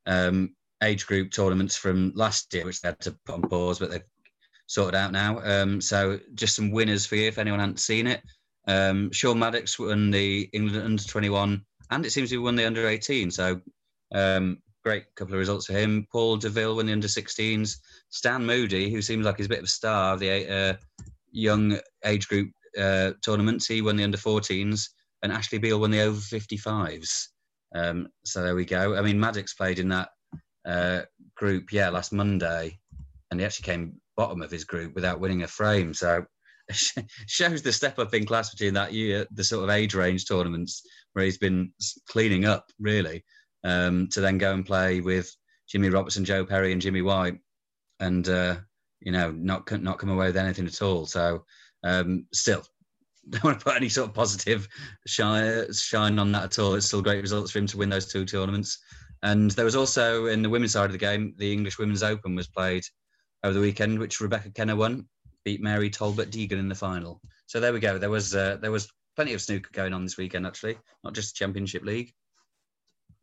um, 0.07 0.55
age 0.83 1.07
group 1.07 1.31
tournaments 1.31 1.77
from 1.77 2.13
last 2.15 2.53
year, 2.55 2.65
which 2.65 2.81
they 2.81 2.89
had 2.89 3.01
to 3.01 3.17
put 3.25 3.35
on 3.37 3.43
pause, 3.43 3.79
but 3.79 3.91
they've 3.91 4.03
sorted 4.67 4.95
out 4.95 5.13
now. 5.13 5.41
Um, 5.43 5.81
so 5.81 6.21
just 6.35 6.55
some 6.55 6.71
winners 6.71 7.07
for 7.07 7.17
you 7.17 7.29
if 7.29 7.39
anyone 7.39 7.61
hadn't 7.61 7.81
seen 7.81 8.07
it. 8.07 8.23
Um, 8.67 9.11
Sean 9.13 9.39
Maddocks 9.39 9.79
won 9.79 10.11
the 10.11 10.49
England 10.53 10.85
under 10.85 11.03
21, 11.03 11.65
and 11.91 12.07
it 12.07 12.11
seems 12.11 12.31
he 12.31 12.37
won 12.37 12.55
the 12.55 12.67
under 12.67 12.87
18. 12.87 13.31
So 13.31 13.61
um, 14.15 14.59
great 14.85 15.05
couple 15.17 15.35
of 15.35 15.41
results 15.41 15.67
for 15.67 15.73
him. 15.73 16.07
Paul 16.13 16.37
Deville 16.37 16.77
won 16.77 16.87
the 16.87 16.93
under 16.93 17.09
16s. 17.09 17.79
Stan 18.11 18.45
Moody, 18.45 18.91
who 18.91 19.03
seems 19.03 19.25
like 19.25 19.39
he's 19.39 19.47
a 19.47 19.51
bit 19.51 19.59
of 19.59 19.65
a 19.65 19.69
star 19.69 20.15
of 20.15 20.21
the 20.21 20.51
uh, 20.51 20.75
young 21.33 21.79
age 22.05 22.29
group 22.29 22.51
uh, 22.79 23.13
tournaments, 23.25 23.67
he 23.67 23.83
won 23.83 23.97
the 23.97 24.05
under 24.05 24.19
14s, 24.19 24.89
and 25.23 25.33
Ashley 25.33 25.59
Beale 25.59 25.81
won 25.81 25.91
the 25.91 26.03
over 26.03 26.19
55s. 26.19 27.29
Um, 27.75 28.09
so 28.25 28.43
there 28.43 28.55
we 28.55 28.65
go. 28.65 28.97
I 28.97 29.03
mean, 29.03 29.19
Maddocks 29.19 29.57
played 29.57 29.79
in 29.79 29.89
that 29.89 30.09
uh, 30.67 31.03
group, 31.37 31.73
yeah, 31.73 31.91
last 31.91 32.13
Monday, 32.13 32.79
and 33.31 33.41
he 33.41 33.47
actually 33.47 33.65
came 33.65 34.01
bottom 34.17 34.43
of 34.43 34.51
his 34.51 34.65
group 34.65 34.95
without 34.95 35.21
winning 35.21 35.43
a 35.43 35.47
frame. 35.47 35.95
So 35.95 36.25
shows 37.27 37.63
the 37.63 37.73
step 37.73 37.99
up 37.99 38.15
in 38.15 38.27
class 38.27 38.51
between 38.51 38.75
that 38.75 38.93
year, 38.93 39.27
the 39.33 39.45
sort 39.45 39.65
of 39.65 39.71
age 39.71 39.95
range 39.95 40.27
tournaments 40.27 40.83
where 41.13 41.25
he's 41.25 41.39
been 41.39 41.73
cleaning 42.09 42.45
up 42.45 42.67
really, 42.79 43.25
um, 43.65 44.09
to 44.09 44.21
then 44.21 44.39
go 44.39 44.53
and 44.53 44.67
play 44.67 45.01
with 45.01 45.35
Jimmy 45.69 45.91
Robertson, 45.91 46.25
Joe 46.25 46.45
Perry, 46.45 46.73
and 46.73 46.83
Jimmy 46.83 47.03
White, 47.03 47.39
and 48.01 48.29
uh, 48.29 48.57
you 49.01 49.13
know 49.13 49.31
not 49.31 49.71
not 49.83 49.99
come 49.99 50.11
away 50.11 50.27
with 50.27 50.37
anything 50.37 50.67
at 50.67 50.83
all. 50.83 51.07
So 51.07 51.45
um, 51.85 52.27
still. 52.33 52.65
Don't 53.31 53.45
want 53.45 53.59
to 53.59 53.65
put 53.65 53.77
any 53.77 53.89
sort 53.89 54.09
of 54.09 54.15
positive 54.15 54.69
shine, 55.07 55.73
shine 55.73 56.19
on 56.19 56.33
that 56.33 56.45
at 56.45 56.59
all. 56.59 56.75
It's 56.75 56.87
still 56.87 57.03
great 57.03 57.21
results 57.21 57.51
for 57.51 57.59
him 57.59 57.67
to 57.67 57.77
win 57.77 57.91
those 57.91 58.11
two 58.11 58.25
tournaments. 58.25 58.79
And 59.23 59.51
there 59.53 59.65
was 59.65 59.77
also 59.77 60.27
in 60.27 60.43
the 60.43 60.49
women's 60.49 60.73
side 60.73 60.87
of 60.87 60.93
the 60.93 60.99
game, 60.99 61.35
the 61.37 61.53
English 61.53 61.79
Women's 61.79 62.03
Open 62.03 62.35
was 62.35 62.47
played 62.47 62.85
over 63.45 63.53
the 63.53 63.61
weekend, 63.61 63.99
which 63.99 64.21
Rebecca 64.21 64.51
Kenna 64.51 64.77
won, 64.77 65.07
beat 65.45 65.61
Mary 65.61 65.91
Talbot 65.91 66.31
Deegan 66.31 66.53
in 66.53 66.69
the 66.69 66.75
final. 66.75 67.21
So 67.47 67.61
there 67.61 67.73
we 67.73 67.81
go. 67.81 67.99
There 67.99 68.11
was 68.11 68.35
uh, 68.35 68.59
there 68.61 68.71
was 68.71 68.89
plenty 69.17 69.35
of 69.35 69.43
snooker 69.43 69.71
going 69.73 69.93
on 69.93 70.05
this 70.05 70.17
weekend, 70.17 70.47
actually, 70.47 70.79
not 71.03 71.15
just 71.15 71.37
Championship 71.37 71.83
League. 71.83 72.13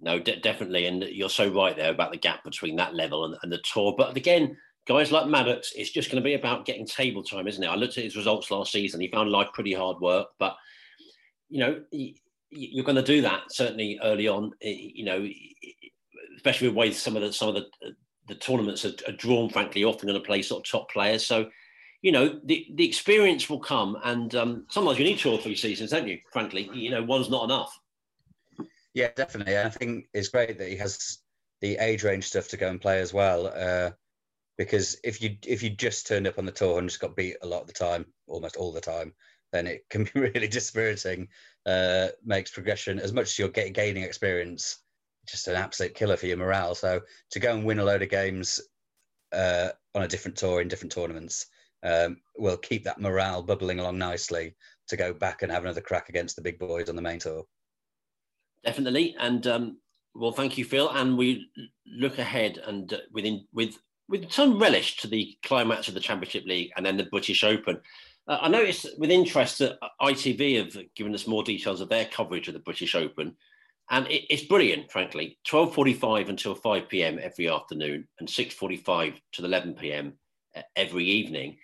No, 0.02 0.20
de- 0.20 0.40
definitely, 0.40 0.88
and 0.88 1.04
you're 1.04 1.30
so 1.30 1.50
right 1.50 1.76
there 1.76 1.92
about 1.92 2.12
the 2.12 2.18
gap 2.18 2.44
between 2.44 2.76
that 2.76 2.94
level 2.94 3.26
and, 3.26 3.38
and 3.42 3.52
the 3.52 3.60
tour. 3.60 3.96
But 3.98 4.16
again, 4.18 4.58
guys 4.88 5.12
like 5.12 5.26
Maddocks, 5.26 5.72
it's 5.76 5.90
just 5.90 6.10
going 6.12 6.22
to 6.22 6.28
be 6.28 6.36
about 6.36 6.66
getting 6.66 6.86
table 6.86 7.24
time, 7.24 7.48
isn't 7.48 7.64
it? 7.64 7.68
I 7.68 7.76
looked 7.76 7.98
at 7.98 8.04
his 8.04 8.16
results 8.16 8.52
last 8.52 8.72
season. 8.72 9.02
He 9.02 9.08
found 9.08 9.32
life 9.32 9.50
pretty 9.54 9.74
hard 9.74 10.00
work, 10.00 10.28
but 10.40 10.56
you 11.50 11.60
know, 11.60 11.82
you're 12.52 12.86
going 12.86 12.96
to 12.96 13.02
do 13.02 13.22
that 13.22 13.52
certainly 13.52 14.00
early 14.04 14.28
on. 14.28 14.52
You 14.62 15.06
know, 15.06 15.28
especially 16.36 16.68
with 16.68 16.76
the 16.76 16.80
way 16.80 16.92
some 16.92 17.16
of 17.16 17.22
the 17.22 17.34
some 17.34 17.50
of 17.50 17.56
the 17.56 17.66
the 18.28 18.36
tournaments 18.36 18.86
are, 18.86 18.94
are 19.08 19.14
drawn. 19.14 19.50
Frankly, 19.50 19.84
often 19.84 20.08
going 20.08 20.20
to 20.20 20.26
play 20.26 20.42
sort 20.42 20.66
of 20.66 20.72
top 20.72 20.90
players. 20.92 21.26
So, 21.26 21.50
you 22.02 22.12
know, 22.12 22.40
the 22.46 22.68
the 22.76 22.88
experience 22.88 23.50
will 23.50 23.60
come, 23.60 23.98
and 24.04 24.34
um, 24.36 24.66
sometimes 24.70 25.00
you 25.00 25.06
need 25.06 25.20
two 25.20 25.32
or 25.32 25.38
three 25.38 25.56
seasons, 25.56 25.92
don't 25.92 26.08
you? 26.08 26.20
Frankly, 26.32 26.70
you 26.74 26.92
know, 26.92 27.04
one's 27.04 27.30
not 27.30 27.46
enough. 27.46 27.78
Yeah, 28.94 29.10
definitely. 29.16 29.58
I 29.58 29.70
think 29.70 30.06
it's 30.14 30.30
great 30.30 30.58
that 30.58 30.70
he 30.70 30.78
has 30.78 31.20
the 31.62 31.78
age 31.78 32.04
range 32.04 32.26
stuff 32.26 32.48
to 32.50 32.58
go 32.58 32.70
and 32.70 32.80
play 32.80 33.00
as 33.00 33.14
well. 33.14 33.48
Uh, 33.48 33.92
because 34.58 34.98
if 35.04 35.22
you 35.22 35.38
if 35.46 35.62
you 35.62 35.70
just 35.70 36.08
turned 36.08 36.28
up 36.28 36.38
on 36.38 36.46
the 36.46 36.52
tour 36.52 36.80
and 36.80 36.90
just 36.90 37.02
got 37.02 37.16
beat 37.16 37.38
a 37.42 37.48
lot 37.48 37.62
of 37.62 37.68
the 37.68 37.74
time, 37.74 38.06
almost 38.28 38.56
all 38.56 38.72
the 38.72 38.82
time, 38.82 39.14
then 39.52 39.68
it 39.68 39.86
can 39.90 40.04
be 40.04 40.12
really 40.20 40.48
dispiriting. 40.48 41.28
Uh, 41.66 42.08
makes 42.24 42.52
progression 42.52 43.00
as 43.00 43.14
much 43.14 43.26
as 43.26 43.40
you're 43.40 43.50
getting 43.50 43.74
gaining 43.74 44.04
experience, 44.04 44.84
just 45.28 45.48
an 45.48 45.56
absolute 45.56 45.96
killer 45.96 46.18
for 46.18 46.28
your 46.28 46.38
morale. 46.38 46.76
So 46.76 47.02
to 47.32 47.40
go 47.40 47.54
and 47.54 47.66
win 47.66 47.80
a 47.80 47.84
load 47.84 48.04
of 48.04 48.10
games 48.10 48.62
uh, 49.34 49.70
on 49.94 50.04
a 50.04 50.08
different 50.08 50.38
tour 50.38 50.62
in 50.62 50.68
different 50.68 50.92
tournaments 50.92 51.48
um, 51.84 52.18
will 52.38 52.58
keep 52.58 52.84
that 52.84 53.00
morale 53.00 53.42
bubbling 53.42 53.80
along 53.80 53.98
nicely 53.98 54.56
to 54.88 54.98
go 54.98 55.14
back 55.14 55.42
and 55.42 55.52
have 55.52 55.64
another 55.64 55.82
crack 55.82 56.10
against 56.10 56.36
the 56.36 56.42
big 56.42 56.60
boys 56.60 56.90
on 56.90 56.96
the 56.96 57.02
main 57.02 57.20
tour. 57.20 57.44
Definitely, 58.64 59.16
and 59.20 59.46
um, 59.46 59.78
well, 60.16 60.32
thank 60.32 60.58
you, 60.58 60.66
Phil. 60.66 60.90
And 60.90 61.18
we 61.18 61.50
look 61.86 62.18
ahead 62.18 62.60
and 62.66 62.92
uh, 62.92 62.98
within 63.12 63.46
with 63.54 63.78
with 64.08 64.32
some 64.32 64.60
relish 64.60 64.98
to 64.98 65.08
the 65.08 65.38
climax 65.44 65.88
of 65.88 65.94
the 65.94 66.00
Championship 66.00 66.46
League 66.46 66.72
and 66.76 66.86
then 66.86 66.98
the 66.98 67.06
British 67.06 67.44
Open. 67.44 67.80
Uh, 68.28 68.40
I 68.42 68.50
noticed 68.50 68.88
with 68.98 69.12
interest 69.12 69.60
that 69.60 69.78
ITV 70.02 70.58
have 70.58 70.96
given 70.96 71.14
us 71.14 71.28
more 71.28 71.44
details 71.44 71.82
of 71.82 71.90
their 71.90 72.06
coverage 72.06 72.48
of 72.48 72.54
the 72.54 72.60
British 72.60 72.96
Open, 72.96 73.36
and 73.92 74.08
it, 74.08 74.24
it's 74.30 74.46
brilliant. 74.46 74.92
Frankly, 74.92 75.38
twelve 75.46 75.74
forty-five 75.74 76.30
until 76.30 76.56
five 76.56 76.90
pm 76.90 77.20
every 77.22 77.50
afternoon, 77.50 78.08
and 78.20 78.30
six 78.30 78.54
forty-five 78.54 79.20
to 79.34 79.46
eleven 79.46 79.74
pm 79.74 80.14
uh, 80.56 80.62
every 80.76 81.06
evening. 81.06 81.58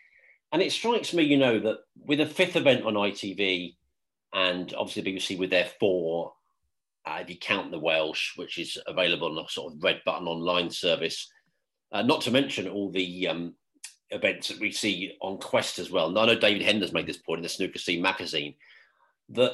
And 0.52 0.62
it 0.62 0.72
strikes 0.72 1.14
me, 1.14 1.24
you 1.24 1.38
know, 1.38 1.60
that 1.60 1.78
with 1.96 2.20
a 2.20 2.26
fifth 2.26 2.58
event 2.58 2.86
on 2.86 2.94
ITV, 2.94 3.76
and 4.34 4.74
obviously 4.78 5.14
BBC 5.14 5.40
with 5.40 5.50
their 5.50 5.70
four, 5.80 6.34
uh, 7.06 7.20
if 7.22 7.30
you 7.30 7.38
count 7.38 7.72
the 7.72 7.80
Welsh, 7.80 8.38
which 8.38 8.58
is 8.58 8.78
available 8.86 9.38
on 9.40 9.46
a 9.46 9.50
sort 9.50 9.74
of 9.74 9.84
red 9.84 10.02
button 10.06 10.28
online 10.28 10.70
service, 10.70 11.32
uh, 11.92 12.02
not 12.02 12.22
to 12.22 12.32
mention 12.32 12.68
all 12.68 12.92
the 12.92 13.28
um, 13.28 13.54
events 14.10 14.48
that 14.50 14.60
we 14.60 14.72
see 14.72 15.14
on 15.22 15.38
Quest 15.38 15.80
as 15.80 15.92
well. 15.92 16.08
And 16.08 16.18
I 16.18 16.26
know 16.26 16.40
David 16.40 16.62
Hendon's 16.62 16.94
made 16.94 17.08
this 17.08 17.18
point 17.18 17.40
in 17.40 17.44
the 17.44 17.50
Snooker 17.50 17.80
Scene 17.80 18.02
magazine 18.02 18.56
that 19.30 19.54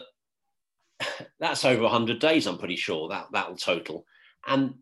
that's 1.40 1.66
over 1.66 1.84
100 1.84 2.20
days, 2.20 2.48
I'm 2.48 2.58
pretty 2.58 2.76
sure 2.76 3.10
that 3.10 3.28
that'll 3.32 3.58
total. 3.58 4.06
And 4.46 4.76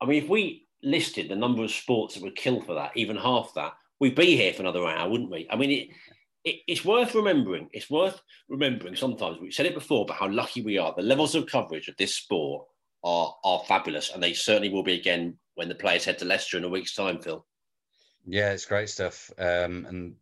I 0.00 0.06
mean, 0.06 0.22
if 0.22 0.28
we 0.28 0.66
listed 0.82 1.28
the 1.28 1.36
number 1.36 1.62
of 1.62 1.70
sports 1.70 2.14
that 2.14 2.22
would 2.22 2.36
kill 2.36 2.60
for 2.60 2.74
that, 2.74 2.92
even 2.96 3.16
half 3.16 3.52
that, 3.54 3.74
we'd 4.00 4.16
be 4.16 4.36
here 4.36 4.52
for 4.52 4.62
another 4.62 4.86
hour, 4.86 5.08
wouldn't 5.08 5.30
we? 5.30 5.46
I 5.50 5.56
mean, 5.56 5.70
it, 5.70 5.88
it, 6.44 6.56
it's 6.66 6.84
worth 6.84 7.14
remembering. 7.14 7.68
It's 7.72 7.90
worth 7.90 8.20
remembering 8.48 8.96
sometimes. 8.96 9.38
We've 9.40 9.54
said 9.54 9.66
it 9.66 9.74
before, 9.74 10.06
but 10.06 10.16
how 10.16 10.28
lucky 10.28 10.62
we 10.62 10.78
are. 10.78 10.92
The 10.96 11.02
levels 11.02 11.34
of 11.34 11.46
coverage 11.46 11.88
of 11.88 11.96
this 11.96 12.16
sport 12.16 12.66
are, 13.04 13.34
are 13.44 13.62
fabulous, 13.68 14.10
and 14.12 14.22
they 14.22 14.32
certainly 14.32 14.70
will 14.70 14.82
be 14.82 14.98
again 14.98 15.38
when 15.54 15.68
the 15.68 15.74
players 15.74 16.04
head 16.04 16.18
to 16.18 16.24
Leicester 16.24 16.56
in 16.56 16.64
a 16.64 16.68
week's 16.68 16.94
time, 16.94 17.18
Phil. 17.18 17.44
Yeah, 18.26 18.52
it's 18.52 18.66
great 18.66 18.88
stuff. 18.88 19.30
Um, 19.38 19.86
and 19.86 20.14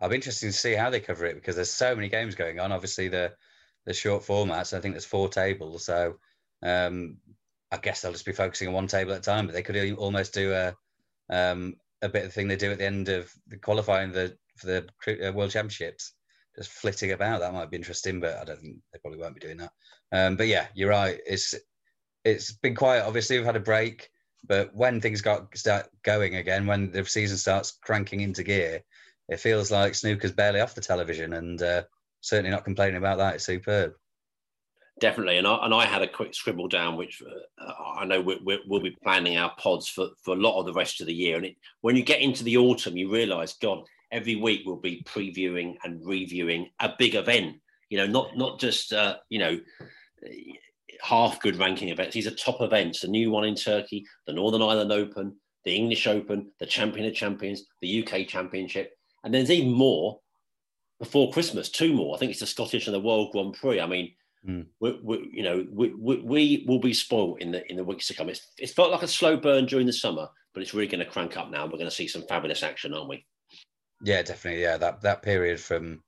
I'll 0.00 0.08
be 0.08 0.16
interested 0.16 0.46
to 0.46 0.52
see 0.52 0.74
how 0.74 0.90
they 0.90 1.00
cover 1.00 1.26
it 1.26 1.34
because 1.34 1.54
there's 1.54 1.70
so 1.70 1.94
many 1.94 2.08
games 2.08 2.34
going 2.34 2.58
on. 2.58 2.72
Obviously, 2.72 3.08
the 3.08 3.32
the 3.84 3.92
short 3.92 4.22
formats. 4.22 4.76
I 4.76 4.80
think 4.80 4.94
there's 4.94 5.04
four 5.04 5.28
tables, 5.28 5.84
so 5.84 6.16
um, 6.62 7.18
I 7.70 7.76
guess 7.78 8.00
they'll 8.00 8.12
just 8.12 8.26
be 8.26 8.32
focusing 8.32 8.68
on 8.68 8.74
one 8.74 8.86
table 8.86 9.12
at 9.12 9.18
a 9.18 9.22
time. 9.22 9.46
But 9.46 9.54
they 9.54 9.62
could 9.62 9.94
almost 9.94 10.34
do 10.34 10.52
a 10.52 10.74
um, 11.30 11.76
a 12.00 12.08
bit 12.08 12.24
of 12.24 12.28
the 12.28 12.32
thing 12.32 12.48
they 12.48 12.56
do 12.56 12.72
at 12.72 12.78
the 12.78 12.86
end 12.86 13.08
of 13.08 13.32
the 13.48 13.56
qualifying 13.56 14.12
the 14.12 14.36
for 14.56 14.66
the 14.66 15.28
uh, 15.28 15.32
World 15.32 15.50
Championships, 15.50 16.12
just 16.56 16.70
flitting 16.70 17.12
about. 17.12 17.40
That 17.40 17.54
might 17.54 17.70
be 17.70 17.76
interesting, 17.76 18.20
but 18.20 18.36
I 18.36 18.44
don't 18.44 18.60
think 18.60 18.76
they 18.92 18.98
probably 18.98 19.20
won't 19.20 19.34
be 19.34 19.40
doing 19.40 19.58
that. 19.58 19.72
Um, 20.12 20.36
but 20.36 20.48
yeah, 20.48 20.66
you're 20.74 20.90
right. 20.90 21.18
It's 21.26 21.54
it's 22.24 22.52
been 22.52 22.74
quiet. 22.74 23.04
Obviously, 23.06 23.36
we've 23.36 23.46
had 23.46 23.56
a 23.56 23.60
break, 23.60 24.10
but 24.46 24.74
when 24.74 25.00
things 25.00 25.20
got 25.20 25.56
start 25.56 25.88
going 26.02 26.36
again, 26.36 26.66
when 26.66 26.90
the 26.90 27.04
season 27.04 27.36
starts 27.36 27.78
cranking 27.82 28.20
into 28.20 28.42
gear, 28.42 28.82
it 29.28 29.40
feels 29.40 29.70
like 29.70 29.94
snooker's 29.94 30.32
barely 30.32 30.60
off 30.60 30.74
the 30.74 30.80
television, 30.80 31.34
and 31.34 31.62
uh, 31.62 31.82
certainly 32.20 32.50
not 32.50 32.64
complaining 32.64 32.96
about 32.96 33.18
that. 33.18 33.36
It's 33.36 33.46
superb. 33.46 33.92
Definitely, 35.00 35.38
and 35.38 35.46
I, 35.46 35.64
and 35.64 35.72
I 35.72 35.86
had 35.86 36.02
a 36.02 36.08
quick 36.08 36.34
scribble 36.34 36.68
down, 36.68 36.96
which 36.96 37.22
uh, 37.22 37.72
I 37.96 38.04
know 38.04 38.20
we, 38.20 38.40
we, 38.44 38.60
we'll 38.66 38.82
be 38.82 38.96
planning 39.02 39.36
our 39.36 39.52
pods 39.56 39.88
for, 39.88 40.08
for 40.22 40.34
a 40.34 40.40
lot 40.40 40.58
of 40.58 40.66
the 40.66 40.72
rest 40.72 41.00
of 41.00 41.06
the 41.06 41.14
year. 41.14 41.36
And 41.36 41.46
it, 41.46 41.56
when 41.80 41.96
you 41.96 42.02
get 42.02 42.20
into 42.20 42.44
the 42.44 42.58
autumn, 42.58 42.96
you 42.96 43.10
realise, 43.10 43.54
God, 43.54 43.84
every 44.10 44.36
week 44.36 44.62
we'll 44.66 44.76
be 44.76 45.02
previewing 45.04 45.76
and 45.84 46.04
reviewing 46.04 46.70
a 46.80 46.92
big 46.98 47.14
event. 47.14 47.56
You 47.88 47.98
know, 47.98 48.06
not 48.06 48.36
not 48.36 48.60
just 48.60 48.92
uh, 48.92 49.16
you 49.28 49.38
know 49.38 49.58
half 51.00 51.40
good 51.40 51.56
ranking 51.56 51.88
events. 51.88 52.14
These 52.14 52.26
are 52.26 52.34
top 52.34 52.60
events. 52.60 53.00
The 53.00 53.08
new 53.08 53.30
one 53.30 53.44
in 53.44 53.54
Turkey, 53.54 54.04
the 54.26 54.32
Northern 54.32 54.62
Ireland 54.62 54.92
Open, 54.92 55.36
the 55.64 55.74
English 55.74 56.06
Open, 56.06 56.50
the 56.60 56.66
Champion 56.66 57.06
of 57.06 57.14
Champions, 57.14 57.64
the 57.80 58.04
UK 58.04 58.26
Championship, 58.26 58.92
and 59.24 59.32
there's 59.32 59.50
even 59.50 59.72
more 59.72 60.20
before 60.98 61.32
Christmas. 61.32 61.68
Two 61.68 61.92
more. 61.92 62.14
I 62.14 62.18
think 62.18 62.30
it's 62.30 62.40
the 62.40 62.46
Scottish 62.46 62.86
and 62.86 62.94
the 62.94 63.00
World 63.00 63.32
Grand 63.32 63.54
Prix. 63.54 63.80
I 63.80 63.86
mean, 63.86 64.12
mm. 64.48 64.66
we, 64.80 64.98
we, 65.02 65.30
you 65.32 65.42
know, 65.42 65.66
we, 65.70 65.92
we, 65.94 66.16
we, 66.20 66.64
will 66.66 66.80
be 66.80 66.94
spoiled 66.94 67.40
in 67.40 67.52
the 67.52 67.68
in 67.70 67.76
the 67.76 67.84
weeks 67.84 68.06
to 68.08 68.14
come. 68.14 68.28
It's, 68.28 68.48
it 68.58 68.70
felt 68.70 68.90
like 68.90 69.02
a 69.02 69.08
slow 69.08 69.36
burn 69.36 69.66
during 69.66 69.86
the 69.86 69.92
summer, 69.92 70.28
but 70.54 70.62
it's 70.62 70.74
really 70.74 70.88
going 70.88 71.04
to 71.04 71.10
crank 71.10 71.36
up 71.36 71.50
now. 71.50 71.64
We're 71.64 71.72
going 71.72 71.84
to 71.84 71.90
see 71.90 72.08
some 72.08 72.22
fabulous 72.28 72.62
action, 72.62 72.94
aren't 72.94 73.08
we? 73.08 73.24
Yeah, 74.02 74.22
definitely. 74.22 74.62
Yeah, 74.62 74.76
that 74.78 75.00
that 75.02 75.22
period 75.22 75.60
from 75.60 76.02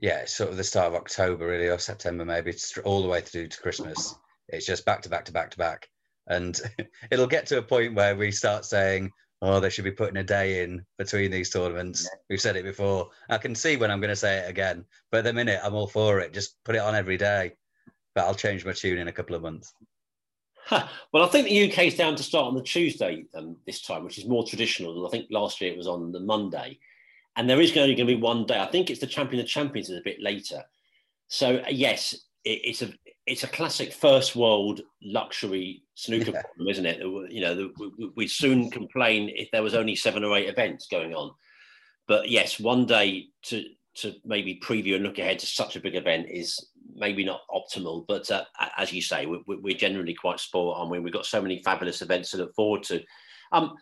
yeah, 0.00 0.24
sort 0.26 0.50
of 0.50 0.56
the 0.56 0.64
start 0.64 0.88
of 0.88 0.94
October, 0.94 1.46
really, 1.46 1.68
or 1.68 1.78
September, 1.78 2.24
maybe, 2.24 2.54
all 2.84 3.02
the 3.02 3.08
way 3.08 3.20
through 3.20 3.48
to 3.48 3.60
Christmas. 3.60 4.14
It's 4.48 4.66
just 4.66 4.84
back 4.84 5.02
to 5.02 5.08
back 5.08 5.24
to 5.26 5.32
back 5.32 5.50
to 5.50 5.58
back, 5.58 5.88
and 6.26 6.58
it'll 7.10 7.26
get 7.26 7.46
to 7.46 7.58
a 7.58 7.62
point 7.62 7.94
where 7.94 8.14
we 8.14 8.30
start 8.30 8.64
saying, 8.64 9.10
"Oh, 9.40 9.58
they 9.58 9.70
should 9.70 9.84
be 9.84 9.92
putting 9.92 10.18
a 10.18 10.24
day 10.24 10.62
in 10.62 10.84
between 10.98 11.30
these 11.30 11.50
tournaments." 11.50 12.04
Yeah. 12.04 12.18
We've 12.28 12.40
said 12.40 12.56
it 12.56 12.64
before. 12.64 13.10
I 13.30 13.38
can 13.38 13.54
see 13.54 13.76
when 13.76 13.90
I'm 13.90 14.00
going 14.00 14.10
to 14.10 14.16
say 14.16 14.38
it 14.38 14.50
again, 14.50 14.84
but 15.10 15.18
at 15.18 15.24
the 15.24 15.32
minute, 15.32 15.60
I'm 15.64 15.74
all 15.74 15.88
for 15.88 16.20
it. 16.20 16.34
Just 16.34 16.62
put 16.64 16.76
it 16.76 16.80
on 16.80 16.94
every 16.94 17.16
day. 17.16 17.56
But 18.14 18.24
I'll 18.24 18.34
change 18.34 18.64
my 18.64 18.72
tune 18.72 18.98
in 18.98 19.08
a 19.08 19.12
couple 19.12 19.36
of 19.36 19.42
months. 19.42 19.72
Well, 21.12 21.24
I 21.24 21.28
think 21.28 21.46
the 21.46 21.70
UK 21.70 21.86
is 21.86 21.96
down 21.96 22.16
to 22.16 22.22
start 22.22 22.46
on 22.46 22.54
the 22.54 22.62
Tuesday 22.62 23.24
um, 23.34 23.56
this 23.66 23.82
time, 23.82 24.04
which 24.04 24.18
is 24.18 24.26
more 24.26 24.44
traditional. 24.44 25.06
I 25.06 25.10
think 25.10 25.26
last 25.30 25.60
year 25.60 25.72
it 25.72 25.78
was 25.78 25.86
on 25.86 26.12
the 26.12 26.20
Monday 26.20 26.78
and 27.36 27.48
there 27.48 27.60
is 27.60 27.70
only 27.76 27.94
going 27.94 28.08
to 28.08 28.14
be 28.14 28.20
one 28.20 28.46
day. 28.46 28.58
I 28.58 28.66
think 28.66 28.90
it's 28.90 29.00
the 29.00 29.06
Champion 29.06 29.42
of 29.42 29.48
Champions 29.48 29.90
is 29.90 29.98
a 29.98 30.04
bit 30.04 30.20
later. 30.20 30.62
So 31.28 31.56
uh, 31.58 31.68
yes, 31.70 32.14
it, 32.44 32.60
it's 32.64 32.82
a 32.82 32.92
it's 33.26 33.44
a 33.44 33.48
classic 33.48 33.92
first 33.92 34.36
world 34.36 34.80
luxury 35.02 35.82
snooker 35.94 36.30
yeah. 36.30 36.42
problem, 36.42 36.68
isn't 36.68 36.86
it? 36.86 37.00
You 37.00 37.40
know, 37.40 37.54
the, 37.54 37.72
we, 37.78 38.10
we 38.16 38.28
soon 38.28 38.70
complain 38.70 39.30
if 39.34 39.50
there 39.50 39.62
was 39.62 39.74
only 39.74 39.96
seven 39.96 40.24
or 40.24 40.36
eight 40.36 40.48
events 40.48 40.86
going 40.86 41.12
on. 41.14 41.32
But 42.06 42.30
yes, 42.30 42.60
one 42.60 42.86
day 42.86 43.28
to 43.44 43.64
to 43.96 44.14
maybe 44.24 44.60
preview 44.62 44.94
and 44.94 45.04
look 45.04 45.18
ahead 45.18 45.38
to 45.38 45.46
such 45.46 45.74
a 45.74 45.80
big 45.80 45.94
event 45.94 46.28
is 46.30 46.68
maybe 46.94 47.24
not 47.24 47.40
optimal. 47.50 48.06
But 48.06 48.30
uh, 48.30 48.44
as 48.76 48.92
you 48.92 49.02
say, 49.02 49.26
we, 49.26 49.72
are 49.72 49.78
generally 49.78 50.14
quite 50.14 50.38
spoiled 50.38 50.76
on. 50.76 50.90
We've 50.90 51.12
got 51.12 51.26
so 51.26 51.40
many 51.40 51.62
fabulous 51.62 52.02
events 52.02 52.30
to 52.30 52.36
look 52.38 52.54
forward 52.54 52.82
to. 52.84 53.02
Um, 53.52 53.74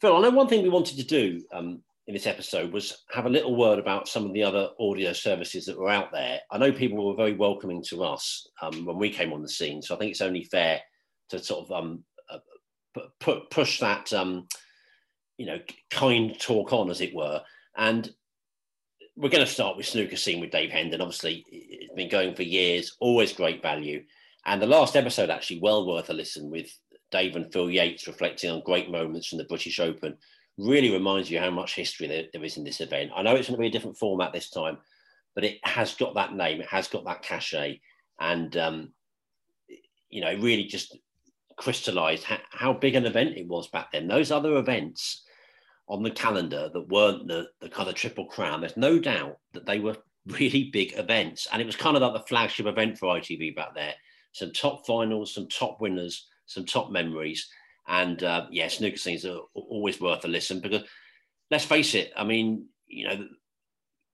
Phil, 0.00 0.16
I 0.16 0.20
know 0.20 0.30
one 0.30 0.48
thing 0.48 0.62
we 0.62 0.68
wanted 0.68 0.96
to 0.96 1.04
do 1.04 1.42
um, 1.52 1.82
in 2.08 2.14
this 2.14 2.26
episode 2.26 2.72
was 2.72 3.04
have 3.10 3.26
a 3.26 3.30
little 3.30 3.54
word 3.54 3.78
about 3.78 4.08
some 4.08 4.24
of 4.24 4.32
the 4.32 4.42
other 4.42 4.70
audio 4.80 5.12
services 5.12 5.66
that 5.66 5.78
were 5.78 5.90
out 5.90 6.10
there. 6.10 6.40
I 6.50 6.56
know 6.56 6.72
people 6.72 7.06
were 7.06 7.14
very 7.14 7.34
welcoming 7.34 7.84
to 7.90 8.02
us 8.02 8.48
um, 8.62 8.86
when 8.86 8.96
we 8.96 9.10
came 9.10 9.30
on 9.30 9.42
the 9.42 9.48
scene, 9.48 9.82
so 9.82 9.94
I 9.94 9.98
think 9.98 10.12
it's 10.12 10.22
only 10.22 10.44
fair 10.44 10.80
to 11.28 11.38
sort 11.38 11.66
of 11.66 11.72
um, 11.72 12.04
uh, 12.30 13.40
push 13.50 13.80
that 13.80 14.10
um, 14.14 14.48
you 15.36 15.44
know 15.44 15.58
kind 15.90 16.40
talk 16.40 16.72
on, 16.72 16.90
as 16.90 17.02
it 17.02 17.14
were. 17.14 17.42
And 17.76 18.10
we're 19.14 19.28
going 19.28 19.44
to 19.44 19.52
start 19.52 19.76
with 19.76 19.84
snooker 19.84 20.16
scene 20.16 20.40
with 20.40 20.50
Dave 20.50 20.70
Hendon. 20.70 21.02
Obviously, 21.02 21.44
it's 21.50 21.94
been 21.94 22.08
going 22.08 22.34
for 22.34 22.42
years, 22.42 22.96
always 23.00 23.34
great 23.34 23.60
value. 23.60 24.02
And 24.46 24.62
the 24.62 24.66
last 24.66 24.96
episode 24.96 25.28
actually 25.28 25.60
well 25.60 25.86
worth 25.86 26.08
a 26.08 26.14
listen 26.14 26.50
with 26.50 26.70
Dave 27.10 27.36
and 27.36 27.52
Phil 27.52 27.70
Yates 27.70 28.06
reflecting 28.06 28.50
on 28.50 28.62
great 28.64 28.90
moments 28.90 29.26
from 29.26 29.36
the 29.36 29.44
British 29.44 29.78
Open 29.78 30.16
really 30.58 30.90
reminds 30.92 31.30
you 31.30 31.38
how 31.38 31.50
much 31.50 31.76
history 31.76 32.08
there, 32.08 32.24
there 32.32 32.44
is 32.44 32.56
in 32.56 32.64
this 32.64 32.80
event. 32.80 33.12
I 33.14 33.22
know 33.22 33.34
it's 33.34 33.48
going 33.48 33.56
to 33.56 33.60
be 33.60 33.68
a 33.68 33.70
different 33.70 33.96
format 33.96 34.32
this 34.32 34.50
time, 34.50 34.78
but 35.34 35.44
it 35.44 35.58
has 35.62 35.94
got 35.94 36.14
that 36.14 36.34
name, 36.34 36.60
it 36.60 36.66
has 36.66 36.88
got 36.88 37.04
that 37.04 37.22
cachet, 37.22 37.80
and 38.20 38.56
um, 38.56 38.92
you 40.10 40.20
know, 40.20 40.34
really 40.34 40.64
just 40.64 40.98
crystallized 41.56 42.24
how, 42.24 42.38
how, 42.50 42.72
big 42.72 42.96
an 42.96 43.06
event 43.06 43.36
it 43.36 43.46
was 43.46 43.68
back 43.68 43.92
then. 43.92 44.08
Those 44.08 44.32
other 44.32 44.56
events 44.56 45.24
on 45.88 46.02
the 46.02 46.10
calendar 46.10 46.70
that 46.72 46.88
weren't 46.88 47.28
the, 47.28 47.46
the 47.60 47.68
kind 47.68 47.88
of 47.88 47.94
triple 47.94 48.26
crown, 48.26 48.60
there's 48.60 48.76
no 48.76 48.98
doubt 48.98 49.38
that 49.54 49.64
they 49.64 49.78
were 49.78 49.96
really 50.26 50.70
big 50.72 50.92
events, 50.98 51.46
and 51.52 51.62
it 51.62 51.66
was 51.66 51.76
kind 51.76 51.96
of 51.96 52.02
like 52.02 52.14
the 52.14 52.28
flagship 52.28 52.66
event 52.66 52.98
for 52.98 53.16
ITV 53.16 53.54
back 53.54 53.74
there. 53.74 53.94
Some 54.32 54.52
top 54.52 54.86
finals, 54.86 55.34
some 55.34 55.48
top 55.48 55.80
winners, 55.80 56.26
some 56.46 56.64
top 56.64 56.90
memories 56.90 57.48
and 57.88 58.22
uh, 58.22 58.46
yeah, 58.50 58.68
snooker 58.68 58.98
scenes 58.98 59.24
are 59.24 59.40
always 59.54 60.00
worth 60.00 60.24
a 60.24 60.28
listen 60.28 60.60
because 60.60 60.82
let's 61.50 61.64
face 61.64 61.94
it, 61.94 62.12
I 62.16 62.24
mean, 62.24 62.66
you 62.86 63.08
know, 63.08 63.28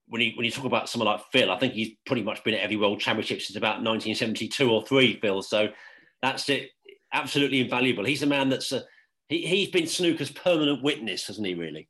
when 0.07 0.23
you 0.23 0.33
when 0.37 0.45
you 0.45 0.51
talk 0.51 0.65
about 0.65 0.89
someone 0.89 1.09
like 1.09 1.25
Phil, 1.33 1.51
I 1.51 1.59
think 1.59 1.75
he's 1.75 1.97
pretty 2.07 2.23
much 2.23 2.45
been 2.45 2.55
at 2.55 2.61
every 2.61 2.77
World 2.77 3.01
Championship 3.01 3.41
since 3.41 3.57
about 3.57 3.83
1972 3.83 4.71
or 4.71 4.87
three, 4.87 5.19
Phil. 5.21 5.43
So 5.43 5.69
that's 6.23 6.49
it, 6.49 6.71
absolutely 7.13 7.61
invaluable. 7.61 8.05
He's 8.05 8.23
a 8.23 8.27
man 8.27 8.49
that's 8.49 8.71
a, 8.73 8.85
he 9.29 9.47
he's 9.47 9.71
been 9.71 9.87
snooker's 9.87 10.31
permanent 10.31 10.83
witness, 10.83 11.27
hasn't 11.27 11.47
he? 11.47 11.55
Really? 11.55 11.89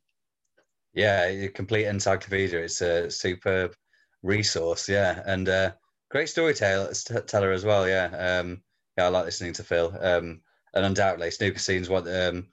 Yeah, 0.93 1.25
a 1.25 1.49
complete 1.49 1.85
encyclopedia. 1.85 2.61
It's 2.61 2.81
a 2.81 3.11
superb 3.11 3.75
resource. 4.23 4.89
Yeah, 4.89 5.21
and 5.25 5.47
uh, 5.47 5.71
great 6.09 6.29
storyteller 6.29 7.51
as 7.51 7.65
well. 7.65 7.87
Yeah, 7.87 8.39
um, 8.39 8.63
yeah, 8.97 9.05
I 9.05 9.09
like 9.09 9.25
listening 9.25 9.53
to 9.53 9.63
Phil. 9.63 9.95
Um, 9.99 10.41
and 10.75 10.85
undoubtedly 10.85 11.31
snooker 11.31 11.59
scenes 11.59 11.89
one 11.89 12.07
um, 12.07 12.47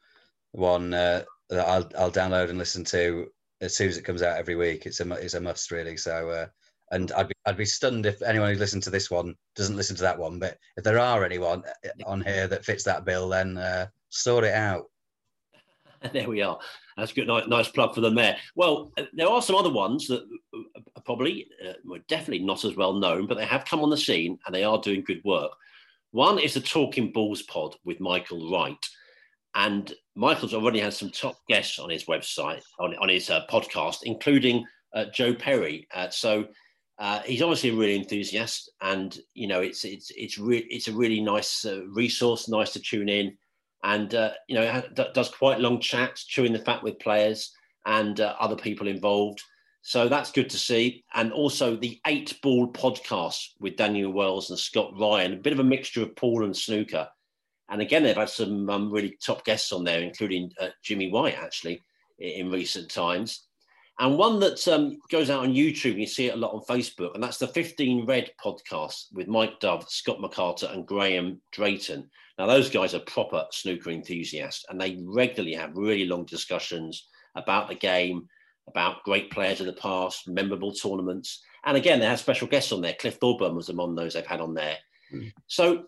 one 0.53 0.95
uh, 0.95 1.23
that 1.51 1.67
I'll 1.67 1.89
I'll 1.99 2.11
download 2.11 2.51
and 2.51 2.59
listen 2.59 2.85
to 2.85 3.29
as 3.61 3.77
soon 3.77 3.89
as 3.89 3.97
it 3.97 4.05
comes 4.05 4.23
out 4.23 4.39
every 4.39 4.57
week. 4.57 4.87
It's 4.87 5.01
a 5.01 5.11
it's 5.13 5.35
a 5.35 5.41
must 5.41 5.71
really. 5.71 5.97
So 5.97 6.31
uh, 6.31 6.47
and 6.93 7.11
I'd 7.13 7.29
be 7.29 7.35
I'd 7.47 7.57
be 7.57 7.65
stunned 7.65 8.07
if 8.07 8.23
anyone 8.23 8.51
who's 8.51 8.61
listened 8.61 8.83
to 8.85 8.91
this 8.91 9.11
one 9.11 9.35
doesn't 9.57 9.77
listen 9.77 9.97
to 9.97 10.03
that 10.03 10.19
one. 10.19 10.39
But 10.39 10.59
if 10.77 10.85
there 10.85 10.99
are 10.99 11.25
anyone 11.25 11.63
uh, 11.85 11.89
on 12.07 12.23
here 12.23 12.47
that 12.47 12.65
fits 12.65 12.85
that 12.85 13.05
bill, 13.05 13.29
then 13.29 13.59
uh, 13.59 13.87
sort 14.11 14.45
it 14.45 14.55
out. 14.55 14.85
there 16.13 16.29
we 16.29 16.43
are. 16.43 16.59
That's 16.97 17.13
good. 17.13 17.29
Nice, 17.49 17.69
plug 17.69 17.95
for 17.95 18.01
them 18.01 18.15
there. 18.15 18.37
Well, 18.55 18.93
uh, 18.99 19.05
there 19.13 19.29
are 19.29 19.41
some 19.41 19.57
other 19.57 19.73
ones 19.73 20.07
that 20.09 20.23
are 20.55 21.03
probably, 21.03 21.49
uh, 21.67 21.73
were 21.85 22.01
definitely 22.01 22.45
not 22.45 22.65
as 22.65 22.77
well 22.77 22.93
known, 22.93 23.27
but 23.27 23.39
they 23.39 23.47
have 23.47 23.65
come 23.65 23.81
on 23.81 23.91
the 23.91 23.97
scene 23.97 24.39
and 24.45 24.55
they 24.55 24.65
are 24.65 24.81
doing 24.81 25.03
good 25.03 25.23
work. 25.25 25.53
One 26.13 26.39
is 26.39 26.55
the 26.55 26.61
Talking 26.61 27.11
Balls 27.11 27.43
pod 27.43 27.75
with 27.85 27.99
Michael 27.99 28.51
Wright. 28.51 28.77
And 29.55 29.93
Michael's 30.15 30.55
already 30.55 30.79
had 30.79 30.95
some 30.95 31.11
top 31.11 31.37
guests 31.49 31.79
on 31.79 31.91
his 31.91 32.05
website, 32.05 32.63
on, 32.79 32.95
on 32.97 33.09
his 33.09 33.29
uh, 33.31 33.47
podcast, 33.51 33.99
including 34.05 34.65
uh, 34.95 35.07
Joe 35.13 35.35
Perry. 35.35 35.87
Uh, 35.95 36.11
so 36.11 36.47
uh, 36.99 37.21
he's 37.21 37.43
obviously 37.43 37.71
a 37.71 37.75
really 37.75 37.97
enthusiast, 37.97 38.71
and 38.83 39.19
you 39.35 39.49
know 39.49 39.61
it's 39.61 39.85
it's 39.85 40.11
it's 40.15 40.39
re- 40.39 40.67
it's 40.71 40.89
a 40.89 40.93
really 40.93 41.21
nice 41.21 41.65
uh, 41.65 41.81
resource, 41.89 42.49
nice 42.49 42.73
to 42.75 42.81
tune 42.81 43.09
in, 43.09 43.37
and 43.83 44.15
uh, 44.15 44.31
you 44.49 44.55
know 44.55 44.63
it 44.63 45.15
does 45.15 45.31
quite 45.31 45.61
long 45.61 45.81
chats, 45.81 46.25
chewing 46.25 46.53
the 46.53 46.59
fat 46.59 46.83
with 46.83 46.99
players 46.99 47.53
and 47.87 48.21
other 48.21 48.57
people 48.57 48.87
involved. 48.87 49.43
So 49.83 50.09
that's 50.09 50.31
good 50.31 50.49
to 50.51 50.59
see, 50.59 51.05
and 51.13 51.33
also 51.33 51.77
the 51.77 52.01
Eight 52.07 52.39
Ball 52.41 52.73
podcast 52.73 53.49
with 53.59 53.77
Daniel 53.77 54.13
Wells 54.13 54.51
and 54.51 54.59
Scott 54.59 54.93
Ryan, 54.97 55.35
a 55.35 55.37
bit 55.37 55.53
of 55.53 55.59
a 55.59 55.65
mixture 55.65 56.03
of 56.03 56.15
pool 56.15 56.45
and 56.45 56.57
snooker. 56.57 57.09
And 57.69 57.83
again, 57.83 58.05
they've 58.05 58.17
had 58.17 58.29
some 58.29 58.71
um, 58.71 58.93
really 58.93 59.17
top 59.21 59.45
guests 59.45 59.73
on 59.73 59.83
there, 59.83 60.01
including 60.01 60.53
uh, 60.61 60.69
Jimmy 60.85 61.11
White, 61.11 61.37
actually, 61.37 61.81
in, 62.19 62.47
in 62.47 62.51
recent 62.51 62.91
times 62.91 63.47
and 63.99 64.17
one 64.17 64.41
that 64.41 64.67
um, 64.69 64.99
goes 65.11 65.31
out 65.31 65.45
on 65.45 65.55
YouTube. 65.55 65.93
and 65.93 66.01
You 66.01 66.07
see 66.07 66.27
it 66.27 66.35
a 66.35 66.37
lot 66.37 66.55
on 66.55 66.63
Facebook, 66.63 67.15
and 67.15 67.23
that's 67.23 67.39
the 67.39 67.47
15 67.47 68.07
Red 68.07 68.31
podcast 68.43 69.13
with 69.13 69.29
Mike 69.29 69.61
Dove, 69.61 69.89
Scott 69.89 70.19
McCarter, 70.19 70.73
and 70.73 70.87
Graham 70.87 71.41
Drayton. 71.53 72.09
Now, 72.39 72.47
those 72.47 72.71
guys 72.71 72.95
are 72.95 73.01
proper 73.01 73.47
snooker 73.51 73.91
enthusiasts, 73.91 74.65
and 74.69 74.81
they 74.81 74.99
regularly 75.05 75.55
have 75.55 75.77
really 75.77 76.07
long 76.07 76.25
discussions 76.25 77.07
about 77.37 77.69
the 77.69 77.75
game, 77.75 78.27
about 78.69 79.03
great 79.05 79.31
players 79.31 79.61
of 79.61 79.67
the 79.67 79.73
past, 79.73 80.29
memorable 80.29 80.73
tournaments. 80.73 81.43
And 81.65 81.77
again, 81.77 82.01
they 82.01 82.07
have 82.07 82.21
special 82.21 82.49
guests 82.49 82.73
on 82.73 82.81
there. 82.81 82.95
Cliff 82.95 83.17
Thorburn 83.17 83.55
was 83.55 83.69
among 83.69 83.95
those 83.95 84.15
they've 84.15 84.27
had 84.27 84.41
on 84.41 84.55
there. 84.55 84.77
Mm. 85.13 85.33
So 85.47 85.85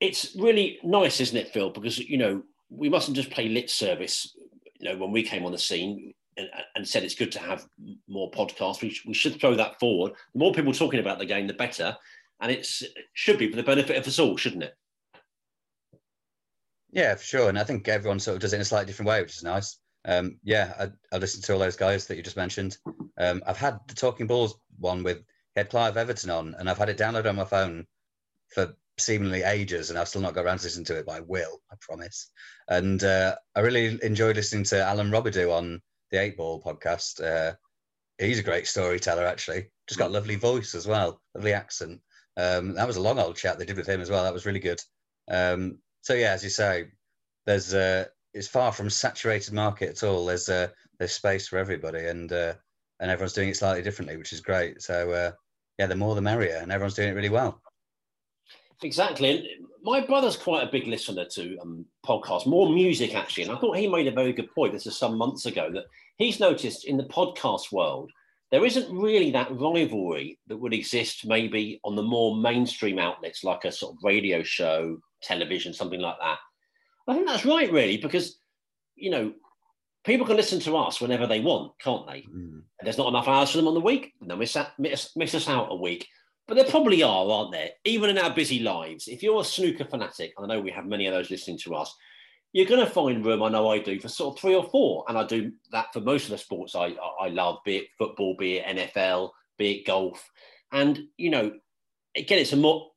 it's 0.00 0.34
really 0.36 0.78
nice, 0.82 1.20
isn't 1.20 1.36
it, 1.36 1.48
Phil? 1.48 1.70
Because, 1.70 1.98
you 1.98 2.16
know, 2.16 2.42
we 2.70 2.88
mustn't 2.88 3.16
just 3.16 3.30
play 3.30 3.48
lit 3.48 3.70
service. 3.70 4.36
You 4.80 4.90
know, 4.90 4.98
when 4.98 5.12
we 5.12 5.22
came 5.22 5.44
on 5.44 5.52
the 5.52 5.58
scene, 5.58 6.14
and, 6.36 6.48
and, 6.74 6.88
said 6.88 7.04
it's 7.04 7.14
good 7.14 7.30
to 7.30 7.38
have 7.38 7.64
more 8.08 8.28
podcasts. 8.30 8.82
We, 8.82 8.90
sh- 8.90 9.04
we 9.06 9.14
should 9.14 9.40
throw 9.40 9.54
that 9.54 9.78
forward. 9.78 10.14
The 10.32 10.40
more 10.40 10.52
people 10.52 10.72
talking 10.72 10.98
about 10.98 11.20
the 11.20 11.26
game, 11.26 11.46
the 11.46 11.54
better. 11.54 11.96
And 12.40 12.50
it's, 12.50 12.82
it 12.82 12.92
should 13.12 13.38
be 13.38 13.48
for 13.48 13.56
the 13.56 13.62
benefit 13.62 13.96
of 13.96 14.06
us 14.06 14.18
all, 14.18 14.36
shouldn't 14.36 14.64
it? 14.64 14.74
Yeah, 16.90 17.14
for 17.14 17.22
sure. 17.22 17.48
And 17.48 17.58
I 17.58 17.64
think 17.64 17.86
everyone 17.88 18.18
sort 18.18 18.36
of 18.36 18.40
does 18.40 18.52
it 18.52 18.56
in 18.56 18.62
a 18.62 18.64
slightly 18.64 18.86
different 18.86 19.08
way, 19.08 19.22
which 19.22 19.36
is 19.36 19.42
nice. 19.44 19.78
Um, 20.06 20.38
yeah, 20.42 20.74
I, 20.78 21.14
I 21.14 21.18
listened 21.18 21.44
to 21.44 21.52
all 21.52 21.58
those 21.58 21.76
guys 21.76 22.06
that 22.06 22.16
you 22.16 22.22
just 22.22 22.36
mentioned. 22.36 22.76
Um, 23.18 23.42
I've 23.46 23.56
had 23.56 23.78
the 23.88 23.94
Talking 23.94 24.26
Balls 24.26 24.54
one 24.78 25.02
with 25.02 25.22
Head 25.56 25.70
Clive 25.70 25.96
Everton 25.96 26.30
on, 26.30 26.54
and 26.58 26.68
I've 26.68 26.78
had 26.78 26.88
it 26.88 26.98
downloaded 26.98 27.28
on 27.28 27.36
my 27.36 27.44
phone 27.44 27.86
for 28.48 28.74
seemingly 28.98 29.42
ages, 29.42 29.90
and 29.90 29.98
I've 29.98 30.08
still 30.08 30.20
not 30.20 30.34
got 30.34 30.44
around 30.44 30.58
to 30.58 30.64
listen 30.64 30.84
to 30.84 30.98
it, 30.98 31.06
but 31.06 31.16
I 31.16 31.20
will, 31.20 31.60
I 31.70 31.76
promise. 31.80 32.30
And 32.68 33.02
uh, 33.02 33.36
I 33.54 33.60
really 33.60 33.98
enjoyed 34.02 34.36
listening 34.36 34.64
to 34.64 34.82
Alan 34.84 35.10
Robidoux 35.10 35.52
on 35.52 35.80
the 36.10 36.20
Eight 36.20 36.36
Ball 36.36 36.62
podcast. 36.62 37.22
Uh, 37.22 37.54
he's 38.18 38.38
a 38.38 38.44
great 38.44 38.66
storyteller, 38.66 39.24
actually. 39.24 39.70
Just 39.88 39.98
got 39.98 40.10
a 40.10 40.12
lovely 40.12 40.36
voice 40.36 40.74
as 40.74 40.86
well, 40.86 41.20
lovely 41.34 41.52
accent. 41.52 42.00
Um, 42.36 42.74
that 42.74 42.86
was 42.86 42.96
a 42.96 43.00
long 43.00 43.18
old 43.18 43.36
chat 43.36 43.58
they 43.58 43.64
did 43.64 43.76
with 43.76 43.88
him 43.88 44.00
as 44.00 44.10
well. 44.10 44.24
That 44.24 44.34
was 44.34 44.46
really 44.46 44.60
good. 44.60 44.80
Um, 45.28 45.78
so 46.02 46.14
yeah, 46.14 46.32
as 46.32 46.44
you 46.44 46.50
say, 46.50 46.86
there's 47.46 47.74
uh, 47.74 48.06
it's 48.34 48.48
far 48.48 48.72
from 48.72 48.90
saturated 48.90 49.54
market 49.54 49.90
at 49.90 50.02
all. 50.02 50.26
There's 50.26 50.48
uh, 50.48 50.68
there's 50.98 51.12
space 51.12 51.48
for 51.48 51.58
everybody, 51.58 52.06
and 52.06 52.30
uh, 52.32 52.54
and 53.00 53.10
everyone's 53.10 53.32
doing 53.32 53.48
it 53.48 53.56
slightly 53.56 53.82
differently, 53.82 54.16
which 54.16 54.32
is 54.32 54.40
great. 54.40 54.82
So 54.82 55.10
uh, 55.12 55.32
yeah, 55.78 55.86
the 55.86 55.96
more 55.96 56.14
the 56.14 56.20
merrier, 56.20 56.58
and 56.60 56.70
everyone's 56.70 56.94
doing 56.94 57.08
it 57.08 57.14
really 57.14 57.30
well. 57.30 57.60
Exactly. 58.82 59.30
And 59.30 59.66
my 59.82 60.00
brother's 60.00 60.36
quite 60.36 60.66
a 60.66 60.70
big 60.70 60.86
listener 60.86 61.24
to 61.26 61.56
um, 61.58 61.86
podcasts, 62.04 62.46
more 62.46 62.68
music 62.68 63.14
actually. 63.14 63.44
And 63.44 63.52
I 63.52 63.58
thought 63.58 63.78
he 63.78 63.88
made 63.88 64.08
a 64.08 64.12
very 64.12 64.32
good 64.32 64.52
point. 64.54 64.72
This 64.72 64.86
is 64.86 64.98
some 64.98 65.16
months 65.16 65.46
ago 65.46 65.70
that 65.72 65.84
he's 66.18 66.40
noticed 66.40 66.84
in 66.84 66.96
the 66.96 67.04
podcast 67.04 67.72
world, 67.72 68.10
there 68.50 68.64
isn't 68.64 68.94
really 68.94 69.30
that 69.30 69.50
rivalry 69.58 70.38
that 70.48 70.56
would 70.56 70.74
exist 70.74 71.26
maybe 71.26 71.80
on 71.84 71.96
the 71.96 72.02
more 72.02 72.36
mainstream 72.36 72.98
outlets 72.98 73.42
like 73.42 73.64
a 73.64 73.72
sort 73.72 73.94
of 73.94 73.98
radio 74.02 74.42
show, 74.42 74.98
television, 75.22 75.72
something 75.72 76.00
like 76.00 76.16
that. 76.20 76.38
I 77.06 77.14
think 77.14 77.26
that's 77.26 77.44
right, 77.44 77.70
really, 77.70 77.96
because, 77.96 78.38
you 78.96 79.10
know, 79.10 79.32
people 80.04 80.26
can 80.26 80.36
listen 80.36 80.60
to 80.60 80.76
us 80.76 81.00
whenever 81.00 81.26
they 81.26 81.40
want, 81.40 81.72
can't 81.78 82.06
they? 82.06 82.20
Mm. 82.22 82.62
And 82.62 82.82
there's 82.82 82.98
not 82.98 83.08
enough 83.08 83.28
hours 83.28 83.50
for 83.50 83.58
them 83.58 83.68
on 83.68 83.74
the 83.74 83.80
week, 83.80 84.12
and 84.20 84.30
they'll 84.30 84.36
miss, 84.36 84.56
out, 84.56 84.78
miss, 84.78 85.10
miss 85.16 85.34
us 85.34 85.48
out 85.48 85.68
a 85.70 85.76
week. 85.76 86.06
But 86.46 86.54
there 86.54 86.64
probably 86.64 87.02
are, 87.02 87.30
aren't 87.30 87.52
there? 87.52 87.70
Even 87.84 88.10
in 88.10 88.18
our 88.18 88.34
busy 88.34 88.60
lives, 88.60 89.08
if 89.08 89.22
you're 89.22 89.40
a 89.40 89.44
snooker 89.44 89.84
fanatic, 89.84 90.32
and 90.36 90.50
I 90.50 90.54
know 90.54 90.60
we 90.60 90.70
have 90.70 90.86
many 90.86 91.06
of 91.06 91.14
those 91.14 91.30
listening 91.30 91.58
to 91.60 91.74
us, 91.74 91.94
you're 92.52 92.66
going 92.66 92.84
to 92.84 92.90
find 92.90 93.24
room. 93.24 93.42
I 93.42 93.48
know 93.48 93.68
I 93.68 93.78
do 93.80 93.98
for 93.98 94.08
sort 94.08 94.36
of 94.36 94.40
three 94.40 94.54
or 94.54 94.64
four, 94.64 95.04
and 95.08 95.18
I 95.18 95.26
do 95.26 95.52
that 95.72 95.92
for 95.92 96.00
most 96.00 96.24
of 96.24 96.30
the 96.30 96.38
sports 96.38 96.74
I 96.76 96.94
I 97.20 97.28
love, 97.28 97.58
be 97.64 97.78
it 97.78 97.86
football, 97.98 98.36
be 98.38 98.58
it 98.58 98.76
NFL, 98.76 99.30
be 99.58 99.72
it 99.72 99.86
golf, 99.86 100.30
and 100.70 101.00
you 101.16 101.30
know, 101.30 101.52
again, 102.16 102.38
it's 102.38 102.52
a 102.52 102.56
more 102.56 102.90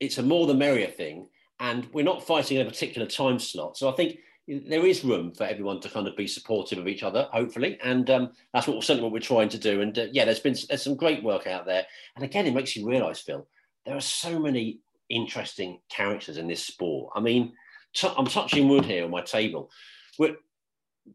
it's 0.00 0.18
a 0.18 0.22
more 0.22 0.46
the 0.46 0.54
merrier 0.54 0.88
thing, 0.88 1.28
and 1.60 1.86
we're 1.92 2.04
not 2.04 2.26
fighting 2.26 2.58
in 2.58 2.66
a 2.66 2.70
particular 2.70 3.06
time 3.06 3.38
slot. 3.38 3.76
So 3.76 3.88
I 3.88 3.92
think 3.92 4.18
there 4.46 4.86
is 4.86 5.04
room 5.04 5.32
for 5.32 5.44
everyone 5.44 5.80
to 5.80 5.88
kind 5.88 6.06
of 6.06 6.16
be 6.16 6.26
supportive 6.26 6.78
of 6.78 6.86
each 6.86 7.02
other, 7.02 7.28
hopefully, 7.32 7.78
and 7.82 8.08
um, 8.10 8.32
that's 8.52 8.68
what 8.68 8.82
certainly 8.84 9.02
what 9.02 9.12
we're 9.12 9.20
trying 9.20 9.48
to 9.48 9.58
do. 9.58 9.80
And 9.80 9.98
uh, 9.98 10.06
yeah, 10.12 10.24
there's 10.24 10.40
been 10.40 10.56
there's 10.68 10.82
some 10.82 10.96
great 10.96 11.22
work 11.22 11.46
out 11.46 11.66
there, 11.66 11.84
and 12.14 12.24
again, 12.24 12.46
it 12.46 12.54
makes 12.54 12.76
you 12.76 12.86
realise, 12.86 13.20
Phil, 13.20 13.46
there 13.84 13.96
are 13.96 14.00
so 14.00 14.38
many 14.38 14.80
interesting 15.08 15.80
characters 15.88 16.36
in 16.36 16.48
this 16.48 16.64
sport. 16.64 17.12
I 17.14 17.20
mean 17.20 17.52
t- 17.96 18.12
I'm 18.16 18.26
touching 18.26 18.68
wood 18.68 18.84
here 18.84 19.04
on 19.04 19.10
my 19.10 19.22
table. 19.22 19.70
We're, 20.18 20.36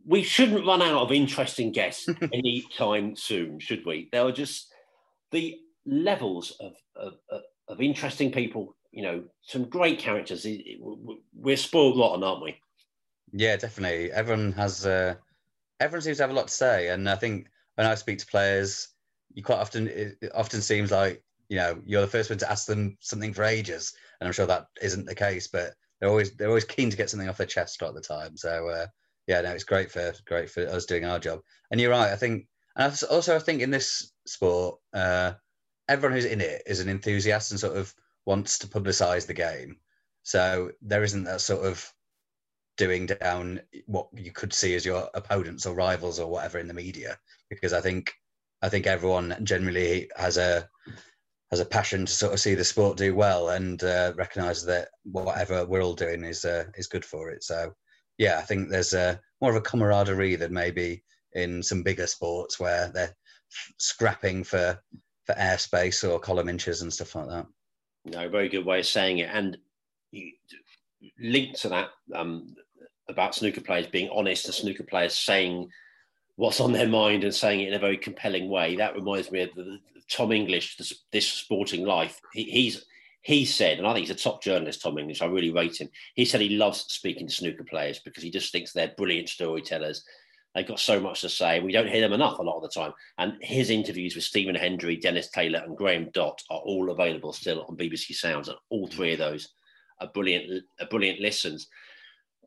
we 0.06 0.24
shouldn't 0.24 0.66
run 0.66 0.82
out 0.82 1.04
of 1.04 1.12
interesting 1.12 1.72
guests 1.72 2.10
anytime 2.34 3.16
soon, 3.16 3.60
should 3.60 3.86
we? 3.86 4.10
There 4.12 4.26
are 4.26 4.32
just 4.32 4.74
the 5.32 5.58
levels 5.86 6.52
of, 6.60 6.74
of, 6.96 7.14
of 7.68 7.82
interesting 7.82 8.32
people, 8.32 8.76
you 8.92 9.04
know, 9.04 9.24
some 9.42 9.66
great 9.66 10.00
characters. 10.00 10.46
We're 11.34 11.58
spoiled 11.58 11.98
rotten, 11.98 12.24
aren't 12.24 12.44
we? 12.44 12.58
Yeah, 13.34 13.56
definitely. 13.56 14.12
Everyone 14.12 14.52
has, 14.54 14.86
uh, 14.86 15.16
everyone 15.80 16.02
seems 16.02 16.18
to 16.18 16.24
have 16.24 16.32
a 16.32 16.36
lot 16.36 16.48
to 16.48 16.54
say. 16.54 16.90
And 16.90 17.10
I 17.10 17.16
think 17.16 17.48
when 17.76 17.88
I 17.88 17.96
speak 17.96 18.20
to 18.20 18.26
players, 18.28 18.90
you 19.34 19.44
quite 19.44 19.60
often, 19.60 19.88
it 19.88 20.18
often 20.36 20.62
seems 20.62 20.92
like, 20.92 21.24
you 21.48 21.58
know, 21.58 21.82
you're 21.86 22.02
the 22.02 22.08
first 22.08 22.30
one 22.30 22.40
to 22.40 22.52
ask 22.52 22.66
them 22.66 22.98
something 23.00 23.34
for 23.34 23.44
ages. 23.44 23.94
And 24.20 24.28
I'm 24.28 24.34
sure 24.34 24.46
that 24.46 24.68
isn't 24.82 25.06
the 25.06 25.16
case, 25.16 25.48
but 25.48 25.74
they're 26.00 26.10
always 26.10 26.32
they're 26.36 26.48
always 26.50 26.66
keen 26.66 26.90
to 26.90 26.98
get 26.98 27.10
something 27.10 27.30
off 27.30 27.38
their 27.38 27.48
chest 27.48 27.82
at 27.82 27.94
the 27.94 28.02
time. 28.02 28.36
So 28.36 28.68
uh, 28.68 28.88
yeah, 29.28 29.42
no, 29.42 29.52
it's 29.52 29.64
great 29.64 29.92
for 29.92 30.14
great 30.26 30.50
for 30.50 30.68
us 30.68 30.86
doing 30.86 31.06
our 31.06 31.20
job. 31.20 31.40
And 31.70 31.80
you're 31.80 31.92
right. 31.92 32.12
I 32.12 32.16
think, 32.16 32.48
and 32.76 33.02
also 33.10 33.36
I 33.36 33.40
think 33.40 33.62
in 33.62 33.72
this 33.72 34.12
sport, 34.26 34.80
uh, 34.94 35.34
everyone 35.88 36.16
who's 36.16 36.26
in 36.26 36.42
it 36.42 36.64
is 36.66 36.80
an 36.80 36.90
enthusiast 36.90 37.52
and 37.52 37.60
sort 37.60 37.78
of 37.78 37.94
wants 38.26 38.60
to 38.60 38.68
publicise 38.68 39.26
the 39.26 39.34
game. 39.34 39.78
So 40.24 40.72
there 40.82 41.04
isn't 41.04 41.24
that 41.24 41.42
sort 41.42 41.66
of 41.66 41.92
doing 42.78 43.06
down 43.06 43.62
what 43.86 44.08
you 44.14 44.32
could 44.32 44.54
see 44.54 44.76
as 44.76 44.86
your 44.86 45.10
opponents 45.14 45.66
or 45.66 45.76
rivals 45.76 46.20
or 46.20 46.30
whatever 46.30 46.60
in 46.60 46.68
the 46.68 46.74
media, 46.74 47.18
because 47.50 47.74
I 47.74 47.82
think 47.82 48.14
I 48.62 48.70
think 48.70 48.88
everyone 48.88 49.38
generally 49.44 50.10
has 50.16 50.38
a 50.38 50.70
has 51.52 51.60
a 51.60 51.66
passion 51.66 52.06
to 52.06 52.12
sort 52.12 52.34
of 52.34 52.40
see 52.40 52.56
the 52.56 52.64
sport 52.64 52.98
do 52.98 53.14
well 53.14 53.50
and 53.50 53.84
uh, 53.84 54.14
recognise 54.16 54.64
that 54.66 54.90
whatever 55.04 55.66
we're 55.66 55.84
all 55.84 55.94
doing 55.94 56.24
is 56.24 56.46
uh, 56.46 56.66
is 56.76 56.88
good 56.88 57.04
for 57.04 57.30
it. 57.30 57.44
So 57.44 57.74
yeah, 58.18 58.38
I 58.38 58.42
think 58.42 58.70
there's 58.70 58.94
a, 58.94 59.20
more 59.42 59.50
of 59.50 59.58
a 59.58 59.62
camaraderie 59.62 60.36
than 60.36 60.54
maybe 60.54 61.04
in 61.34 61.64
some 61.64 61.84
bigger 61.84 62.08
sports 62.08 62.60
where 62.60 62.92
they're 62.94 63.16
scrapping 63.80 64.44
for 64.44 64.80
for 65.26 65.36
airspace 65.36 66.08
or 66.08 66.20
column 66.20 66.50
inches 66.50 66.82
and 66.82 66.94
stuff 66.94 67.16
like 67.16 67.28
that. 67.28 67.46
No, 68.06 68.30
very 68.30 68.50
good 68.50 68.66
way 68.66 68.80
of 68.80 68.86
saying 68.86 69.20
it. 69.20 69.30
And 69.32 69.58
linked 71.20 71.62
to 71.62 71.70
that 71.70 71.90
um, 72.14 72.56
about 73.08 73.36
snooker 73.36 73.62
players 73.62 73.88
being 73.88 74.10
honest 74.10 74.46
and 74.46 74.54
snooker 74.54 74.84
players 74.84 75.18
saying 75.18 75.70
what's 76.36 76.60
on 76.60 76.72
their 76.72 76.88
mind 76.88 77.24
and 77.24 77.34
saying 77.34 77.60
it 77.60 77.68
in 77.68 77.74
a 77.74 77.80
very 77.80 77.98
compelling 77.98 78.50
way. 78.50 78.76
That 78.76 78.96
reminds 78.96 79.32
me 79.32 79.42
of 79.42 79.54
the, 79.56 79.80
Tom 80.10 80.32
English, 80.32 80.78
this, 80.78 81.04
this 81.12 81.28
sporting 81.28 81.86
life. 81.86 82.20
He, 82.34 82.44
he's 82.44 82.86
he 83.24 83.46
said, 83.46 83.78
and 83.78 83.86
I 83.86 83.94
think 83.94 84.08
he's 84.08 84.16
a 84.16 84.20
top 84.20 84.42
journalist, 84.42 84.82
Tom 84.82 84.98
English. 84.98 85.22
I 85.22 85.28
really 85.28 85.52
rate 85.52 85.80
him. 85.80 85.90
He 86.16 86.26
said 86.26 86.42
he 86.42 86.58
loves 86.58 86.86
speaking 86.88 87.28
to 87.28 87.34
snooker 87.34 87.64
players 87.64 88.00
because 88.00 88.24
he 88.24 88.32
just 88.32 88.52
thinks 88.52 88.74
they're 88.74 88.96
brilliant 88.98 89.30
storytellers. 89.30 90.04
They've 90.54 90.68
got 90.68 90.80
so 90.80 91.00
much 91.00 91.22
to 91.22 91.30
say. 91.30 91.62
We 91.62 91.72
don't 91.72 91.88
hear 91.88 92.02
them 92.02 92.14
enough 92.14 92.40
a 92.40 92.44
lot 92.44 92.58
of 92.58 92.64
the 92.64 92.70
time. 92.70 92.94
And 93.18 93.38
his 93.42 93.70
interviews 93.70 94.16
with 94.16 94.26
Stephen 94.26 94.56
Hendry, 94.56 94.98
Dennis 94.98 95.30
Taylor, 95.30 95.60
and 95.60 95.78
Graham 95.78 96.10
Dott 96.14 96.42
are 96.50 96.60
all 96.60 96.92
available 96.92 97.32
still 97.32 97.66
on 97.70 97.78
BBC 97.78 98.14
Sounds. 98.16 98.50
And 98.50 98.58
all 98.70 98.88
three 98.88 99.14
of 99.14 99.20
those 99.20 99.50
are 100.02 100.08
brilliant, 100.08 100.66
are 100.80 100.88
brilliant 100.88 101.22
listens. 101.22 101.68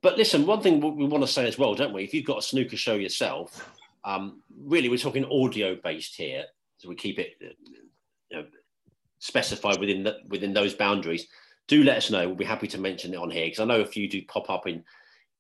But 0.03 0.19
listen, 0.19 0.45
one 0.45 0.61
thing 0.61 0.81
we 0.81 1.07
want 1.07 1.25
to 1.25 1.29
say 1.29 1.49
as 1.49 1.59
well, 1.59 1.75
don't 1.75 1.95
we? 1.95 2.05
If 2.05 2.13
you've 2.13 2.27
got 2.27 2.39
a 2.39 2.43
snooker 2.43 2.77
show 2.77 2.95
yourself, 2.95 3.75
um, 4.05 4.43
really, 4.55 4.91
we're 4.91 4.99
talking 4.99 5.25
audio 5.25 5.77
based 5.83 6.15
here, 6.15 6.45
so 6.77 6.91
we 6.91 6.95
keep 6.95 7.19
it 7.19 7.31
you 7.41 8.39
know, 8.39 8.45
specified 9.19 9.81
within 9.81 10.03
the, 10.03 10.19
within 10.29 10.53
those 10.53 10.75
boundaries. 10.75 11.27
Do 11.69 11.83
let 11.83 11.97
us 11.97 12.11
know. 12.11 12.27
We'll 12.27 12.37
be 12.37 12.45
happy 12.45 12.69
to 12.69 12.79
mention 12.79 13.15
it 13.15 13.19
on 13.19 13.31
here 13.31 13.47
because 13.47 13.61
I 13.61 13.65
know 13.65 13.81
a 13.81 13.87
few 13.87 14.07
do 14.07 14.21
pop 14.29 14.51
up 14.51 14.67
in 14.67 14.85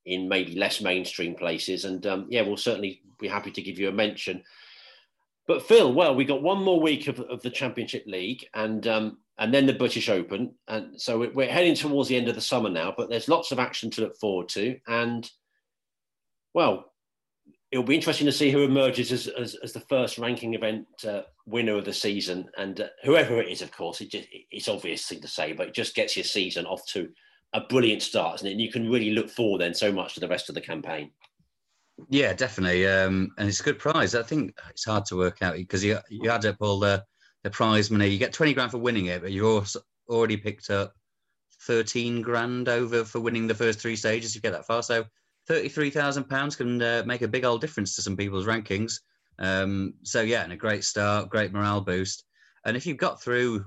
in 0.06 0.28
maybe 0.28 0.54
less 0.54 0.80
mainstream 0.80 1.34
places, 1.34 1.84
and 1.84 2.06
um, 2.06 2.26
yeah, 2.28 2.42
we'll 2.42 2.56
certainly 2.56 3.02
be 3.18 3.28
happy 3.28 3.50
to 3.50 3.62
give 3.62 3.78
you 3.78 3.88
a 3.88 3.92
mention. 3.92 4.42
But 5.46 5.62
Phil, 5.62 5.92
well, 5.92 6.14
we 6.14 6.24
got 6.24 6.42
one 6.42 6.62
more 6.62 6.80
week 6.80 7.06
of, 7.06 7.20
of 7.20 7.42
the 7.42 7.50
Championship 7.50 8.04
League, 8.06 8.46
and 8.54 8.86
um, 8.86 9.18
and 9.38 9.52
then 9.52 9.66
the 9.66 9.72
British 9.72 10.08
Open, 10.08 10.54
and 10.68 11.00
so 11.00 11.30
we're 11.34 11.48
heading 11.48 11.74
towards 11.74 12.08
the 12.08 12.16
end 12.16 12.28
of 12.28 12.34
the 12.34 12.40
summer 12.40 12.70
now. 12.70 12.94
But 12.96 13.08
there's 13.10 13.28
lots 13.28 13.52
of 13.52 13.58
action 13.58 13.90
to 13.90 14.02
look 14.02 14.16
forward 14.16 14.48
to, 14.50 14.78
and 14.86 15.28
well, 16.54 16.92
it'll 17.74 17.84
be 17.84 17.96
interesting 17.96 18.26
to 18.26 18.32
see 18.32 18.52
who 18.52 18.62
emerges 18.62 19.10
as, 19.10 19.26
as, 19.26 19.56
as 19.56 19.72
the 19.72 19.80
first 19.80 20.16
ranking 20.16 20.54
event 20.54 20.86
uh, 21.06 21.22
winner 21.44 21.76
of 21.76 21.84
the 21.84 21.92
season, 21.92 22.48
and 22.56 22.80
uh, 22.80 22.86
whoever 23.02 23.40
it 23.40 23.48
is, 23.48 23.62
of 23.62 23.72
course, 23.72 24.00
it 24.00 24.10
just, 24.10 24.28
it's 24.52 24.68
obvious 24.68 25.06
thing 25.06 25.20
to 25.20 25.28
say, 25.28 25.52
but 25.52 25.68
it 25.68 25.74
just 25.74 25.96
gets 25.96 26.16
your 26.16 26.24
season 26.24 26.66
off 26.66 26.86
to 26.86 27.08
a 27.54 27.60
brilliant 27.60 28.02
start, 28.02 28.36
isn't 28.36 28.48
it? 28.48 28.52
And 28.52 28.60
you 28.60 28.70
can 28.70 28.90
really 28.90 29.12
look 29.12 29.30
forward 29.30 29.60
then 29.60 29.72
so 29.72 29.90
much 29.90 30.14
to 30.14 30.20
the 30.20 30.28
rest 30.28 30.48
of 30.48 30.54
the 30.54 30.60
campaign. 30.60 31.10
Yeah, 32.10 32.32
definitely, 32.32 32.86
um, 32.86 33.30
and 33.38 33.48
it's 33.48 33.60
a 33.60 33.64
good 33.64 33.78
prize. 33.78 34.14
I 34.14 34.22
think 34.24 34.58
it's 34.68 34.84
hard 34.84 35.04
to 35.06 35.16
work 35.16 35.40
out 35.42 35.54
because 35.54 35.84
you 35.84 35.98
you 36.10 36.28
add 36.28 36.44
up 36.44 36.56
all 36.60 36.80
the 36.80 37.04
the 37.44 37.50
prize 37.50 37.90
money. 37.90 38.08
You 38.08 38.18
get 38.18 38.32
twenty 38.32 38.52
grand 38.52 38.72
for 38.72 38.78
winning 38.78 39.06
it, 39.06 39.22
but 39.22 39.32
you 39.32 39.48
also 39.48 39.80
already 40.08 40.36
picked 40.36 40.70
up 40.70 40.92
thirteen 41.62 42.20
grand 42.20 42.68
over 42.68 43.04
for 43.04 43.20
winning 43.20 43.46
the 43.46 43.54
first 43.54 43.78
three 43.78 43.96
stages. 43.96 44.34
You 44.34 44.40
get 44.40 44.52
that 44.52 44.66
far, 44.66 44.82
so 44.82 45.04
thirty-three 45.46 45.90
thousand 45.90 46.24
pounds 46.24 46.56
can 46.56 46.82
uh, 46.82 47.04
make 47.06 47.22
a 47.22 47.28
big 47.28 47.44
old 47.44 47.60
difference 47.60 47.94
to 47.94 48.02
some 48.02 48.16
people's 48.16 48.46
rankings. 48.46 49.00
Um, 49.38 49.94
so 50.02 50.20
yeah, 50.22 50.42
and 50.42 50.52
a 50.52 50.56
great 50.56 50.82
start, 50.82 51.30
great 51.30 51.52
morale 51.52 51.80
boost. 51.80 52.24
And 52.64 52.76
if 52.76 52.86
you've 52.86 52.96
got 52.96 53.22
through 53.22 53.64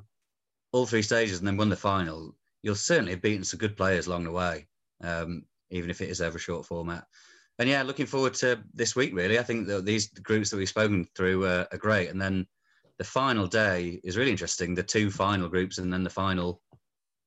all 0.73 0.85
three 0.85 1.01
stages 1.01 1.39
and 1.39 1.47
then 1.47 1.55
won 1.55 1.69
the 1.69 1.77
final, 1.77 2.35
you'll 2.67 2.75
certainly 2.75 3.11
have 3.11 3.21
beaten 3.21 3.43
some 3.43 3.57
good 3.57 3.77
players 3.77 4.07
along 4.07 4.25
the 4.25 4.31
way, 4.31 4.67
um, 5.01 5.45
even 5.71 5.89
if 5.89 6.01
it 6.01 6.09
is 6.09 6.21
over 6.21 6.37
short 6.37 6.65
format 6.65 7.05
and 7.59 7.69
yeah, 7.69 7.81
looking 7.83 8.05
forward 8.05 8.33
to 8.35 8.59
this 8.73 8.95
week. 8.95 9.15
Really, 9.15 9.39
I 9.39 9.43
think 9.43 9.67
that 9.67 9.85
these 9.85 10.07
groups 10.09 10.49
that 10.49 10.57
we've 10.57 10.69
spoken 10.69 11.07
through 11.15 11.45
uh, 11.45 11.65
are 11.71 11.77
great, 11.77 12.09
and 12.09 12.21
then 12.21 12.45
the 12.97 13.03
final 13.03 13.47
day 13.47 13.99
is 14.03 14.17
really 14.17 14.31
interesting. 14.31 14.75
The 14.75 14.83
two 14.83 15.09
final 15.09 15.49
groups, 15.49 15.77
and 15.77 15.91
then 15.91 16.03
the 16.03 16.09
final 16.09 16.61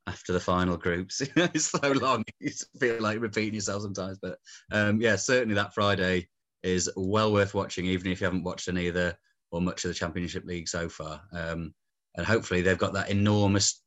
after 0.07 0.33
the 0.33 0.41
final 0.41 0.77
groups. 0.77 1.21
it's 1.37 1.67
so 1.67 1.93
long; 1.93 2.25
you 2.41 2.51
feel 2.79 3.03
like 3.03 3.21
repeating 3.21 3.55
yourself 3.55 3.83
sometimes. 3.83 4.19
But 4.21 4.39
um, 4.71 5.01
yeah, 5.01 5.17
certainly 5.17 5.57
that 5.57 5.75
Friday 5.75 6.29
is 6.63 6.91
well 6.97 7.33
worth 7.33 7.55
watching, 7.55 7.87
even 7.87 8.13
if 8.13 8.21
you 8.21 8.27
haven't 8.27 8.45
watched 8.45 8.69
any 8.69 8.87
of 8.87 8.95
the 8.95 9.17
or 9.51 9.61
much 9.61 9.85
of 9.85 9.89
the 9.89 9.95
Championship 9.95 10.45
League 10.45 10.69
so 10.69 10.89
far. 10.89 11.23
Um, 11.33 11.75
and 12.17 12.25
hopefully, 12.25 12.63
they've 12.63 12.79
got 12.79 12.93
that 12.93 13.11
enormous 13.11 13.83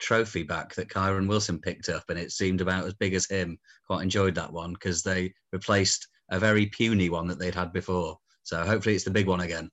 trophy 0.00 0.42
back 0.42 0.74
that 0.74 0.88
Kyren 0.88 1.28
Wilson 1.28 1.58
picked 1.58 1.88
up, 1.88 2.04
and 2.08 2.18
it 2.18 2.32
seemed 2.32 2.60
about 2.60 2.86
as 2.86 2.94
big 2.94 3.14
as 3.14 3.26
him. 3.26 3.58
Quite 3.86 4.02
enjoyed 4.02 4.34
that 4.34 4.52
one 4.52 4.72
because 4.72 5.02
they 5.02 5.32
replaced 5.52 6.08
a 6.30 6.38
very 6.38 6.66
puny 6.66 7.08
one 7.08 7.26
that 7.28 7.38
they'd 7.38 7.54
had 7.54 7.72
before. 7.72 8.18
So 8.42 8.64
hopefully 8.64 8.94
it's 8.94 9.04
the 9.04 9.10
big 9.10 9.26
one 9.26 9.40
again. 9.40 9.70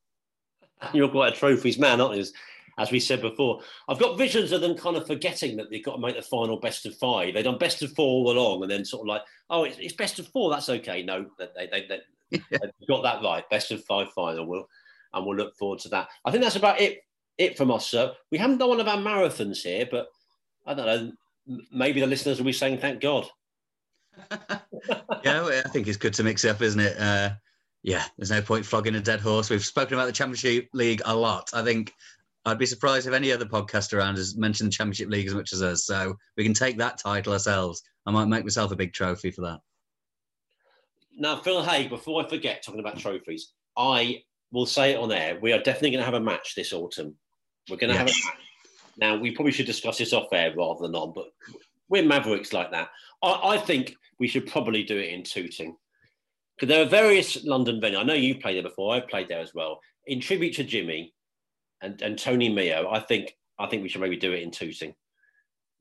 You're 0.94 1.10
quite 1.10 1.34
a 1.34 1.36
trophies 1.36 1.80
man, 1.80 2.02
aren't 2.02 2.18
you? 2.18 2.26
As 2.80 2.92
we 2.92 3.00
said 3.00 3.22
before, 3.22 3.62
I've 3.90 3.98
got 3.98 4.20
visions 4.20 4.52
of 4.52 4.62
them 4.62 4.78
kind 4.78 4.98
of 4.98 5.08
forgetting 5.08 5.58
that 5.58 5.72
they've 5.72 5.84
got 5.84 5.96
to 5.96 6.02
make 6.02 6.16
the 6.16 6.22
final 6.22 6.60
best 6.60 6.86
of 6.86 6.96
five. 6.96 7.34
They've 7.34 7.44
done 7.44 7.58
best 7.58 7.82
of 7.82 7.92
four 7.94 8.06
all 8.06 8.32
along, 8.32 8.62
and 8.62 8.70
then 8.70 8.86
sort 8.86 9.02
of 9.02 9.08
like, 9.08 9.24
oh, 9.50 9.64
it's, 9.64 9.80
it's 9.80 9.96
best 9.96 10.20
of 10.20 10.28
four. 10.28 10.52
That's 10.52 10.70
okay. 10.70 11.02
No, 11.02 11.26
they, 11.40 11.48
they, 11.56 11.88
they, 11.88 12.00
yeah. 12.30 12.40
they've 12.52 12.88
got 12.88 13.02
that 13.02 13.24
right. 13.24 13.50
Best 13.50 13.72
of 13.72 13.84
five 13.86 14.12
final. 14.12 14.46
We'll, 14.46 14.68
and 15.14 15.26
we'll 15.26 15.38
look 15.38 15.56
forward 15.56 15.80
to 15.80 15.90
that. 15.90 16.10
I 16.24 16.30
think 16.30 16.44
that's 16.44 16.56
about 16.56 16.80
it 16.80 17.00
it 17.38 17.58
from 17.58 17.72
us, 17.72 17.88
sir. 17.88 18.14
We 18.32 18.38
haven't 18.38 18.58
done 18.58 18.70
one 18.70 18.80
of 18.80 18.88
our 18.88 18.98
marathons 18.98 19.62
here, 19.62 19.88
but 19.90 20.08
I 20.68 20.74
don't 20.74 20.86
know. 20.86 21.12
Maybe 21.72 22.02
the 22.02 22.08
listeners 22.08 22.38
will 22.38 22.46
be 22.46 22.54
saying, 22.54 22.80
"Thank 22.80 23.02
God." 23.02 23.28
yeah, 25.24 25.62
I 25.66 25.70
think 25.70 25.88
it's 25.88 25.98
good 25.98 26.14
to 26.16 26.24
mix 26.24 26.44
it 26.44 26.50
up, 26.50 26.62
isn't 26.62 26.80
it? 26.80 27.00
Uh, 27.00 27.30
yeah, 27.84 28.04
there's 28.18 28.32
no 28.32 28.42
point 28.42 28.66
flogging 28.66 28.96
a 28.96 29.00
dead 29.00 29.22
horse. 29.22 29.50
We've 29.50 29.64
spoken 29.64 29.94
about 29.94 30.08
the 30.08 30.12
Championship 30.12 30.68
League 30.74 31.02
a 31.06 31.16
lot. 31.16 31.50
I 31.54 31.64
think 31.64 31.94
I'd 32.46 32.58
be 32.58 32.66
surprised 32.66 33.08
if 33.08 33.14
any 33.14 33.32
other 33.32 33.46
podcast 33.46 33.94
around 33.94 34.18
has 34.18 34.36
mentioned 34.36 34.68
the 34.68 34.76
Championship 34.76 35.10
League 35.10 35.28
as 35.28 35.34
much 35.34 35.54
as 35.54 35.62
us. 35.62 35.86
So 35.86 36.16
we 36.36 36.44
can 36.44 36.54
take 36.54 36.78
that 36.78 36.98
title 36.98 37.34
ourselves. 37.34 37.82
I 38.06 38.12
might 38.12 38.26
make 38.26 38.44
myself 38.44 38.72
a 38.72 38.76
big 38.76 38.94
trophy 38.94 39.32
for 39.32 39.42
that. 39.42 39.60
Now, 41.18 41.38
Phil 41.38 41.64
Haigh, 41.64 41.88
before 41.88 42.24
I 42.24 42.30
forget 42.30 42.64
talking 42.64 42.80
about 42.80 43.00
trophies, 43.00 43.54
I 43.76 44.24
will 44.52 44.66
say 44.66 44.92
it 44.92 45.00
on 45.00 45.12
air. 45.12 45.40
We 45.42 45.52
are 45.52 45.58
definitely 45.58 45.92
going 45.92 46.02
to 46.02 46.06
have 46.06 46.14
a 46.14 46.20
match 46.20 46.56
this 46.56 46.74
autumn. 46.74 47.16
We're 47.70 47.78
going 47.78 47.94
to 47.94 48.00
yes. 48.00 48.00
have 48.00 48.08
a 48.08 48.38
match 48.38 48.47
now, 48.98 49.16
we 49.18 49.32
probably 49.32 49.52
should 49.52 49.66
discuss 49.66 49.98
this 49.98 50.14
off 50.14 50.34
air 50.34 50.54
rather 50.56 50.82
than 50.82 50.96
on, 50.96 51.14
but 51.14 51.26
we're 51.90 52.04
mavericks 52.04 52.54
like 52.54 52.72
that. 52.72 52.90
I, 53.24 53.56
I 53.56 53.58
think 53.58 53.96
we 54.20 54.28
should 54.28 54.48
probably 54.48 54.84
do 54.84 54.98
it 54.98 55.14
in 55.14 55.24
Tooting. 55.24 55.76
Because 56.56 56.70
there 56.74 56.82
are 56.84 56.90
various 56.90 57.44
London 57.46 57.80
venues. 57.80 58.00
I 58.00 58.04
know 58.04 58.14
you 58.14 58.40
played 58.40 58.56
there 58.56 58.64
before. 58.64 58.96
I've 58.96 59.08
played 59.08 59.28
there 59.28 59.40
as 59.40 59.54
well. 59.54 59.80
In 60.08 60.20
tribute 60.20 60.56
to 60.56 60.64
Jimmy 60.64 61.14
and, 61.82 62.02
and 62.02 62.18
Tony 62.18 62.50
Meo, 62.50 62.90
I 62.92 63.00
think 63.00 63.36
I 63.60 63.68
think 63.68 63.84
we 63.84 63.90
should 63.90 64.02
maybe 64.02 64.18
do 64.18 64.34
it 64.34 64.42
in 64.42 64.50
Tooting. 64.50 64.96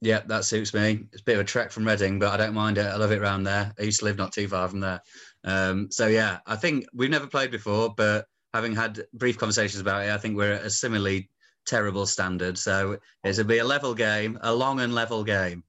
Yeah, 0.03 0.21
that 0.27 0.45
suits 0.45 0.75
me. 0.75 1.07
It's 1.13 1.23
a 1.23 1.25
bit 1.25 1.37
of 1.37 1.41
a 1.41 1.45
trek 1.45 1.71
from 1.71 1.87
Reading, 1.87 2.19
but 2.19 2.33
I 2.33 2.37
don't 2.37 2.55
mind 2.55 2.77
it. 2.77 2.85
I 2.85 2.97
love 2.97 3.13
it 3.13 3.21
around 3.21 3.45
there. 3.45 3.73
I 3.79 3.83
used 3.83 4.01
to 4.01 4.05
live 4.05 4.19
not 4.19 4.33
too 4.33 4.47
far 4.47 4.69
from 4.69 4.81
there. 4.81 5.01
Um, 5.45 5.91
so 5.91 6.07
yeah, 6.07 6.39
I 6.47 6.57
think 6.57 6.85
we've 6.93 7.09
never 7.09 7.27
played 7.27 7.51
before, 7.51 7.95
but 7.97 8.27
having 8.53 8.75
had 8.75 9.05
brief 9.15 9.39
conversations 9.39 9.81
about 9.81 10.05
it, 10.05 10.11
I 10.11 10.19
think 10.19 10.37
we're 10.37 10.53
a 10.53 10.69
similarly 10.69 11.31
terrible 11.67 12.07
standard. 12.07 12.59
So 12.59 12.99
it'll 13.25 13.45
be 13.45 13.59
a 13.59 13.65
level 13.65 13.95
game, 13.95 14.39
a 14.43 14.55
long 14.55 14.81
and 14.81 14.95
level 14.95 15.25
game. 15.25 15.65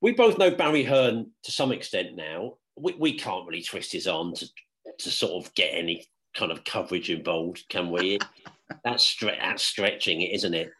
We 0.00 0.12
both 0.12 0.38
know 0.38 0.50
Barry 0.50 0.84
Hearn 0.84 1.30
to 1.44 1.52
some 1.52 1.72
extent 1.72 2.16
now. 2.16 2.54
We, 2.76 2.94
we 2.98 3.18
can't 3.18 3.46
really 3.46 3.62
twist 3.62 3.92
his 3.92 4.06
arm 4.06 4.34
to, 4.34 4.46
to 4.98 5.10
sort 5.10 5.44
of 5.44 5.54
get 5.54 5.70
any 5.72 6.06
kind 6.34 6.52
of 6.52 6.64
coverage 6.64 7.10
involved, 7.10 7.64
can 7.68 7.90
we? 7.90 8.18
that's, 8.84 9.14
stre- 9.16 9.40
that's 9.40 9.62
stretching 9.62 10.20
it, 10.20 10.34
isn't 10.34 10.54
it? 10.54 10.70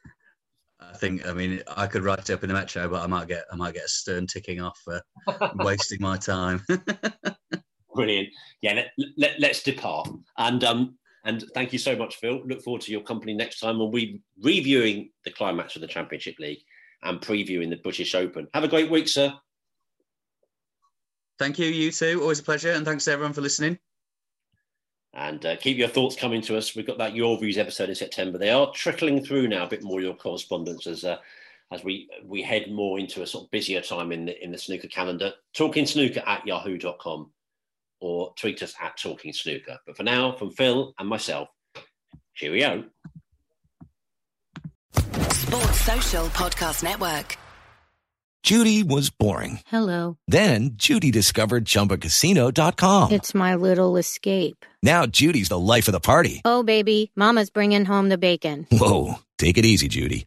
I 0.78 0.92
think. 0.92 1.26
I 1.26 1.32
mean, 1.32 1.62
I 1.76 1.86
could 1.86 2.04
write 2.04 2.18
it 2.18 2.30
up 2.30 2.42
in 2.42 2.48
the 2.48 2.54
Metro, 2.54 2.88
but 2.88 3.02
I 3.02 3.06
might 3.06 3.28
get 3.28 3.44
I 3.50 3.56
might 3.56 3.74
get 3.74 3.84
a 3.84 3.88
stern 3.88 4.26
ticking 4.26 4.60
off 4.60 4.78
for 4.84 5.00
wasting 5.56 6.00
my 6.00 6.18
time. 6.18 6.62
Brilliant. 7.94 8.28
Yeah, 8.60 8.74
let, 8.74 8.90
let, 9.16 9.40
let's 9.40 9.62
depart. 9.62 10.10
And 10.36 10.62
um, 10.64 10.98
and 11.26 11.44
thank 11.54 11.72
you 11.72 11.78
so 11.78 11.96
much, 11.96 12.16
Phil. 12.16 12.40
Look 12.46 12.62
forward 12.62 12.82
to 12.82 12.92
your 12.92 13.02
company 13.02 13.34
next 13.34 13.58
time 13.58 13.80
when 13.80 13.90
we're 13.90 14.16
reviewing 14.40 15.10
the 15.24 15.32
climax 15.32 15.74
of 15.74 15.82
the 15.82 15.88
Championship 15.88 16.36
League 16.38 16.60
and 17.02 17.20
previewing 17.20 17.68
the 17.68 17.76
British 17.76 18.14
Open. 18.14 18.46
Have 18.54 18.62
a 18.62 18.68
great 18.68 18.88
week, 18.88 19.08
sir. 19.08 19.34
Thank 21.40 21.58
you, 21.58 21.66
you 21.66 21.90
too. 21.90 22.20
Always 22.22 22.38
a 22.38 22.44
pleasure. 22.44 22.70
And 22.70 22.86
thanks 22.86 23.04
to 23.04 23.10
everyone 23.10 23.32
for 23.32 23.40
listening. 23.40 23.76
And 25.14 25.44
uh, 25.44 25.56
keep 25.56 25.76
your 25.78 25.88
thoughts 25.88 26.14
coming 26.14 26.42
to 26.42 26.56
us. 26.56 26.76
We've 26.76 26.86
got 26.86 26.98
that 26.98 27.16
Your 27.16 27.36
Views 27.38 27.58
episode 27.58 27.88
in 27.88 27.96
September. 27.96 28.38
They 28.38 28.50
are 28.50 28.70
trickling 28.72 29.24
through 29.24 29.48
now 29.48 29.64
a 29.64 29.68
bit 29.68 29.82
more 29.82 30.00
your 30.00 30.14
correspondence 30.14 30.86
as 30.86 31.04
uh, 31.04 31.16
as 31.72 31.82
we 31.82 32.08
we 32.24 32.40
head 32.40 32.70
more 32.70 33.00
into 33.00 33.22
a 33.22 33.26
sort 33.26 33.44
of 33.44 33.50
busier 33.50 33.80
time 33.80 34.12
in 34.12 34.26
the 34.26 34.44
in 34.44 34.52
the 34.52 34.58
snooker 34.58 34.88
calendar. 34.88 35.32
Talking 35.54 35.86
snooker 35.86 36.22
at 36.24 36.46
yahoo.com 36.46 37.32
or 38.00 38.32
tweet 38.36 38.62
us 38.62 38.74
at 38.80 38.96
Talking 38.96 39.32
Snooker. 39.32 39.78
But 39.86 39.96
for 39.96 40.02
now, 40.02 40.32
from 40.32 40.50
Phil 40.50 40.94
and 40.98 41.08
myself, 41.08 41.48
cheerio. 42.34 42.84
Sports 45.32 45.80
Social 45.80 46.26
Podcast 46.26 46.82
Network. 46.82 47.36
Judy 48.42 48.84
was 48.84 49.10
boring. 49.10 49.58
Hello. 49.66 50.18
Then 50.28 50.70
Judy 50.74 51.10
discovered 51.10 51.64
chumbacasino.com. 51.64 53.10
It's 53.10 53.34
my 53.34 53.56
little 53.56 53.96
escape. 53.96 54.64
Now 54.84 55.04
Judy's 55.06 55.48
the 55.48 55.58
life 55.58 55.88
of 55.88 55.92
the 55.92 55.98
party. 55.98 56.42
Oh, 56.44 56.62
baby, 56.62 57.10
Mama's 57.16 57.50
bringing 57.50 57.84
home 57.84 58.08
the 58.08 58.18
bacon. 58.18 58.68
Whoa. 58.70 59.16
Take 59.38 59.58
it 59.58 59.64
easy, 59.64 59.88
Judy. 59.88 60.26